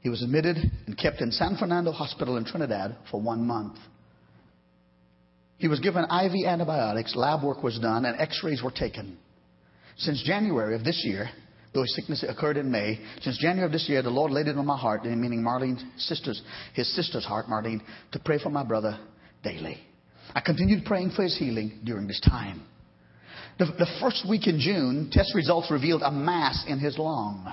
He 0.00 0.08
was 0.08 0.22
admitted 0.22 0.56
and 0.86 0.98
kept 0.98 1.20
in 1.20 1.30
San 1.30 1.56
Fernando 1.56 1.92
Hospital 1.92 2.36
in 2.36 2.44
Trinidad 2.44 2.96
for 3.10 3.20
one 3.20 3.46
month. 3.46 3.78
He 5.58 5.68
was 5.68 5.80
given 5.80 6.04
IV 6.04 6.46
antibiotics, 6.46 7.14
lab 7.14 7.42
work 7.42 7.62
was 7.62 7.78
done, 7.78 8.04
and 8.04 8.20
x 8.20 8.40
rays 8.42 8.62
were 8.62 8.70
taken. 8.70 9.16
Since 9.96 10.22
January 10.24 10.74
of 10.74 10.84
this 10.84 11.02
year, 11.04 11.30
though 11.72 11.82
his 11.82 11.94
sickness 11.94 12.24
occurred 12.26 12.56
in 12.56 12.70
May, 12.70 12.98
since 13.20 13.38
January 13.38 13.66
of 13.66 13.72
this 13.72 13.88
year, 13.88 14.02
the 14.02 14.10
Lord 14.10 14.32
laid 14.32 14.48
it 14.48 14.56
on 14.56 14.66
my 14.66 14.76
heart, 14.76 15.04
meaning 15.04 15.42
Marlene's 15.42 15.84
sister's, 15.96 16.42
his 16.74 16.92
sister's 16.94 17.24
heart, 17.24 17.46
Marlene, 17.46 17.80
to 18.12 18.18
pray 18.18 18.38
for 18.38 18.50
my 18.50 18.64
brother 18.64 18.98
daily. 19.42 19.78
I 20.34 20.40
continued 20.40 20.84
praying 20.84 21.10
for 21.10 21.22
his 21.22 21.36
healing 21.36 21.80
during 21.84 22.06
this 22.06 22.20
time. 22.20 22.62
The, 23.58 23.66
the 23.66 23.86
first 24.00 24.26
week 24.28 24.46
in 24.46 24.58
June, 24.58 25.10
test 25.12 25.34
results 25.34 25.70
revealed 25.70 26.02
a 26.02 26.10
mass 26.10 26.64
in 26.66 26.78
his 26.78 26.98
lung. 26.98 27.52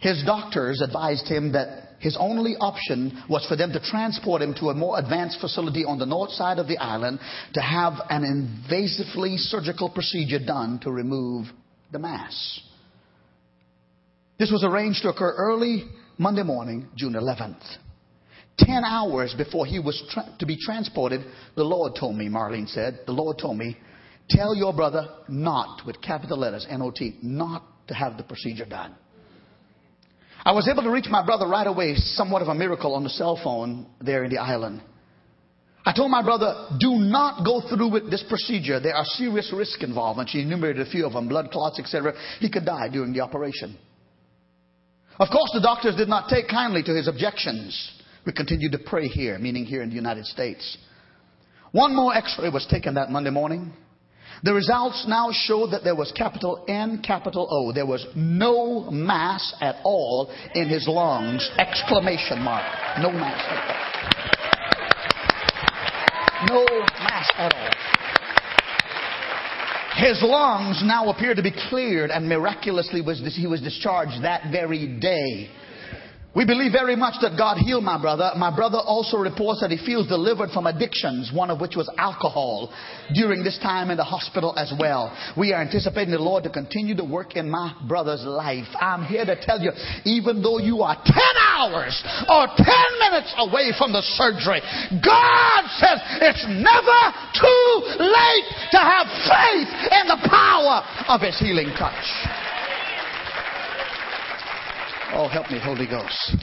His 0.00 0.22
doctors 0.26 0.82
advised 0.82 1.28
him 1.28 1.52
that 1.52 1.93
his 2.04 2.18
only 2.20 2.54
option 2.60 3.24
was 3.30 3.46
for 3.46 3.56
them 3.56 3.72
to 3.72 3.80
transport 3.80 4.42
him 4.42 4.52
to 4.52 4.68
a 4.68 4.74
more 4.74 4.98
advanced 4.98 5.40
facility 5.40 5.86
on 5.86 5.98
the 5.98 6.04
north 6.04 6.32
side 6.32 6.58
of 6.58 6.68
the 6.68 6.76
island 6.76 7.18
to 7.54 7.62
have 7.62 7.94
an 8.10 8.22
invasively 8.22 9.38
surgical 9.38 9.88
procedure 9.88 10.38
done 10.38 10.78
to 10.80 10.90
remove 10.90 11.46
the 11.92 11.98
mass. 11.98 12.60
This 14.38 14.52
was 14.52 14.62
arranged 14.64 15.00
to 15.04 15.08
occur 15.08 15.34
early 15.34 15.84
Monday 16.18 16.42
morning, 16.42 16.90
June 16.94 17.14
11th. 17.14 17.64
Ten 18.58 18.84
hours 18.84 19.34
before 19.38 19.64
he 19.64 19.78
was 19.78 20.02
tra- 20.10 20.28
to 20.40 20.44
be 20.44 20.58
transported, 20.58 21.22
the 21.56 21.64
Lord 21.64 21.94
told 21.98 22.16
me, 22.16 22.28
Marlene 22.28 22.68
said, 22.68 23.00
the 23.06 23.12
Lord 23.12 23.38
told 23.38 23.56
me, 23.56 23.78
tell 24.28 24.54
your 24.54 24.74
brother 24.74 25.08
not, 25.26 25.86
with 25.86 26.02
capital 26.02 26.36
letters, 26.36 26.66
N-O-T, 26.68 27.20
not 27.22 27.62
to 27.88 27.94
have 27.94 28.18
the 28.18 28.24
procedure 28.24 28.66
done. 28.66 28.94
I 30.44 30.52
was 30.52 30.68
able 30.68 30.82
to 30.82 30.90
reach 30.90 31.06
my 31.08 31.24
brother 31.24 31.46
right 31.46 31.66
away, 31.66 31.94
somewhat 31.94 32.42
of 32.42 32.48
a 32.48 32.54
miracle 32.54 32.94
on 32.94 33.02
the 33.02 33.10
cell 33.10 33.40
phone 33.42 33.86
there 34.00 34.24
in 34.24 34.30
the 34.30 34.38
island. 34.38 34.82
I 35.86 35.92
told 35.92 36.10
my 36.10 36.22
brother, 36.22 36.68
do 36.78 36.96
not 36.96 37.44
go 37.44 37.60
through 37.60 37.90
with 37.90 38.10
this 38.10 38.24
procedure. 38.28 38.80
There 38.80 38.94
are 38.94 39.04
serious 39.04 39.52
risks 39.54 39.82
involved. 39.82 40.18
And 40.18 40.28
she 40.28 40.40
enumerated 40.40 40.86
a 40.86 40.90
few 40.90 41.06
of 41.06 41.12
them, 41.12 41.28
blood 41.28 41.50
clots, 41.50 41.78
etc. 41.78 42.14
He 42.40 42.50
could 42.50 42.64
die 42.64 42.88
during 42.90 43.12
the 43.12 43.20
operation. 43.20 43.76
Of 45.18 45.28
course, 45.30 45.50
the 45.52 45.60
doctors 45.60 45.94
did 45.96 46.08
not 46.08 46.28
take 46.28 46.48
kindly 46.48 46.82
to 46.82 46.94
his 46.94 47.06
objections. 47.06 47.92
We 48.26 48.32
continued 48.32 48.72
to 48.72 48.78
pray 48.78 49.08
here, 49.08 49.38
meaning 49.38 49.64
here 49.64 49.82
in 49.82 49.90
the 49.90 49.94
United 49.94 50.24
States. 50.24 50.78
One 51.72 51.94
more 51.94 52.14
x-ray 52.14 52.48
was 52.48 52.66
taken 52.66 52.94
that 52.94 53.10
Monday 53.10 53.30
morning. 53.30 53.74
The 54.42 54.52
results 54.52 55.06
now 55.08 55.30
showed 55.32 55.70
that 55.70 55.84
there 55.84 55.94
was 55.94 56.12
capital 56.12 56.64
N, 56.68 57.02
capital 57.02 57.46
O. 57.50 57.72
There 57.72 57.86
was 57.86 58.06
no 58.14 58.90
mass 58.90 59.54
at 59.60 59.76
all 59.84 60.30
in 60.54 60.68
his 60.68 60.88
lungs. 60.88 61.48
Exclamation 61.58 62.40
mark. 62.40 62.64
No 63.00 63.10
mass 63.10 63.42
at 63.48 63.70
all. 63.70 63.84
No 66.48 66.66
mass 67.00 67.28
at 67.36 67.54
all. 67.54 67.70
His 69.96 70.22
lungs 70.22 70.82
now 70.84 71.08
appeared 71.08 71.36
to 71.36 71.42
be 71.42 71.52
cleared 71.68 72.10
and 72.10 72.28
miraculously 72.28 73.00
was, 73.00 73.20
he 73.36 73.46
was 73.46 73.60
discharged 73.60 74.24
that 74.24 74.50
very 74.50 74.98
day. 74.98 75.48
We 76.34 76.44
believe 76.44 76.72
very 76.72 76.96
much 76.96 77.14
that 77.22 77.38
God 77.38 77.58
healed 77.58 77.84
my 77.84 78.00
brother. 78.00 78.32
My 78.36 78.50
brother 78.54 78.78
also 78.78 79.18
reports 79.18 79.60
that 79.60 79.70
he 79.70 79.78
feels 79.78 80.08
delivered 80.08 80.50
from 80.50 80.66
addictions, 80.66 81.30
one 81.32 81.48
of 81.48 81.60
which 81.60 81.76
was 81.76 81.88
alcohol, 81.96 82.74
during 83.14 83.44
this 83.44 83.56
time 83.62 83.90
in 83.90 83.96
the 83.96 84.04
hospital 84.04 84.52
as 84.58 84.72
well. 84.76 85.16
We 85.38 85.52
are 85.52 85.62
anticipating 85.62 86.10
the 86.10 86.18
Lord 86.18 86.42
to 86.42 86.50
continue 86.50 86.96
to 86.96 87.04
work 87.04 87.36
in 87.36 87.48
my 87.48 87.72
brother's 87.86 88.24
life. 88.24 88.66
I'm 88.80 89.04
here 89.04 89.24
to 89.24 89.36
tell 89.40 89.60
you, 89.60 89.70
even 90.04 90.42
though 90.42 90.58
you 90.58 90.82
are 90.82 90.96
10 90.96 91.14
hours 91.54 92.02
or 92.28 92.46
10 92.50 92.66
minutes 92.98 93.32
away 93.38 93.70
from 93.78 93.92
the 93.92 94.02
surgery, 94.02 94.58
God 94.90 95.62
says 95.78 96.02
it's 96.18 96.46
never 96.50 97.00
too 97.38 97.70
late 98.02 98.46
to 98.74 98.78
have 98.82 99.06
faith 99.22 99.70
in 100.02 100.08
the 100.10 100.18
power 100.26 100.82
of 101.14 101.20
his 101.20 101.38
healing 101.38 101.70
touch. 101.78 102.02
Oh, 105.16 105.28
help 105.28 105.48
me, 105.48 105.60
Holy 105.62 105.86
Ghost. 105.86 106.36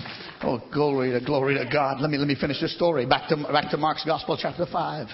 Oh, 0.44 0.62
glory 0.74 1.12
to 1.12 1.20
glory 1.20 1.56
to 1.56 1.70
God. 1.70 2.00
Let 2.00 2.10
me 2.10 2.18
let 2.18 2.28
me 2.28 2.36
finish 2.36 2.62
this 2.62 2.74
story. 2.74 3.06
Back 3.06 3.28
to 3.28 3.36
back 3.36 3.70
to 3.72 3.78
Mark's 3.78 4.06
Gospel, 4.06 4.38
chapter 4.42 4.66
five. 4.66 5.08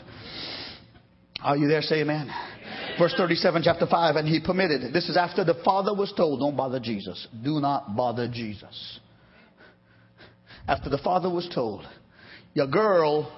Are 1.41 1.57
you 1.57 1.67
there? 1.67 1.81
Say 1.81 2.01
amen. 2.01 2.29
Verse 2.99 3.13
37, 3.17 3.61
chapter 3.63 3.85
5, 3.85 4.15
and 4.15 4.27
he 4.27 4.39
permitted. 4.39 4.91
This 4.91 5.07
is 5.07 5.17
after 5.17 5.43
the 5.43 5.55
father 5.63 5.93
was 5.93 6.11
told, 6.17 6.39
don't 6.39 6.57
bother 6.57 6.79
Jesus. 6.79 7.27
Do 7.43 7.59
not 7.59 7.95
bother 7.95 8.27
Jesus. 8.27 8.99
After 10.67 10.89
the 10.89 10.97
father 10.97 11.29
was 11.29 11.47
told, 11.53 11.85
your 12.55 12.65
girl, 12.65 13.37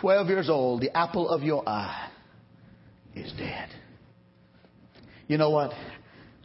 12 0.00 0.28
years 0.28 0.48
old, 0.48 0.80
the 0.80 0.96
apple 0.96 1.28
of 1.28 1.42
your 1.42 1.68
eye, 1.68 2.10
is 3.14 3.30
dead. 3.32 3.68
You 5.26 5.36
know 5.36 5.50
what? 5.50 5.72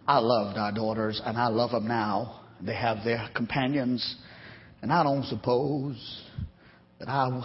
I 0.05 0.19
loved 0.19 0.57
our 0.57 0.73
daughters, 0.73 1.21
and 1.23 1.37
I 1.37 1.47
love 1.47 1.71
them 1.71 1.87
now. 1.87 2.42
They 2.66 2.76
have 2.76 3.03
their 3.03 3.30
companions. 3.36 4.16
And 4.82 4.91
I 4.91 5.03
don't 5.03 5.26
suppose 5.26 6.22
that 6.99 7.09
I, 7.09 7.41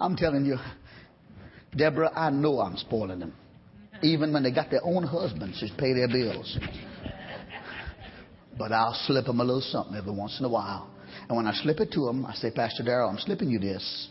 I'm 0.00 0.16
telling 0.16 0.44
you, 0.44 0.56
Deborah, 1.76 2.12
I 2.14 2.30
know 2.30 2.60
I'm 2.60 2.76
spoiling 2.76 3.20
them. 3.20 3.34
Even 4.02 4.32
when 4.32 4.42
they 4.42 4.50
got 4.50 4.70
their 4.70 4.84
own 4.84 5.02
husbands 5.02 5.60
to 5.60 5.68
pay 5.76 5.92
their 5.92 6.08
bills. 6.08 6.58
But 8.58 8.72
I'll 8.72 8.98
slip 9.06 9.26
them 9.26 9.40
a 9.40 9.44
little 9.44 9.60
something 9.60 9.94
every 9.96 10.12
once 10.12 10.38
in 10.38 10.44
a 10.44 10.48
while. 10.48 10.90
And 11.28 11.36
when 11.36 11.46
I 11.46 11.52
slip 11.54 11.80
it 11.80 11.92
to 11.92 12.06
them, 12.06 12.26
I 12.26 12.34
say, 12.34 12.50
Pastor 12.50 12.82
Darrell, 12.82 13.08
I'm 13.08 13.18
slipping 13.18 13.50
you 13.50 13.58
this 13.58 14.08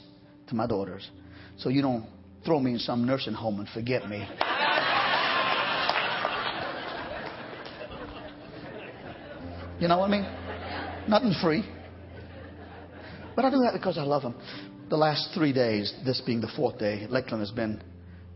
to 0.47 0.55
my 0.55 0.67
daughters. 0.67 1.09
So 1.57 1.69
you 1.69 1.81
don't 1.81 2.05
throw 2.45 2.59
me 2.59 2.73
in 2.73 2.79
some 2.79 3.05
nursing 3.05 3.33
home 3.33 3.59
and 3.59 3.69
forget 3.69 4.07
me. 4.07 4.27
You 9.79 9.87
know 9.87 9.97
what 9.99 10.09
I 10.09 10.11
mean? 10.11 10.48
Nothing 11.09 11.33
free. 11.41 11.65
But 13.35 13.43
I 13.43 13.49
do 13.49 13.57
that 13.63 13.73
because 13.73 13.97
I 13.97 14.03
love 14.03 14.21
him. 14.21 14.35
The 14.89 14.97
last 14.97 15.29
three 15.33 15.51
days, 15.51 15.91
this 16.05 16.21
being 16.21 16.39
the 16.39 16.51
fourth 16.55 16.77
day, 16.77 17.07
Lakeland 17.09 17.41
has 17.41 17.49
been 17.49 17.81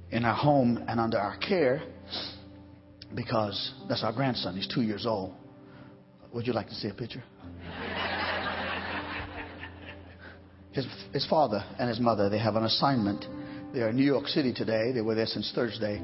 in 0.09 0.25
our 0.25 0.33
home 0.33 0.83
and 0.87 0.99
under 0.99 1.19
our 1.19 1.37
care 1.37 1.83
because 3.13 3.73
that's 3.87 4.03
our 4.03 4.11
grandson. 4.11 4.55
He's 4.55 4.67
two 4.67 4.81
years 4.81 5.05
old. 5.05 5.35
Would 6.33 6.47
you 6.47 6.53
like 6.53 6.67
to 6.69 6.73
see 6.73 6.87
a 6.89 6.93
picture? 6.95 7.23
His, 10.71 10.87
his 11.13 11.27
father 11.27 11.63
and 11.77 11.87
his 11.87 11.99
mother, 11.99 12.29
they 12.29 12.39
have 12.39 12.55
an 12.55 12.63
assignment. 12.63 13.23
They 13.75 13.81
are 13.81 13.89
in 13.89 13.95
New 13.95 14.05
York 14.05 14.25
City 14.25 14.51
today. 14.51 14.91
They 14.91 15.01
were 15.01 15.13
there 15.13 15.27
since 15.27 15.51
Thursday. 15.53 16.01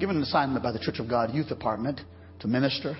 Given 0.00 0.16
an 0.16 0.22
assignment 0.22 0.64
by 0.64 0.72
the 0.72 0.80
Church 0.80 0.98
of 0.98 1.08
God 1.08 1.32
Youth 1.32 1.46
Department 1.46 2.00
to 2.40 2.48
minister 2.48 2.96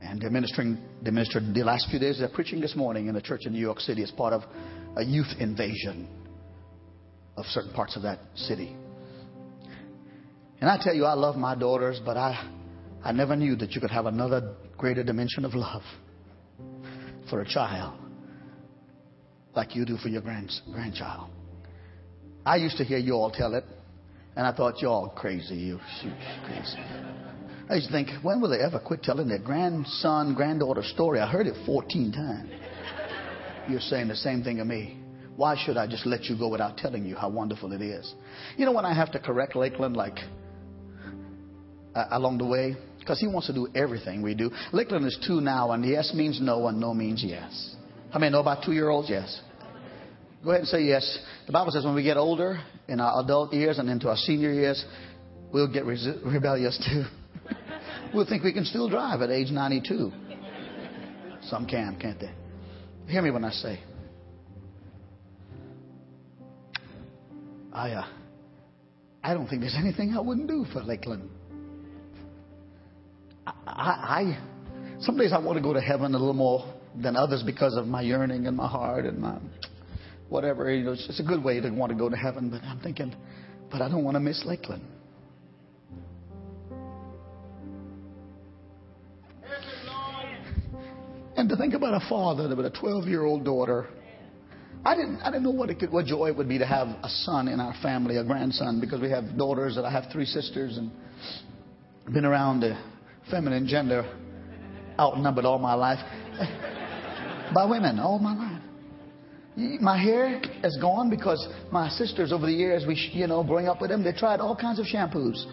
and 0.00 0.20
they're 0.20 0.30
ministering, 0.30 0.78
they 1.02 1.10
ministered 1.10 1.54
the 1.54 1.62
last 1.62 1.88
few 1.90 1.98
days. 1.98 2.18
They're 2.18 2.28
preaching 2.28 2.60
this 2.60 2.76
morning 2.76 3.08
in 3.08 3.16
a 3.16 3.20
church 3.20 3.46
in 3.46 3.52
New 3.52 3.60
York 3.60 3.80
City 3.80 4.02
as 4.02 4.10
part 4.10 4.32
of 4.32 4.42
a 4.96 5.04
youth 5.04 5.32
invasion 5.38 6.08
of 7.36 7.44
certain 7.46 7.72
parts 7.72 7.96
of 7.96 8.02
that 8.02 8.20
city. 8.34 8.76
And 10.60 10.70
I 10.70 10.78
tell 10.80 10.94
you, 10.94 11.04
I 11.04 11.14
love 11.14 11.36
my 11.36 11.54
daughters, 11.54 12.00
but 12.04 12.16
I, 12.16 12.50
I 13.04 13.12
never 13.12 13.36
knew 13.36 13.56
that 13.56 13.72
you 13.72 13.80
could 13.80 13.90
have 13.90 14.06
another 14.06 14.54
greater 14.78 15.02
dimension 15.02 15.44
of 15.44 15.54
love 15.54 15.82
for 17.28 17.40
a 17.42 17.46
child 17.46 17.98
like 19.54 19.74
you 19.74 19.84
do 19.84 19.96
for 19.96 20.08
your 20.08 20.20
grand, 20.20 20.50
grandchild. 20.72 21.30
I 22.44 22.56
used 22.56 22.76
to 22.76 22.84
hear 22.84 22.98
you 22.98 23.14
all 23.14 23.30
tell 23.30 23.54
it, 23.54 23.64
and 24.36 24.46
I 24.46 24.52
thought 24.52 24.80
you 24.80 24.88
all 24.88 25.08
crazy. 25.08 25.56
You 25.56 25.80
shoot, 26.00 26.12
crazy. 26.46 27.25
I 27.68 27.74
used 27.74 27.88
to 27.88 27.92
think, 27.92 28.10
when 28.22 28.40
will 28.40 28.50
they 28.50 28.60
ever 28.60 28.78
quit 28.78 29.02
telling 29.02 29.26
their 29.26 29.40
grandson, 29.40 30.34
granddaughter 30.34 30.84
story? 30.84 31.18
I 31.18 31.28
heard 31.28 31.48
it 31.48 31.56
14 31.66 32.12
times. 32.12 32.50
You're 33.68 33.80
saying 33.80 34.06
the 34.06 34.14
same 34.14 34.44
thing 34.44 34.58
to 34.58 34.64
me. 34.64 34.98
Why 35.34 35.56
should 35.56 35.76
I 35.76 35.88
just 35.88 36.06
let 36.06 36.24
you 36.24 36.38
go 36.38 36.48
without 36.48 36.76
telling 36.76 37.04
you 37.04 37.16
how 37.16 37.28
wonderful 37.28 37.72
it 37.72 37.82
is? 37.82 38.14
You 38.56 38.66
know 38.66 38.72
when 38.72 38.84
I 38.84 38.94
have 38.94 39.10
to 39.12 39.18
correct 39.18 39.56
Lakeland, 39.56 39.96
like 39.96 40.18
uh, 41.94 42.04
along 42.12 42.38
the 42.38 42.46
way? 42.46 42.76
Because 43.00 43.18
he 43.18 43.26
wants 43.26 43.48
to 43.48 43.52
do 43.52 43.66
everything 43.74 44.22
we 44.22 44.34
do. 44.34 44.50
Lakeland 44.72 45.04
is 45.04 45.18
two 45.26 45.40
now, 45.40 45.72
and 45.72 45.84
yes 45.84 46.14
means 46.14 46.40
no, 46.40 46.68
and 46.68 46.80
no 46.80 46.94
means 46.94 47.22
yes. 47.26 47.74
How 48.12 48.20
many 48.20 48.30
know 48.30 48.40
about 48.40 48.64
two 48.64 48.72
year 48.72 48.88
olds? 48.88 49.10
Yes. 49.10 49.40
Go 50.44 50.50
ahead 50.50 50.60
and 50.60 50.68
say 50.68 50.84
yes. 50.84 51.18
The 51.46 51.52
Bible 51.52 51.72
says 51.72 51.84
when 51.84 51.96
we 51.96 52.04
get 52.04 52.16
older, 52.16 52.60
in 52.86 53.00
our 53.00 53.22
adult 53.24 53.52
years 53.52 53.78
and 53.78 53.90
into 53.90 54.08
our 54.08 54.16
senior 54.16 54.52
years, 54.52 54.84
we'll 55.52 55.70
get 55.70 55.84
rebellious 55.84 56.78
too 56.88 57.04
we'll 58.16 58.26
think 58.26 58.42
we 58.42 58.52
can 58.52 58.64
still 58.64 58.88
drive 58.88 59.20
at 59.20 59.30
age 59.30 59.50
92. 59.50 60.10
Some 61.42 61.66
can, 61.66 61.96
can't 62.00 62.18
they? 62.18 62.32
Hear 63.08 63.22
me 63.22 63.30
when 63.30 63.44
I 63.44 63.50
say, 63.50 63.78
I, 67.72 67.90
uh, 67.90 68.06
I 69.22 69.34
don't 69.34 69.46
think 69.46 69.60
there's 69.60 69.76
anything 69.78 70.14
I 70.16 70.20
wouldn't 70.20 70.48
do 70.48 70.64
for 70.72 70.82
Lakeland. 70.82 71.28
I, 73.46 73.52
I, 73.66 74.38
some 75.00 75.18
days 75.18 75.32
I 75.32 75.38
want 75.38 75.58
to 75.58 75.62
go 75.62 75.74
to 75.74 75.80
heaven 75.80 76.14
a 76.14 76.18
little 76.18 76.32
more 76.32 76.74
than 77.00 77.16
others 77.16 77.42
because 77.44 77.76
of 77.76 77.86
my 77.86 78.00
yearning 78.00 78.46
in 78.46 78.56
my 78.56 78.66
heart 78.66 79.04
and 79.04 79.18
my 79.18 79.38
whatever. 80.30 80.72
You 80.72 80.84
know, 80.84 80.92
it's, 80.92 81.06
it's 81.08 81.20
a 81.20 81.22
good 81.22 81.44
way 81.44 81.60
to 81.60 81.70
want 81.70 81.92
to 81.92 81.98
go 81.98 82.08
to 82.08 82.16
heaven, 82.16 82.48
but 82.48 82.62
I'm 82.64 82.80
thinking, 82.80 83.14
but 83.70 83.82
I 83.82 83.88
don't 83.88 84.04
want 84.04 84.14
to 84.14 84.20
miss 84.20 84.42
Lakeland. 84.46 84.82
And 91.36 91.50
to 91.50 91.56
think 91.56 91.74
about 91.74 91.94
a 91.94 92.08
father 92.08 92.54
with 92.54 92.64
a 92.64 92.70
12 92.70 93.06
year 93.06 93.24
old 93.24 93.44
daughter. 93.44 93.88
I 94.84 94.94
didn't, 94.94 95.20
I 95.20 95.26
didn't 95.30 95.42
know 95.42 95.50
what, 95.50 95.68
it 95.68 95.80
could, 95.80 95.92
what 95.92 96.06
joy 96.06 96.28
it 96.28 96.36
would 96.36 96.48
be 96.48 96.58
to 96.58 96.66
have 96.66 96.86
a 96.86 97.08
son 97.08 97.48
in 97.48 97.60
our 97.60 97.74
family, 97.82 98.16
a 98.18 98.24
grandson, 98.24 98.80
because 98.80 99.00
we 99.00 99.10
have 99.10 99.36
daughters 99.36 99.76
and 99.76 99.84
I 99.84 99.90
have 99.90 100.04
three 100.12 100.24
sisters 100.24 100.78
and 100.78 100.90
been 102.14 102.24
around 102.24 102.60
the 102.60 102.78
feminine 103.30 103.66
gender 103.66 104.04
outnumbered 104.98 105.44
all 105.44 105.58
my 105.58 105.74
life 105.74 105.98
by 107.54 107.64
women 107.66 107.98
all 107.98 108.18
my 108.18 108.34
life. 108.34 108.62
My 109.80 110.00
hair 110.00 110.40
is 110.62 110.78
gone 110.80 111.10
because 111.10 111.46
my 111.72 111.88
sisters 111.88 112.32
over 112.32 112.46
the 112.46 112.52
years, 112.52 112.84
we, 112.86 112.94
you 113.12 113.26
know, 113.26 113.42
growing 113.42 113.68
up 113.68 113.80
with 113.80 113.90
them, 113.90 114.04
they 114.04 114.12
tried 114.12 114.38
all 114.38 114.54
kinds 114.54 114.78
of 114.78 114.86
shampoos, 114.86 115.44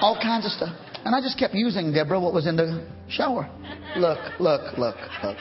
all 0.00 0.18
kinds 0.20 0.46
of 0.46 0.52
stuff. 0.52 0.89
And 1.04 1.14
I 1.14 1.20
just 1.20 1.38
kept 1.38 1.54
using, 1.54 1.92
Deborah, 1.92 2.20
what 2.20 2.34
was 2.34 2.46
in 2.46 2.56
the 2.56 2.86
shower. 3.08 3.50
Look, 3.96 4.18
look, 4.38 4.78
look, 4.78 4.96
look. 5.22 5.36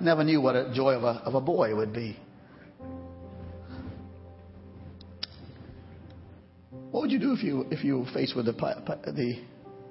Never 0.00 0.24
knew 0.24 0.40
what 0.40 0.56
a 0.56 0.72
joy 0.74 0.94
of 0.94 1.02
a, 1.02 1.20
of 1.24 1.34
a 1.34 1.40
boy 1.40 1.74
would 1.74 1.92
be. 1.92 2.18
What 6.90 7.02
would 7.02 7.10
you 7.10 7.18
do 7.18 7.32
if 7.32 7.42
you 7.42 7.66
if 7.70 7.84
you 7.84 7.98
were 8.00 8.10
faced 8.14 8.34
with 8.34 8.46
the, 8.46 8.52
the 8.52 9.34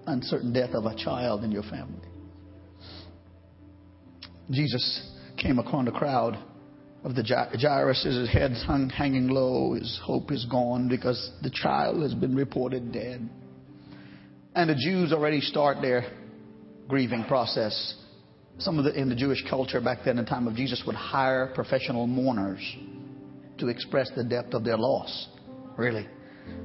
uncertain 0.07 0.51
death 0.51 0.71
of 0.73 0.85
a 0.85 0.95
child 0.95 1.43
in 1.43 1.51
your 1.51 1.63
family? 1.63 2.07
Jesus 4.49 5.11
came 5.37 5.59
upon 5.59 5.85
the 5.85 5.91
crowd 5.91 6.39
of 7.03 7.15
the 7.15 7.23
Jairus. 7.23 8.03
His 8.03 8.29
head 8.29 8.51
hung 8.65 8.89
hanging 8.89 9.27
low. 9.27 9.73
His 9.73 9.99
hope 10.03 10.31
is 10.31 10.45
gone 10.45 10.89
because 10.89 11.31
the 11.41 11.49
child 11.49 12.01
has 12.01 12.13
been 12.13 12.35
reported 12.35 12.91
dead. 12.91 13.27
And 14.55 14.69
the 14.69 14.75
Jews 14.75 15.13
already 15.13 15.41
start 15.41 15.81
their 15.81 16.11
grieving 16.87 17.25
process. 17.25 17.95
Some 18.59 18.79
of 18.79 18.85
the, 18.85 18.99
in 18.99 19.09
the 19.09 19.15
Jewish 19.15 19.43
culture 19.49 19.79
back 19.79 19.99
then, 20.03 20.17
in 20.17 20.25
the 20.25 20.29
time 20.29 20.47
of 20.47 20.55
Jesus, 20.55 20.81
would 20.87 20.95
hire 20.95 21.51
professional 21.53 22.07
mourners 22.07 22.59
to 23.59 23.67
express 23.67 24.09
the 24.15 24.23
depth 24.23 24.53
of 24.53 24.63
their 24.63 24.77
loss. 24.77 25.27
Really. 25.77 26.07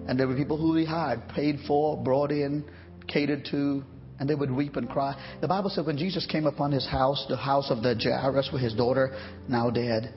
And 0.09 0.18
there 0.18 0.26
were 0.26 0.37
people 0.37 0.57
who 0.57 0.74
they 0.74 0.87
hired, 0.87 1.28
paid 1.28 1.59
for, 1.66 2.03
brought 2.03 2.30
in, 2.30 2.64
catered 3.09 3.47
to, 3.51 3.85
and 4.18 4.28
they 4.28 4.35
would 4.35 4.51
weep 4.51 4.76
and 4.76 4.89
cry. 4.89 5.14
The 5.41 5.49
Bible 5.49 5.68
said 5.68 5.85
when 5.85 5.99
Jesus 5.99 6.26
came 6.26 6.47
upon 6.47 6.72
his 6.72 6.87
house, 6.87 7.26
the 7.28 7.37
house 7.37 7.70
of 7.70 7.83
the 7.83 7.95
Jairus 8.01 8.51
with 8.53 8.62
his 8.62 8.74
daughter, 8.74 9.14
now 9.49 9.68
dead, 9.68 10.14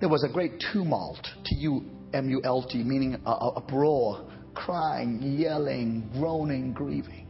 there 0.00 0.08
was 0.08 0.24
a 0.24 0.32
great 0.32 0.52
tumult, 0.72 1.22
T 1.44 1.56
U 1.56 1.84
M 2.12 2.28
U 2.30 2.40
L 2.42 2.66
T, 2.68 2.82
meaning 2.82 3.20
a, 3.24 3.30
a 3.30 3.48
uproar, 3.56 4.26
crying, 4.54 5.20
yelling, 5.38 6.10
groaning, 6.14 6.72
grieving. 6.72 7.26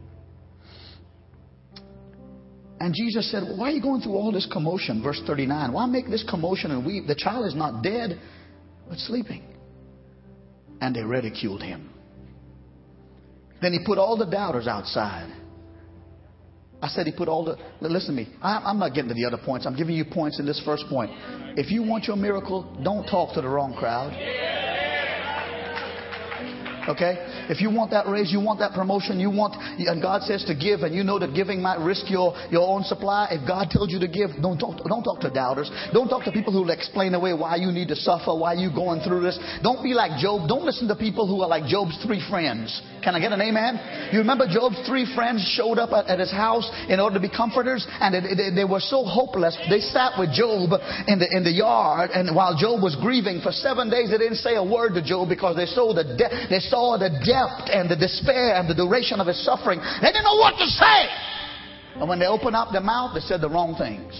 And 2.79 2.95
Jesus 2.95 3.29
said, 3.29 3.43
Why 3.43 3.67
are 3.67 3.71
you 3.71 3.81
going 3.81 4.01
through 4.01 4.15
all 4.15 4.31
this 4.31 4.47
commotion? 4.51 5.03
Verse 5.03 5.21
39. 5.27 5.71
Why 5.71 5.85
make 5.85 6.09
this 6.09 6.25
commotion 6.27 6.71
and 6.71 6.83
weep? 6.83 7.05
The 7.05 7.15
child 7.15 7.45
is 7.45 7.53
not 7.53 7.83
dead, 7.83 8.19
but 8.89 8.97
sleeping. 8.97 9.43
And 10.79 10.95
they 10.95 11.03
ridiculed 11.03 11.61
him. 11.61 11.91
Then 13.61 13.73
he 13.73 13.79
put 13.85 13.99
all 13.99 14.17
the 14.17 14.25
doubters 14.25 14.65
outside. 14.65 15.31
I 16.81 16.87
said 16.87 17.05
he 17.05 17.11
put 17.11 17.27
all 17.27 17.45
the. 17.45 17.57
Listen 17.81 18.15
to 18.15 18.23
me. 18.23 18.29
I'm 18.41 18.79
not 18.79 18.93
getting 18.93 19.09
to 19.09 19.13
the 19.13 19.25
other 19.25 19.37
points. 19.43 19.65
I'm 19.65 19.75
giving 19.75 19.95
you 19.95 20.05
points 20.05 20.39
in 20.39 20.45
this 20.45 20.61
first 20.65 20.85
point. 20.89 21.11
If 21.57 21.71
you 21.71 21.83
want 21.83 22.05
your 22.05 22.15
miracle, 22.15 22.75
don't 22.83 23.05
talk 23.05 23.35
to 23.35 23.41
the 23.41 23.47
wrong 23.47 23.73
crowd. 23.73 24.13
Okay? 26.87 27.45
If 27.49 27.61
you 27.61 27.69
want 27.69 27.91
that 27.91 28.07
raise, 28.07 28.31
you 28.31 28.39
want 28.41 28.59
that 28.59 28.73
promotion, 28.73 29.19
you 29.19 29.29
want, 29.29 29.55
and 29.55 30.01
God 30.01 30.23
says 30.23 30.43
to 30.45 30.55
give, 30.55 30.81
and 30.81 30.95
you 30.95 31.03
know 31.03 31.19
that 31.19 31.35
giving 31.35 31.61
might 31.61 31.79
risk 31.79 32.09
your, 32.09 32.33
your 32.49 32.67
own 32.67 32.83
supply, 32.83 33.27
if 33.31 33.47
God 33.47 33.69
tells 33.69 33.91
you 33.91 33.99
to 33.99 34.07
give, 34.07 34.31
don't 34.41 34.57
talk, 34.57 34.81
don't 34.87 35.03
talk 35.03 35.21
to 35.21 35.29
doubters. 35.29 35.69
Don't 35.93 36.09
talk 36.09 36.23
to 36.25 36.31
people 36.31 36.53
who 36.53 36.63
will 36.65 36.73
explain 36.73 37.13
away 37.13 37.33
why 37.33 37.57
you 37.57 37.71
need 37.71 37.87
to 37.89 37.95
suffer, 37.95 38.33
why 38.33 38.53
you're 38.53 38.73
going 38.73 39.01
through 39.01 39.21
this. 39.21 39.37
Don't 39.61 39.83
be 39.83 39.93
like 39.93 40.17
Job. 40.17 40.47
Don't 40.47 40.65
listen 40.65 40.87
to 40.87 40.95
people 40.95 41.27
who 41.27 41.41
are 41.41 41.49
like 41.49 41.65
Job's 41.65 41.97
three 42.05 42.23
friends. 42.29 42.81
Can 43.03 43.15
I 43.15 43.19
get 43.19 43.31
an 43.31 43.41
amen? 43.41 44.09
You 44.13 44.19
remember 44.19 44.45
Job's 44.49 44.81
three 44.87 45.09
friends 45.13 45.41
showed 45.57 45.77
up 45.77 45.91
at, 45.91 46.07
at 46.07 46.19
his 46.19 46.31
house 46.31 46.69
in 46.89 46.99
order 46.99 47.15
to 47.15 47.21
be 47.21 47.29
comforters, 47.29 47.85
and 47.99 48.15
it, 48.15 48.55
they 48.55 48.65
were 48.65 48.79
so 48.79 49.03
hopeless. 49.03 49.57
They 49.69 49.81
sat 49.81 50.17
with 50.17 50.33
Job 50.33 50.73
in 51.07 51.17
the, 51.19 51.27
in 51.29 51.43
the 51.43 51.51
yard, 51.53 52.09
and 52.13 52.35
while 52.35 52.57
Job 52.57 52.81
was 52.81 52.95
grieving 53.01 53.41
for 53.41 53.51
seven 53.51 53.89
days, 53.89 54.09
they 54.09 54.17
didn't 54.17 54.41
say 54.41 54.55
a 54.55 54.63
word 54.63 54.93
to 54.93 55.01
Job 55.01 55.29
because 55.29 55.55
they 55.55 55.65
saw 55.65 55.93
the, 55.93 56.03
de- 56.03 56.47
they 56.49 56.59
saw 56.71 56.97
the 56.97 57.11
depth 57.11 57.67
and 57.67 57.91
the 57.91 57.99
despair 57.99 58.55
and 58.55 58.69
the 58.69 58.73
duration 58.73 59.19
of 59.19 59.27
his 59.27 59.43
suffering. 59.43 59.79
They 60.01 60.07
didn't 60.07 60.23
know 60.23 60.39
what 60.39 60.57
to 60.57 60.65
say. 60.65 60.99
And 61.99 62.07
when 62.07 62.17
they 62.17 62.25
opened 62.25 62.55
up 62.55 62.71
their 62.71 62.81
mouth, 62.81 63.11
they 63.13 63.19
said 63.19 63.41
the 63.41 63.49
wrong 63.49 63.75
things. 63.75 64.15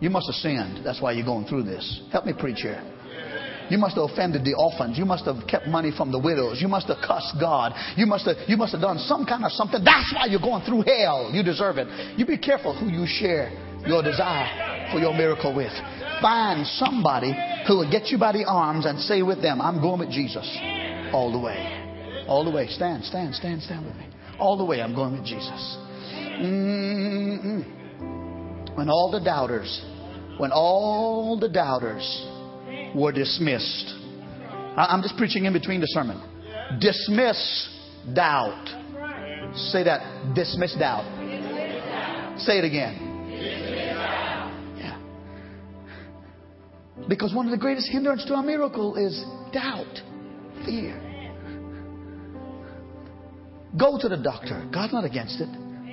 You 0.00 0.10
must 0.10 0.26
have 0.26 0.34
sinned. 0.34 0.84
That's 0.84 1.00
why 1.00 1.12
you're 1.12 1.24
going 1.24 1.46
through 1.46 1.64
this. 1.64 2.02
Help 2.10 2.26
me 2.26 2.32
preach 2.36 2.60
here. 2.60 2.82
You 3.70 3.78
must 3.78 3.94
have 3.94 4.10
offended 4.10 4.44
the 4.44 4.54
orphans. 4.58 4.98
You 4.98 5.04
must 5.04 5.24
have 5.26 5.46
kept 5.46 5.68
money 5.68 5.92
from 5.96 6.10
the 6.10 6.18
widows. 6.18 6.60
You 6.60 6.66
must 6.66 6.88
have 6.88 6.98
cussed 7.06 7.38
God. 7.38 7.72
You 7.96 8.04
must 8.04 8.26
have, 8.26 8.36
you 8.48 8.56
must 8.56 8.72
have 8.72 8.80
done 8.80 8.98
some 8.98 9.24
kind 9.24 9.44
of 9.44 9.52
something. 9.52 9.84
That's 9.84 10.12
why 10.12 10.26
you're 10.26 10.42
going 10.42 10.64
through 10.66 10.82
hell. 10.82 11.30
You 11.32 11.44
deserve 11.44 11.78
it. 11.78 11.86
You 12.18 12.26
be 12.26 12.36
careful 12.36 12.74
who 12.74 12.90
you 12.90 13.06
share 13.06 13.52
your 13.86 14.02
desire 14.02 14.90
for 14.90 14.98
your 14.98 15.14
miracle 15.14 15.54
with. 15.54 15.72
Find 16.20 16.66
somebody 16.66 17.32
who 17.68 17.78
will 17.78 17.90
get 17.90 18.08
you 18.08 18.18
by 18.18 18.32
the 18.32 18.44
arms 18.44 18.86
and 18.86 18.98
say 18.98 19.22
with 19.22 19.40
them, 19.40 19.60
I'm 19.60 19.80
going 19.80 20.00
with 20.00 20.10
Jesus. 20.10 20.79
All 21.12 21.32
the 21.32 21.38
way. 21.38 22.24
All 22.28 22.44
the 22.44 22.50
way. 22.50 22.68
Stand, 22.68 23.04
stand, 23.04 23.34
stand, 23.34 23.62
stand 23.62 23.84
with 23.86 23.96
me. 23.96 24.06
All 24.38 24.56
the 24.56 24.64
way, 24.64 24.80
I'm 24.80 24.94
going 24.94 25.12
with 25.12 25.24
Jesus. 25.24 25.76
Mm-mm. 26.40 27.64
When 28.76 28.88
all 28.88 29.10
the 29.10 29.20
doubters, 29.20 29.84
when 30.38 30.52
all 30.52 31.38
the 31.38 31.48
doubters 31.48 32.26
were 32.94 33.12
dismissed, 33.12 33.94
I'm 34.76 35.02
just 35.02 35.16
preaching 35.16 35.44
in 35.44 35.52
between 35.52 35.80
the 35.80 35.88
sermon. 35.88 36.22
Dismiss 36.80 37.68
doubt. 38.14 38.68
Say 39.54 39.82
that. 39.84 40.34
Dismiss 40.34 40.76
doubt. 40.78 41.04
Say 42.38 42.58
it 42.58 42.64
again. 42.64 43.08
Because 47.08 47.34
one 47.34 47.46
of 47.46 47.50
the 47.50 47.58
greatest 47.58 47.88
hindrance 47.90 48.24
to 48.26 48.34
a 48.34 48.42
miracle 48.42 48.94
is 48.94 49.24
doubt 49.52 50.00
fear. 50.64 50.98
Go 53.78 53.98
to 54.00 54.08
the 54.08 54.16
doctor. 54.16 54.68
God's 54.72 54.92
not 54.92 55.04
against 55.04 55.40
it. 55.40 55.48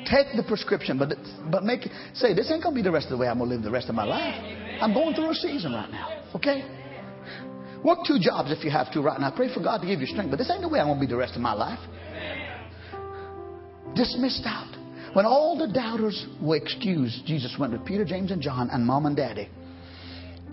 Take 0.09 0.35
the 0.35 0.43
prescription, 0.47 0.97
but 0.97 1.13
but 1.51 1.63
make 1.63 1.81
say 2.13 2.33
this 2.33 2.49
ain't 2.51 2.63
gonna 2.63 2.75
be 2.75 2.81
the 2.81 2.91
rest 2.91 3.07
of 3.07 3.11
the 3.11 3.17
way 3.17 3.27
I'm 3.27 3.39
gonna 3.39 3.51
live 3.51 3.61
the 3.61 3.71
rest 3.71 3.89
of 3.89 3.95
my 3.95 4.05
life. 4.05 4.35
I'm 4.81 4.93
going 4.93 5.13
through 5.13 5.31
a 5.31 5.35
season 5.35 5.73
right 5.73 5.91
now. 5.91 6.23
Okay. 6.35 6.63
Work 7.83 7.99
two 8.07 8.17
jobs 8.19 8.51
if 8.51 8.63
you 8.63 8.71
have 8.71 8.91
to 8.93 9.01
right 9.01 9.19
now. 9.19 9.31
Pray 9.31 9.53
for 9.53 9.61
God 9.61 9.79
to 9.79 9.87
give 9.87 9.99
you 9.99 10.07
strength, 10.07 10.31
but 10.31 10.37
this 10.37 10.49
ain't 10.49 10.61
the 10.61 10.69
way 10.69 10.79
I'm 10.79 10.87
gonna 10.87 10.99
be 10.99 11.07
the 11.07 11.17
rest 11.17 11.35
of 11.35 11.41
my 11.41 11.53
life. 11.53 11.79
Dismissed 13.95 14.43
out. 14.45 14.73
When 15.13 15.25
all 15.25 15.57
the 15.57 15.71
doubters 15.71 16.25
were 16.41 16.57
excused, 16.57 17.25
Jesus 17.25 17.55
went 17.59 17.73
with 17.73 17.85
Peter, 17.85 18.05
James, 18.05 18.31
and 18.31 18.41
John 18.41 18.69
and 18.69 18.85
mom 18.85 19.05
and 19.05 19.15
daddy 19.15 19.49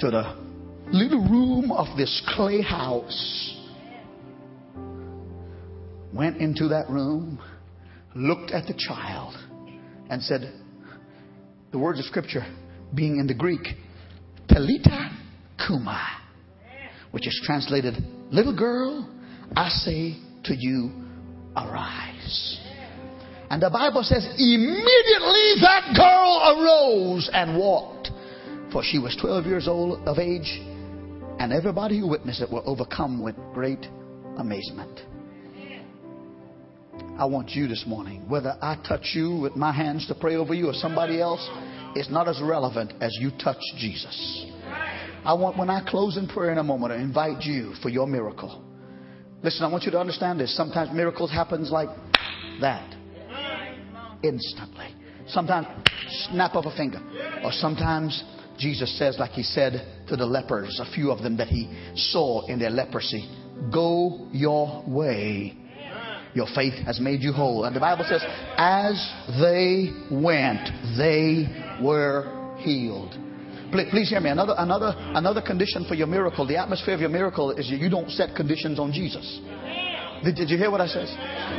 to 0.00 0.10
the 0.10 0.36
little 0.88 1.20
room 1.20 1.70
of 1.70 1.96
this 1.96 2.22
clay 2.34 2.60
house 2.60 3.60
went 6.14 6.36
into 6.36 6.68
that 6.68 6.88
room, 6.88 7.40
looked 8.14 8.52
at 8.52 8.66
the 8.66 8.74
child, 8.74 9.34
and 10.08 10.22
said, 10.22 10.52
the 11.72 11.78
words 11.78 11.98
of 11.98 12.04
Scripture 12.04 12.44
being 12.94 13.18
in 13.18 13.26
the 13.26 13.34
Greek, 13.34 13.66
Talitha 14.48 15.10
cumi, 15.66 15.92
which 17.10 17.26
is 17.26 17.40
translated, 17.44 17.94
Little 18.30 18.56
girl, 18.56 19.10
I 19.56 19.68
say 19.68 20.16
to 20.44 20.54
you, 20.56 20.92
arise. 21.56 22.60
And 23.50 23.60
the 23.62 23.70
Bible 23.70 24.02
says, 24.02 24.24
immediately 24.38 25.60
that 25.60 25.94
girl 25.96 26.58
arose 26.58 27.28
and 27.32 27.58
walked. 27.58 28.10
For 28.72 28.82
she 28.82 28.98
was 28.98 29.16
12 29.20 29.46
years 29.46 29.68
old 29.68 30.06
of 30.08 30.18
age, 30.18 30.60
and 31.38 31.52
everybody 31.52 31.98
who 31.98 32.08
witnessed 32.08 32.40
it 32.40 32.50
were 32.50 32.62
overcome 32.64 33.22
with 33.22 33.36
great 33.52 33.86
amazement. 34.38 35.00
I 37.16 37.26
want 37.26 37.50
you 37.50 37.68
this 37.68 37.84
morning. 37.86 38.28
Whether 38.28 38.56
I 38.60 38.76
touch 38.86 39.12
you 39.14 39.36
with 39.36 39.54
my 39.54 39.72
hands 39.72 40.08
to 40.08 40.16
pray 40.16 40.34
over 40.34 40.52
you 40.52 40.66
or 40.68 40.74
somebody 40.74 41.20
else, 41.20 41.48
it's 41.94 42.10
not 42.10 42.26
as 42.26 42.40
relevant 42.42 42.92
as 43.00 43.16
you 43.20 43.30
touch 43.42 43.60
Jesus. 43.78 44.46
I 45.24 45.32
want, 45.34 45.56
when 45.56 45.70
I 45.70 45.88
close 45.88 46.16
in 46.16 46.26
prayer 46.26 46.50
in 46.50 46.58
a 46.58 46.64
moment, 46.64 46.92
to 46.92 46.98
invite 46.98 47.42
you 47.42 47.74
for 47.82 47.88
your 47.88 48.08
miracle. 48.08 48.64
Listen, 49.44 49.64
I 49.64 49.68
want 49.70 49.84
you 49.84 49.92
to 49.92 49.98
understand 49.98 50.40
this. 50.40 50.56
Sometimes 50.56 50.90
miracles 50.92 51.30
happens 51.30 51.70
like 51.70 51.88
that. 52.60 52.96
Instantly. 54.24 54.92
Sometimes 55.28 55.68
snap 56.30 56.56
of 56.56 56.66
a 56.66 56.76
finger. 56.76 57.00
Or 57.44 57.52
sometimes 57.52 58.24
Jesus 58.58 58.98
says, 58.98 59.18
like 59.20 59.30
he 59.30 59.44
said 59.44 60.06
to 60.08 60.16
the 60.16 60.26
lepers, 60.26 60.80
a 60.80 60.92
few 60.92 61.12
of 61.12 61.22
them 61.22 61.36
that 61.36 61.48
he 61.48 61.72
saw 61.94 62.44
in 62.48 62.58
their 62.58 62.70
leprosy, 62.70 63.30
go 63.72 64.28
your 64.32 64.82
way 64.86 65.56
your 66.34 66.46
faith 66.54 66.74
has 66.84 67.00
made 67.00 67.22
you 67.22 67.32
whole. 67.32 67.64
And 67.64 67.74
the 67.74 67.80
Bible 67.80 68.04
says, 68.08 68.22
as 68.56 68.94
they 69.40 69.90
went, 70.10 70.68
they 70.98 71.46
were 71.82 72.56
healed. 72.58 73.14
Please 73.70 74.10
hear 74.10 74.20
me. 74.20 74.30
Another, 74.30 74.54
another, 74.56 74.94
another 74.96 75.42
condition 75.42 75.84
for 75.88 75.94
your 75.94 76.06
miracle, 76.06 76.46
the 76.46 76.56
atmosphere 76.56 76.94
of 76.94 77.00
your 77.00 77.08
miracle 77.08 77.50
is 77.50 77.68
you 77.70 77.90
don't 77.90 78.10
set 78.10 78.36
conditions 78.36 78.78
on 78.78 78.92
Jesus. 78.92 79.40
Did, 80.22 80.36
did 80.36 80.50
you 80.50 80.56
hear 80.56 80.70
what 80.70 80.80
I 80.80 80.86
said? 80.86 81.08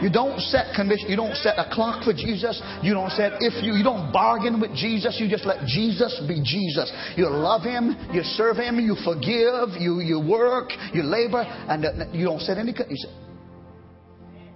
You 0.02 0.10
don't 0.10 0.40
set 0.40 0.74
condition. 0.76 1.10
You 1.10 1.16
don't 1.16 1.36
set 1.36 1.60
a 1.60 1.70
clock 1.72 2.04
for 2.04 2.14
Jesus. 2.14 2.60
You 2.82 2.94
don't 2.94 3.12
set 3.12 3.34
if 3.40 3.64
you. 3.64 3.74
You 3.74 3.84
don't 3.84 4.12
bargain 4.12 4.60
with 4.60 4.74
Jesus. 4.76 5.18
You 5.20 5.30
just 5.30 5.46
let 5.46 5.66
Jesus 5.68 6.22
be 6.28 6.42
Jesus. 6.44 6.92
You 7.16 7.30
love 7.30 7.62
Him. 7.62 7.96
You 8.12 8.24
serve 8.24 8.58
Him. 8.58 8.80
You 8.80 8.96
forgive. 9.04 9.80
You 9.80 10.00
you 10.00 10.20
work. 10.20 10.72
You 10.94 11.04
labor, 11.04 11.44
and 11.44 11.86
uh, 11.86 12.06
you 12.12 12.26
don't 12.26 12.42
set 12.42 12.58
any. 12.58 12.74
You 12.90 13.08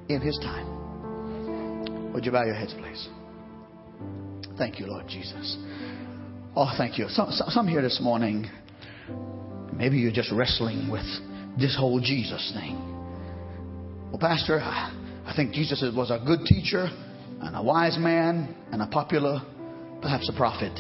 in 0.10 0.22
His 0.22 0.38
time. 0.40 2.14
Would 2.14 2.26
you 2.26 2.32
bow 2.32 2.44
your 2.44 2.56
heads, 2.56 2.74
please? 2.74 3.08
Thank 4.58 4.80
you, 4.80 4.88
Lord 4.88 5.08
Jesus. 5.08 5.58
Oh, 6.56 6.70
thank 6.78 6.98
you. 6.98 7.06
Some, 7.10 7.30
some 7.32 7.68
here 7.68 7.82
this 7.82 8.00
morning, 8.02 8.48
maybe 9.74 9.98
you're 9.98 10.12
just 10.12 10.32
wrestling 10.32 10.90
with 10.92 11.06
this 11.58 11.78
whole 11.78 12.00
Jesus 12.02 12.52
thing. 12.54 12.76
Well, 14.10 14.20
Pastor, 14.20 14.60
I 14.60 15.34
think 15.36 15.54
Jesus 15.54 15.84
was 15.96 16.10
a 16.10 16.22
good 16.26 16.46
teacher 16.46 16.88
and 17.42 17.56
a 17.56 17.62
wise 17.62 17.98
man 17.98 18.56
and 18.72 18.82
a 18.82 18.88
popular, 18.88 19.42
perhaps 20.02 20.30
a 20.34 20.36
prophet, 20.36 20.78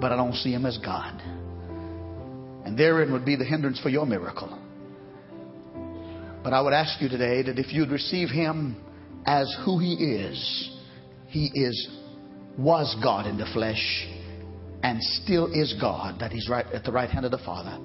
but 0.00 0.12
I 0.12 0.16
don't 0.16 0.34
see 0.34 0.52
him 0.52 0.64
as 0.64 0.78
God. 0.78 1.20
And 2.64 2.78
therein 2.78 3.12
would 3.12 3.24
be 3.24 3.36
the 3.36 3.44
hindrance 3.44 3.80
for 3.80 3.88
your 3.88 4.06
miracle. 4.06 4.58
But 6.44 6.52
I 6.52 6.60
would 6.60 6.74
ask 6.74 7.00
you 7.00 7.08
today 7.08 7.42
that 7.42 7.58
if 7.58 7.72
you'd 7.72 7.90
receive 7.90 8.28
Him 8.28 8.76
as 9.24 9.52
who 9.64 9.78
He 9.78 9.94
is, 9.94 10.70
He 11.28 11.50
is 11.54 11.88
was 12.58 12.94
God 13.02 13.26
in 13.26 13.38
the 13.38 13.46
flesh 13.54 14.06
and 14.82 15.02
still 15.02 15.50
is 15.52 15.74
God, 15.80 16.20
that 16.20 16.30
He's 16.30 16.46
right 16.48 16.66
at 16.66 16.84
the 16.84 16.92
right 16.92 17.08
hand 17.08 17.24
of 17.24 17.30
the 17.30 17.38
Father. 17.38 17.78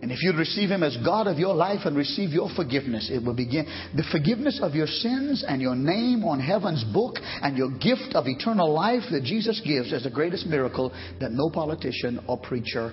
And 0.00 0.12
if 0.12 0.22
you'd 0.22 0.36
receive 0.36 0.70
Him 0.70 0.84
as 0.84 0.96
God 1.04 1.26
of 1.26 1.38
your 1.38 1.54
life 1.54 1.80
and 1.84 1.96
receive 1.96 2.30
your 2.30 2.48
forgiveness, 2.54 3.10
it 3.12 3.22
will 3.22 3.34
begin. 3.34 3.66
The 3.96 4.04
forgiveness 4.12 4.60
of 4.62 4.76
your 4.76 4.86
sins 4.86 5.44
and 5.46 5.60
your 5.60 5.74
name 5.74 6.24
on 6.24 6.38
heaven's 6.38 6.84
book 6.84 7.16
and 7.42 7.58
your 7.58 7.70
gift 7.78 8.14
of 8.14 8.28
eternal 8.28 8.72
life 8.72 9.02
that 9.10 9.24
Jesus 9.24 9.60
gives 9.66 9.92
is 9.92 10.04
the 10.04 10.10
greatest 10.10 10.46
miracle 10.46 10.90
that 11.18 11.32
no 11.32 11.50
politician 11.50 12.20
or 12.28 12.38
preacher 12.38 12.92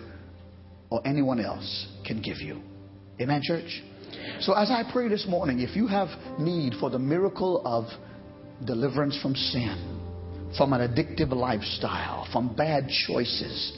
or 0.89 1.05
anyone 1.05 1.39
else 1.39 1.87
can 2.03 2.23
give 2.23 2.41
you. 2.41 2.59
Amen, 3.21 3.41
church? 3.43 3.83
So 4.41 4.53
as 4.53 4.69
I 4.69 4.83
pray 4.91 5.07
this 5.07 5.25
morning, 5.27 5.59
if 5.59 5.75
you 5.75 5.87
have 5.87 6.09
need 6.39 6.73
for 6.79 6.89
the 6.89 6.99
miracle 6.99 7.61
of 7.65 7.85
deliverance 8.65 9.19
from 9.21 9.35
sin, 9.35 10.01
from 10.57 10.73
an 10.73 10.81
addictive 10.81 11.31
lifestyle, 11.31 12.27
from 12.31 12.55
bad 12.55 12.89
choices, 13.07 13.77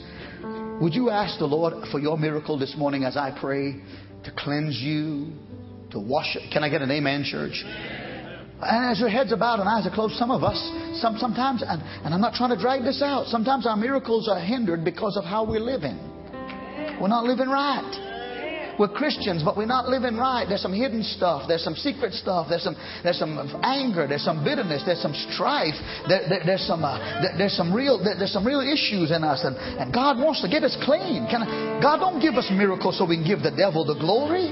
would 0.80 0.94
you 0.94 1.10
ask 1.10 1.38
the 1.38 1.46
Lord 1.46 1.74
for 1.90 1.98
your 1.98 2.16
miracle 2.16 2.58
this 2.58 2.74
morning 2.76 3.04
as 3.04 3.16
I 3.16 3.36
pray 3.38 3.80
to 4.24 4.32
cleanse 4.36 4.76
you, 4.76 5.32
to 5.90 5.98
wash 5.98 6.36
it? 6.36 6.50
Can 6.52 6.64
I 6.64 6.68
get 6.68 6.82
an 6.82 6.90
amen, 6.90 7.24
church? 7.24 7.62
And 8.62 8.90
as 8.90 9.00
your 9.00 9.08
heads 9.08 9.32
are 9.32 9.36
bowed 9.36 9.60
and 9.60 9.68
eyes 9.68 9.86
are 9.86 9.94
closed, 9.94 10.14
some 10.14 10.30
of 10.30 10.44
us, 10.44 10.58
some, 11.00 11.16
sometimes, 11.16 11.62
and, 11.66 11.80
and 12.04 12.12
I'm 12.12 12.20
not 12.20 12.34
trying 12.34 12.50
to 12.50 12.60
drag 12.60 12.82
this 12.82 13.00
out, 13.02 13.26
sometimes 13.26 13.66
our 13.66 13.76
miracles 13.76 14.28
are 14.28 14.38
hindered 14.38 14.84
because 14.84 15.16
of 15.16 15.24
how 15.24 15.44
we're 15.44 15.60
living. 15.60 15.98
We're 17.00 17.08
not 17.08 17.24
living 17.24 17.48
right. 17.48 18.09
We're 18.80 18.88
Christians, 18.88 19.42
but 19.44 19.58
we're 19.58 19.68
not 19.68 19.90
living 19.90 20.16
right. 20.16 20.48
There's 20.48 20.62
some 20.62 20.72
hidden 20.72 21.02
stuff. 21.04 21.44
There's 21.46 21.62
some 21.62 21.74
secret 21.74 22.14
stuff. 22.14 22.46
There's 22.48 22.64
some 22.64 22.76
there's 23.04 23.18
some 23.18 23.36
anger. 23.62 24.08
There's 24.08 24.24
some 24.24 24.42
bitterness. 24.42 24.82
There's 24.86 25.02
some 25.02 25.12
strife. 25.12 25.76
There, 26.08 26.24
there, 26.26 26.40
there's 26.46 26.64
some 26.64 26.82
uh, 26.82 26.96
there, 27.20 27.36
there's 27.36 27.52
some 27.52 27.74
real 27.76 28.02
there, 28.02 28.16
there's 28.16 28.32
some 28.32 28.46
real 28.46 28.64
issues 28.64 29.12
in 29.12 29.22
us, 29.22 29.44
and, 29.44 29.54
and 29.76 29.92
God 29.92 30.16
wants 30.16 30.40
to 30.40 30.48
get 30.48 30.64
us 30.64 30.80
clean. 30.80 31.28
I, 31.28 31.76
God 31.84 32.00
don't 32.00 32.24
give 32.24 32.40
us 32.40 32.48
miracles 32.48 32.96
so 32.96 33.04
we 33.04 33.20
can 33.20 33.28
give 33.28 33.44
the 33.44 33.52
devil 33.52 33.84
the 33.84 34.00
glory. 34.00 34.48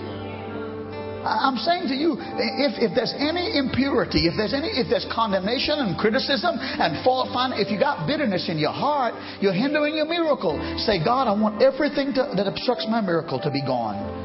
I'm 1.25 1.57
saying 1.57 1.89
to 1.89 1.97
you, 1.97 2.17
if, 2.21 2.79
if 2.79 2.95
there's 2.95 3.13
any 3.19 3.59
impurity, 3.59 4.29
if 4.29 4.35
there's 4.37 4.55
any, 4.55 4.69
if 4.69 4.89
there's 4.89 5.07
condemnation 5.13 5.77
and 5.81 5.99
criticism 5.99 6.57
and 6.57 7.03
fault 7.05 7.29
finding, 7.33 7.59
if 7.59 7.73
you 7.73 7.79
got 7.79 8.07
bitterness 8.07 8.49
in 8.49 8.57
your 8.57 8.73
heart, 8.73 9.15
you're 9.41 9.53
hindering 9.57 9.97
your 9.97 10.07
miracle. 10.07 10.57
Say, 10.79 11.03
God, 11.03 11.27
I 11.29 11.35
want 11.35 11.61
everything 11.61 12.15
to, 12.15 12.33
that 12.37 12.47
obstructs 12.47 12.87
my 12.89 13.01
miracle 13.01 13.41
to 13.41 13.51
be 13.51 13.61
gone. 13.61 14.18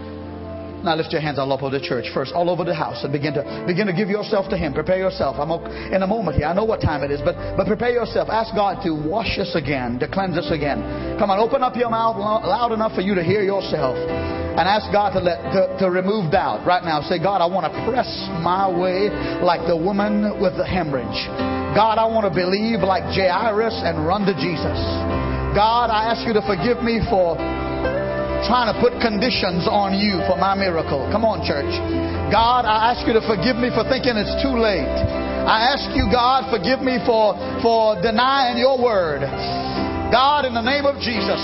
Now 0.83 0.95
lift 0.99 1.15
your 1.15 1.21
hands 1.21 1.39
all 1.39 1.47
over 1.55 1.71
the 1.71 1.79
church 1.79 2.11
first, 2.13 2.35
all 2.35 2.49
over 2.51 2.67
the 2.67 2.75
house, 2.75 3.03
and 3.07 3.11
begin 3.15 3.33
to 3.39 3.63
begin 3.65 3.87
to 3.87 3.95
give 3.95 4.09
yourself 4.09 4.51
to 4.51 4.57
Him. 4.57 4.73
Prepare 4.73 4.99
yourself. 4.99 5.39
I'm 5.39 5.47
in 5.95 6.03
a 6.03 6.07
moment 6.07 6.35
here. 6.35 6.45
I 6.45 6.53
know 6.53 6.65
what 6.67 6.81
time 6.81 7.03
it 7.03 7.11
is, 7.11 7.21
but 7.23 7.39
but 7.55 7.67
prepare 7.67 7.95
yourself. 7.95 8.27
Ask 8.27 8.53
God 8.53 8.83
to 8.83 8.91
wash 8.91 9.39
us 9.39 9.55
again, 9.55 9.97
to 9.99 10.07
cleanse 10.11 10.37
us 10.37 10.51
again. 10.51 10.83
Come 11.17 11.31
on, 11.31 11.39
open 11.39 11.63
up 11.63 11.79
your 11.79 11.89
mouth 11.89 12.19
loud 12.19 12.75
enough 12.75 12.91
for 12.95 13.01
you 13.01 13.15
to 13.15 13.23
hear 13.23 13.41
yourself, 13.41 13.95
and 13.95 14.67
ask 14.67 14.91
God 14.91 15.15
to 15.15 15.23
let 15.23 15.39
to, 15.55 15.61
to 15.79 15.85
remove 15.87 16.35
doubt 16.35 16.67
right 16.67 16.83
now. 16.83 16.99
Say, 16.99 17.15
God, 17.15 17.39
I 17.39 17.47
want 17.47 17.71
to 17.71 17.73
press 17.87 18.11
my 18.43 18.67
way 18.67 19.07
like 19.39 19.63
the 19.63 19.79
woman 19.79 20.35
with 20.43 20.59
the 20.59 20.67
hemorrhage. 20.67 21.15
God, 21.79 21.95
I 21.95 22.05
want 22.11 22.27
to 22.27 22.33
believe 22.35 22.83
like 22.83 23.07
Jairus 23.07 23.79
and 23.87 24.03
run 24.03 24.27
to 24.27 24.35
Jesus. 24.35 24.77
God, 25.55 25.89
I 25.89 26.11
ask 26.11 26.27
you 26.27 26.33
to 26.33 26.43
forgive 26.43 26.83
me 26.83 26.99
for 27.07 27.39
trying 28.45 28.67
to 28.71 28.77
put 28.83 28.95
conditions 28.99 29.67
on 29.67 29.95
you 29.95 30.19
for 30.27 30.35
my 30.35 30.55
miracle. 30.55 31.07
Come 31.11 31.23
on, 31.23 31.43
church. 31.43 31.71
God, 32.31 32.67
I 32.67 32.91
ask 32.91 33.07
you 33.07 33.13
to 33.15 33.23
forgive 33.23 33.55
me 33.55 33.71
for 33.71 33.87
thinking 33.87 34.19
it's 34.19 34.35
too 34.43 34.55
late. 34.55 34.89
I 35.43 35.75
ask 35.75 35.91
you, 35.95 36.07
God, 36.07 36.47
forgive 36.51 36.79
me 36.79 36.99
for, 37.03 37.35
for 37.63 37.99
denying 37.99 38.59
your 38.59 38.79
word. 38.79 39.23
God, 40.11 40.45
in 40.45 40.53
the 40.53 40.63
name 40.63 40.87
of 40.87 40.99
Jesus, 41.03 41.39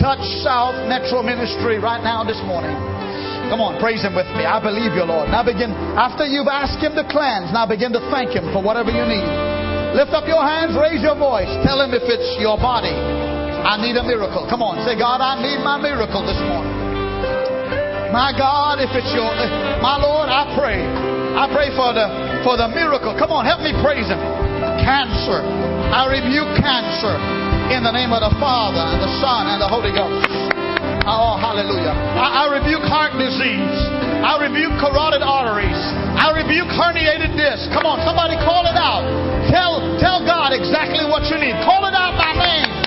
touch 0.00 0.22
South 0.42 0.74
Metro 0.90 1.22
Ministry 1.22 1.78
right 1.78 2.02
now 2.02 2.26
this 2.26 2.40
morning. 2.42 2.74
Come 3.52 3.60
on, 3.60 3.76
praise 3.78 4.00
Him 4.00 4.16
with 4.16 4.26
me. 4.34 4.48
I 4.48 4.58
believe 4.58 4.96
you, 4.96 5.04
Lord. 5.04 5.28
Now 5.28 5.44
begin, 5.44 5.70
after 5.94 6.24
you've 6.24 6.48
asked 6.48 6.80
Him 6.80 6.96
to 6.96 7.04
cleanse, 7.06 7.52
now 7.52 7.68
begin 7.68 7.92
to 7.92 8.02
thank 8.08 8.32
Him 8.32 8.48
for 8.50 8.64
whatever 8.64 8.88
you 8.88 9.04
need. 9.04 9.26
Lift 9.94 10.10
up 10.10 10.26
your 10.26 10.42
hands, 10.42 10.74
raise 10.74 11.04
your 11.04 11.14
voice. 11.14 11.50
Tell 11.62 11.78
Him 11.78 11.94
if 11.94 12.02
it's 12.08 12.40
your 12.42 12.56
body, 12.58 12.96
I 13.64 13.80
need 13.80 13.96
a 13.96 14.04
miracle. 14.04 14.44
Come 14.44 14.60
on, 14.60 14.84
say, 14.84 14.92
God, 14.92 15.24
I 15.24 15.40
need 15.40 15.64
my 15.64 15.80
miracle 15.80 16.20
this 16.20 16.36
morning. 16.44 16.68
My 18.12 18.30
God, 18.30 18.78
if 18.78 18.92
it's 18.92 19.10
your, 19.16 19.32
my 19.80 19.96
Lord, 19.96 20.28
I 20.28 20.46
pray. 20.52 20.84
I 21.34 21.50
pray 21.50 21.72
for 21.74 21.90
the 21.90 22.06
for 22.46 22.54
the 22.54 22.68
miracle. 22.70 23.16
Come 23.18 23.34
on, 23.34 23.42
help 23.42 23.64
me 23.64 23.74
praise 23.82 24.06
Him. 24.06 24.20
Cancer, 24.84 25.42
I 25.90 26.06
rebuke 26.12 26.60
cancer 26.60 27.16
in 27.74 27.82
the 27.82 27.90
name 27.90 28.12
of 28.12 28.22
the 28.22 28.30
Father 28.38 28.84
and 28.84 29.00
the 29.00 29.12
Son 29.18 29.50
and 29.50 29.58
the 29.58 29.66
Holy 29.66 29.90
Ghost. 29.90 30.28
Oh, 31.08 31.40
hallelujah. 31.40 31.90
I, 31.90 32.44
I 32.46 32.60
rebuke 32.60 32.84
heart 32.84 33.16
disease. 33.16 33.76
I 34.22 34.40
rebuke 34.40 34.76
carotid 34.76 35.24
arteries. 35.24 35.80
I 36.20 36.36
rebuke 36.36 36.68
herniated 36.68 37.32
disc. 37.34 37.72
Come 37.72 37.88
on, 37.88 38.04
somebody 38.04 38.36
call 38.44 38.68
it 38.68 38.76
out. 38.76 39.04
Tell, 39.48 39.80
tell 40.00 40.20
God 40.22 40.52
exactly 40.52 41.04
what 41.08 41.28
you 41.32 41.36
need. 41.40 41.56
Call 41.64 41.84
it 41.88 41.96
out 41.96 42.16
by 42.20 42.32
name. 42.36 42.83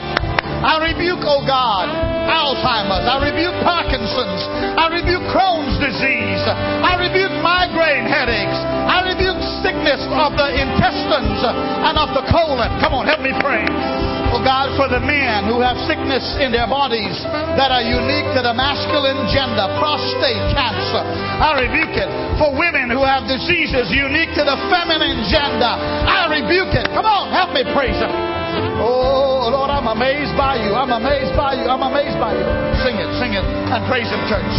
I 0.64 0.82
rebuke, 0.82 1.22
oh 1.22 1.46
God, 1.46 1.86
Alzheimer's. 2.28 3.06
I 3.06 3.18
rebuke 3.22 3.56
Parkinson's. 3.62 4.42
I 4.76 4.90
rebuke 4.90 5.24
Crohn's 5.30 5.78
disease. 5.78 6.44
I 6.50 6.98
rebuke 6.98 7.34
migraine 7.46 8.10
headaches. 8.10 8.58
I 8.58 9.06
rebuke 9.06 9.38
sickness 9.62 10.02
of 10.18 10.34
the 10.34 10.50
intestines 10.58 11.42
and 11.46 11.96
of 11.96 12.12
the 12.18 12.26
colon. 12.34 12.68
Come 12.82 12.98
on, 12.98 13.06
help 13.06 13.22
me 13.22 13.32
pray. 13.40 13.64
Oh 14.28 14.44
God, 14.44 14.76
for 14.76 14.92
the 14.92 15.00
men 15.00 15.48
who 15.48 15.64
have 15.64 15.80
sickness 15.88 16.36
in 16.44 16.52
their 16.52 16.68
bodies 16.68 17.16
that 17.56 17.72
are 17.72 17.86
unique 17.86 18.28
to 18.36 18.44
the 18.44 18.52
masculine 18.52 19.24
gender, 19.32 19.72
prostate 19.80 20.44
cancer, 20.52 21.00
I 21.00 21.64
rebuke 21.64 21.96
it. 21.96 22.10
For 22.36 22.52
women 22.52 22.92
who 22.92 23.08
have 23.08 23.24
diseases 23.24 23.88
unique 23.88 24.36
to 24.36 24.44
the 24.44 24.60
feminine 24.68 25.24
gender, 25.32 25.72
I 25.72 26.28
rebuke 26.28 26.76
it. 26.76 26.92
Come 26.92 27.08
on, 27.08 27.32
help 27.32 27.56
me 27.56 27.64
praise 27.72 27.96
Him. 27.96 28.27
Oh, 28.82 29.50
Lord, 29.52 29.70
I'm 29.70 29.88
amazed 29.88 30.36
by 30.38 30.58
you. 30.62 30.74
I'm 30.74 30.92
amazed 30.92 31.34
by 31.38 31.54
you. 31.58 31.66
I'm 31.70 31.82
amazed 31.82 32.18
by 32.20 32.34
you. 32.34 32.46
Sing 32.84 32.98
it, 32.98 33.10
sing 33.22 33.34
it, 33.34 33.46
and 33.46 33.82
praise 33.86 34.10
Him, 34.10 34.22
church. 34.30 34.54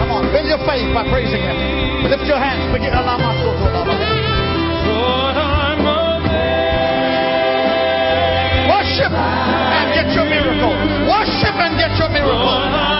Come 0.00 0.10
on, 0.10 0.30
build 0.34 0.46
your 0.50 0.62
faith 0.66 0.88
by 0.94 1.06
praising 1.10 1.42
Him. 1.42 1.56
Lift 2.10 2.26
your 2.26 2.38
hands. 2.38 2.66
Begin. 2.72 2.92
Worship 8.66 9.12
and 9.12 9.86
get 9.94 10.08
your 10.14 10.26
miracle. 10.26 10.74
Worship 11.10 11.56
and 11.58 11.74
get 11.78 11.92
your 11.98 12.08
miracle. 12.08 12.95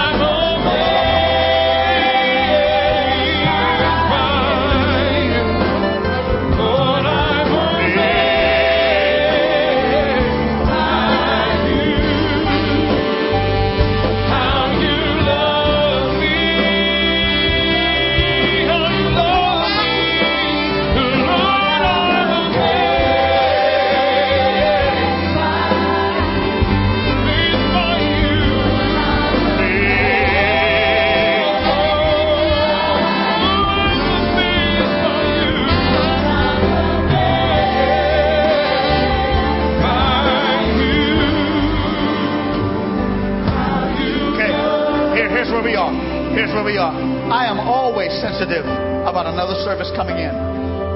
We 46.67 46.83
are. 46.83 46.91
I 47.31 47.47
am 47.47 47.63
always 47.63 48.11
sensitive 48.19 48.67
about 49.07 49.31
another 49.31 49.55
service 49.63 49.87
coming 49.95 50.19
in, 50.19 50.35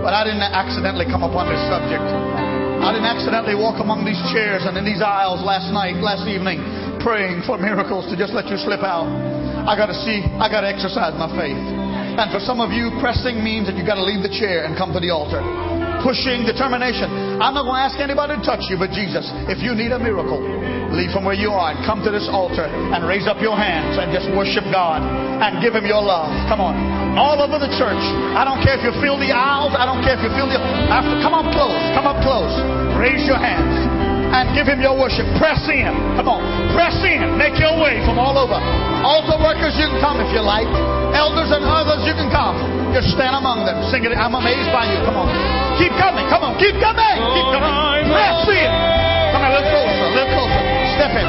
but 0.03 0.11
I 0.11 0.27
didn't 0.27 0.43
accidentally 0.43 1.07
come 1.07 1.23
upon 1.23 1.47
this 1.47 1.63
subject. 1.71 2.03
I 2.03 2.91
didn't 2.91 3.07
accidentally 3.07 3.55
walk 3.55 3.79
among 3.79 4.03
these 4.03 4.19
chairs 4.35 4.67
and 4.67 4.75
in 4.75 4.83
these 4.83 4.99
aisles 4.99 5.47
last 5.47 5.71
night, 5.71 6.03
last 6.03 6.27
evening, 6.27 6.59
praying 7.07 7.47
for 7.47 7.55
miracles 7.55 8.11
to 8.11 8.19
just 8.19 8.35
let 8.35 8.51
you 8.51 8.59
slip 8.59 8.83
out. 8.83 9.07
I 9.63 9.79
got 9.79 9.95
to 9.95 9.99
see, 10.03 10.27
I 10.43 10.51
got 10.51 10.67
to 10.67 10.71
exercise 10.75 11.15
my 11.15 11.31
faith. 11.39 11.55
And 11.55 12.27
for 12.35 12.43
some 12.43 12.59
of 12.59 12.75
you, 12.75 12.91
pressing 12.99 13.39
means 13.39 13.71
that 13.71 13.79
you 13.79 13.87
got 13.87 13.95
to 13.95 14.03
leave 14.03 14.27
the 14.27 14.35
chair 14.35 14.67
and 14.67 14.75
come 14.75 14.91
to 14.91 14.99
the 14.99 15.15
altar. 15.15 15.70
Pushing 16.03 16.49
determination. 16.49 17.41
I'm 17.41 17.53
not 17.53 17.69
going 17.69 17.79
to 17.79 17.87
ask 17.87 17.97
anybody 18.01 18.37
to 18.37 18.43
touch 18.43 18.67
you 18.69 18.77
but 18.81 18.91
Jesus. 18.91 19.29
If 19.49 19.61
you 19.61 19.77
need 19.77 19.93
a 19.93 20.01
miracle, 20.01 20.41
Leave 20.91 21.15
from 21.15 21.23
where 21.23 21.39
you 21.39 21.55
are 21.55 21.71
and 21.71 21.87
come 21.87 22.03
to 22.03 22.11
this 22.11 22.27
altar 22.27 22.67
and 22.67 23.07
raise 23.07 23.31
up 23.31 23.39
your 23.39 23.55
hands 23.55 23.95
and 23.95 24.11
just 24.11 24.27
worship 24.35 24.67
God 24.75 24.99
and 24.99 25.63
give 25.63 25.71
Him 25.71 25.87
your 25.87 26.03
love. 26.03 26.35
Come 26.51 26.59
on. 26.59 26.75
All 27.15 27.39
over 27.39 27.63
the 27.63 27.71
church. 27.79 28.03
I 28.35 28.43
don't 28.43 28.59
care 28.59 28.75
if 28.75 28.83
you 28.83 28.91
fill 28.99 29.15
the 29.15 29.31
aisles. 29.31 29.71
I 29.79 29.87
don't 29.87 30.03
care 30.03 30.19
if 30.19 30.23
you 30.27 30.31
fill 30.35 30.51
the. 30.51 30.59
After, 30.59 31.15
come 31.23 31.31
up 31.31 31.47
close. 31.55 31.79
Come 31.95 32.11
up 32.11 32.19
close. 32.27 32.51
Raise 32.99 33.23
your 33.23 33.39
hands 33.39 33.90
and 34.31 34.55
give 34.55 34.67
him 34.67 34.79
your 34.79 34.95
worship. 34.95 35.27
Press 35.37 35.61
in. 35.67 35.91
Come 36.15 36.31
on. 36.31 36.43
Press 36.75 36.95
in. 37.03 37.35
Make 37.35 37.59
your 37.59 37.75
way 37.79 37.99
from 38.07 38.19
all 38.19 38.39
over. 38.39 38.59
Altar 39.03 39.39
workers, 39.43 39.75
you 39.75 39.91
can 39.91 39.99
come 39.99 40.23
if 40.23 40.31
you 40.31 40.43
like. 40.43 40.71
Elders 41.15 41.51
and 41.51 41.67
others, 41.67 42.07
you 42.07 42.15
can 42.15 42.31
come. 42.31 42.55
Just 42.95 43.15
stand 43.15 43.35
among 43.35 43.67
them. 43.67 43.83
Sing 43.91 44.07
it. 44.07 44.15
I'm 44.15 44.35
amazed 44.35 44.71
by 44.71 44.87
you. 44.87 44.99
Come 45.03 45.19
on. 45.19 45.29
Keep 45.79 45.95
coming. 45.99 46.27
Come 46.31 46.43
on. 46.47 46.55
Keep 46.59 46.79
coming. 46.79 47.17
Keep 47.35 47.49
coming. 47.55 47.75
Press 48.11 48.47
in. 48.51 48.71
Come 49.35 49.43
on. 49.43 49.51
A 49.51 49.55
little 49.59 49.71
closer. 49.71 50.05
A 50.07 50.13
little 50.15 50.33
closer. 50.35 50.63
Step 50.95 51.13
in. 51.19 51.27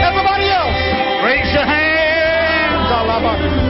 Everybody 0.00 0.46
else, 0.48 0.80
raise 1.24 1.50
your 1.52 1.66
hands. 1.66 2.88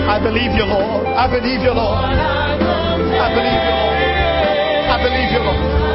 I 0.07 0.19
believe 0.23 0.53
you, 0.53 0.65
Lord. 0.65 1.07
I 1.07 1.27
believe 1.29 1.61
you, 1.63 1.73
Lord. 1.73 1.99
I 2.05 3.29
believe 3.35 3.63
you, 3.65 3.75
Lord. 3.75 3.96
I 4.97 5.03
believe 5.03 5.31
you, 5.31 5.41
Lord. 5.41 5.86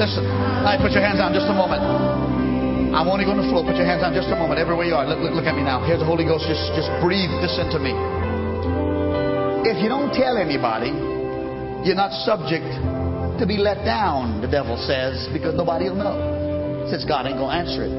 Listen, 0.00 0.24
now 0.24 0.80
put 0.80 0.96
your 0.96 1.04
hands 1.04 1.20
down 1.20 1.36
just 1.36 1.44
a 1.44 1.52
moment. 1.52 1.84
I'm 2.96 3.04
only 3.04 3.28
going 3.28 3.36
to 3.36 3.44
flow. 3.52 3.60
Put 3.60 3.76
your 3.76 3.84
hands 3.84 4.00
down 4.00 4.16
just 4.16 4.32
a 4.32 4.38
moment. 4.40 4.56
Everywhere 4.56 4.88
you 4.88 4.96
are. 4.96 5.04
Look, 5.04 5.20
look, 5.20 5.36
look 5.36 5.44
at 5.44 5.52
me 5.52 5.60
now. 5.60 5.84
Here's 5.84 6.00
the 6.00 6.08
Holy 6.08 6.24
Ghost. 6.24 6.48
Just, 6.48 6.72
just 6.72 6.88
breathe 7.04 7.28
this 7.44 7.60
into 7.60 7.76
me. 7.76 7.92
If 9.68 9.76
you 9.76 9.92
don't 9.92 10.08
tell 10.16 10.40
anybody, 10.40 10.88
you're 11.84 12.00
not 12.00 12.16
subject 12.24 12.64
to 12.64 13.44
be 13.44 13.60
let 13.60 13.84
down, 13.84 14.40
the 14.40 14.48
devil 14.48 14.80
says, 14.80 15.28
because 15.36 15.52
nobody 15.52 15.92
will 15.92 16.00
know. 16.00 16.88
Since 16.88 17.04
God 17.04 17.28
ain't 17.28 17.36
going 17.36 17.52
to 17.52 17.60
answer 17.60 17.84
it. 17.84 17.92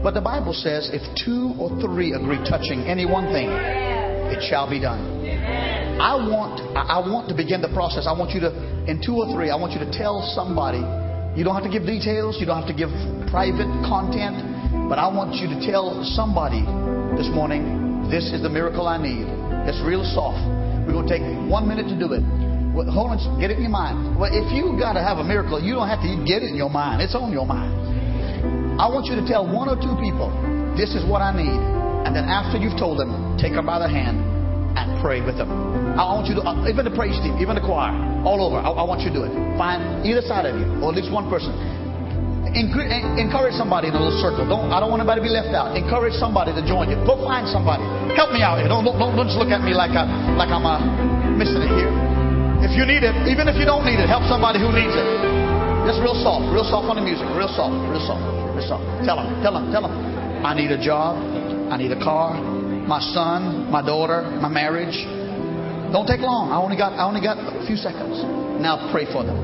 But 0.00 0.16
the 0.16 0.24
Bible 0.24 0.56
says 0.56 0.88
if 0.88 1.04
two 1.20 1.52
or 1.60 1.68
three 1.84 2.16
agree 2.16 2.40
touching 2.48 2.88
any 2.88 3.04
one 3.04 3.28
thing, 3.28 3.52
it 3.52 4.40
shall 4.48 4.64
be 4.64 4.80
done. 4.80 5.04
I 6.00 6.16
want, 6.16 6.64
I 6.72 6.96
I 6.96 6.98
want 7.04 7.28
to 7.28 7.36
begin 7.36 7.60
the 7.60 7.72
process. 7.76 8.08
I 8.08 8.16
want 8.16 8.32
you 8.32 8.40
to, 8.40 8.56
in 8.88 9.04
two 9.04 9.20
or 9.20 9.28
three, 9.36 9.52
I 9.52 9.56
want 9.60 9.76
you 9.76 9.84
to 9.84 9.92
tell 9.92 10.24
somebody. 10.32 10.80
You 11.36 11.44
don't 11.44 11.52
have 11.52 11.68
to 11.68 11.70
give 11.70 11.84
details. 11.84 12.40
You 12.40 12.46
don't 12.48 12.56
have 12.56 12.72
to 12.72 12.74
give 12.74 12.88
private 13.28 13.68
content. 13.84 14.40
But 14.88 14.96
I 14.96 15.04
want 15.12 15.36
you 15.36 15.52
to 15.52 15.58
tell 15.60 16.00
somebody 16.16 16.64
this 17.20 17.28
morning, 17.28 18.08
this 18.08 18.32
is 18.32 18.40
the 18.40 18.48
miracle 18.48 18.88
I 18.88 18.96
need. 18.96 19.28
It's 19.68 19.76
real 19.84 20.00
soft. 20.02 20.40
We're 20.88 20.96
going 20.96 21.04
to 21.04 21.12
take 21.12 21.26
one 21.50 21.68
minute 21.68 21.92
to 21.92 21.96
do 21.98 22.16
it. 22.16 22.24
Well, 22.72 22.88
hold 22.88 23.12
on, 23.12 23.20
get 23.40 23.52
it 23.52 23.60
in 23.60 23.68
your 23.68 23.76
mind. 23.76 24.16
Well, 24.16 24.32
if 24.32 24.48
you 24.52 24.80
got 24.80 24.96
to 24.96 25.04
have 25.04 25.20
a 25.20 25.24
miracle, 25.24 25.60
you 25.60 25.76
don't 25.76 25.88
have 25.88 26.00
to 26.00 26.12
get 26.24 26.40
it 26.40 26.48
in 26.48 26.56
your 26.56 26.72
mind. 26.72 27.02
It's 27.04 27.14
on 27.14 27.32
your 27.32 27.44
mind. 27.44 28.80
I 28.80 28.88
want 28.88 29.12
you 29.12 29.16
to 29.20 29.24
tell 29.28 29.44
one 29.44 29.68
or 29.68 29.76
two 29.76 29.96
people, 30.00 30.32
this 30.76 30.96
is 30.96 31.04
what 31.04 31.20
I 31.20 31.36
need. 31.36 31.60
And 32.08 32.16
then 32.16 32.24
after 32.24 32.56
you've 32.56 32.78
told 32.78 32.96
them, 32.96 33.36
take 33.36 33.52
them 33.52 33.66
by 33.66 33.80
the 33.80 33.88
hand 33.88 34.20
and 34.76 35.00
pray 35.04 35.20
with 35.20 35.36
them. 35.36 35.75
I 35.96 36.04
want 36.12 36.28
you 36.28 36.36
to, 36.36 36.42
uh, 36.44 36.68
even 36.68 36.84
the 36.84 36.92
praise 36.92 37.16
team, 37.24 37.40
even 37.40 37.56
the 37.56 37.64
choir, 37.64 37.90
all 38.22 38.44
over. 38.44 38.60
I, 38.60 38.68
I 38.68 38.84
want 38.84 39.00
you 39.00 39.08
to 39.10 39.16
do 39.16 39.24
it. 39.24 39.32
Find 39.56 40.04
either 40.04 40.20
side 40.20 40.44
of 40.44 40.52
you, 40.54 40.68
or 40.84 40.92
at 40.92 40.96
least 41.00 41.08
one 41.08 41.26
person. 41.32 41.56
Encour- 42.52 42.88
encourage 43.16 43.56
somebody 43.56 43.88
in 43.88 43.96
a 43.96 44.00
little 44.00 44.16
circle. 44.20 44.48
Don't, 44.48 44.72
I 44.72 44.80
don't 44.80 44.88
want 44.88 45.04
anybody 45.04 45.20
to 45.20 45.26
be 45.26 45.32
left 45.32 45.52
out. 45.56 45.76
Encourage 45.76 46.16
somebody 46.16 46.52
to 46.56 46.62
join 46.64 46.88
you. 46.88 46.96
Go 47.04 47.20
find 47.24 47.44
somebody. 47.48 47.84
Help 48.16 48.32
me 48.32 48.40
out 48.40 48.60
here. 48.60 48.68
Don't, 48.68 48.84
don't, 48.84 48.96
don't 48.96 49.28
just 49.28 49.36
look 49.36 49.52
at 49.52 49.60
me 49.60 49.76
like, 49.76 49.92
I, 49.92 50.08
like 50.36 50.48
I'm 50.48 50.64
uh, 50.64 50.80
missing 51.36 51.60
it 51.60 51.72
here. 51.72 51.92
If 52.64 52.72
you 52.72 52.88
need 52.88 53.04
it, 53.04 53.12
even 53.28 53.48
if 53.48 53.60
you 53.60 53.68
don't 53.68 53.84
need 53.84 54.00
it, 54.00 54.08
help 54.08 54.24
somebody 54.28 54.56
who 54.60 54.72
needs 54.72 54.92
it. 54.92 55.08
Just 55.84 56.00
real 56.00 56.16
soft, 56.20 56.48
real 56.52 56.64
soft 56.64 56.88
on 56.88 56.96
the 56.96 57.04
music, 57.04 57.28
real 57.36 57.52
soft, 57.52 57.76
real 57.92 58.04
soft, 58.04 58.24
real 58.56 58.64
soft. 58.64 58.84
Tell 59.04 59.20
them, 59.20 59.28
tell 59.44 59.52
them, 59.52 59.68
tell 59.72 59.84
them. 59.84 59.92
I 60.44 60.56
need 60.56 60.72
a 60.72 60.80
job. 60.80 61.16
I 61.72 61.76
need 61.76 61.92
a 61.92 62.00
car. 62.00 62.40
My 62.40 63.00
son, 63.12 63.70
my 63.70 63.82
daughter, 63.84 64.22
my 64.40 64.48
marriage. 64.48 64.94
Don't 65.92 66.06
take 66.06 66.20
long. 66.20 66.50
I 66.50 66.56
only 66.56 66.76
got, 66.76 66.92
I 66.94 67.04
only 67.04 67.20
got 67.20 67.38
a 67.38 67.66
few 67.66 67.76
seconds. 67.76 68.22
Now 68.60 68.90
pray 68.90 69.06
for 69.12 69.22
them. 69.24 69.38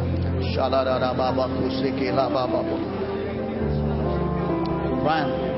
Brian. 5.02 5.51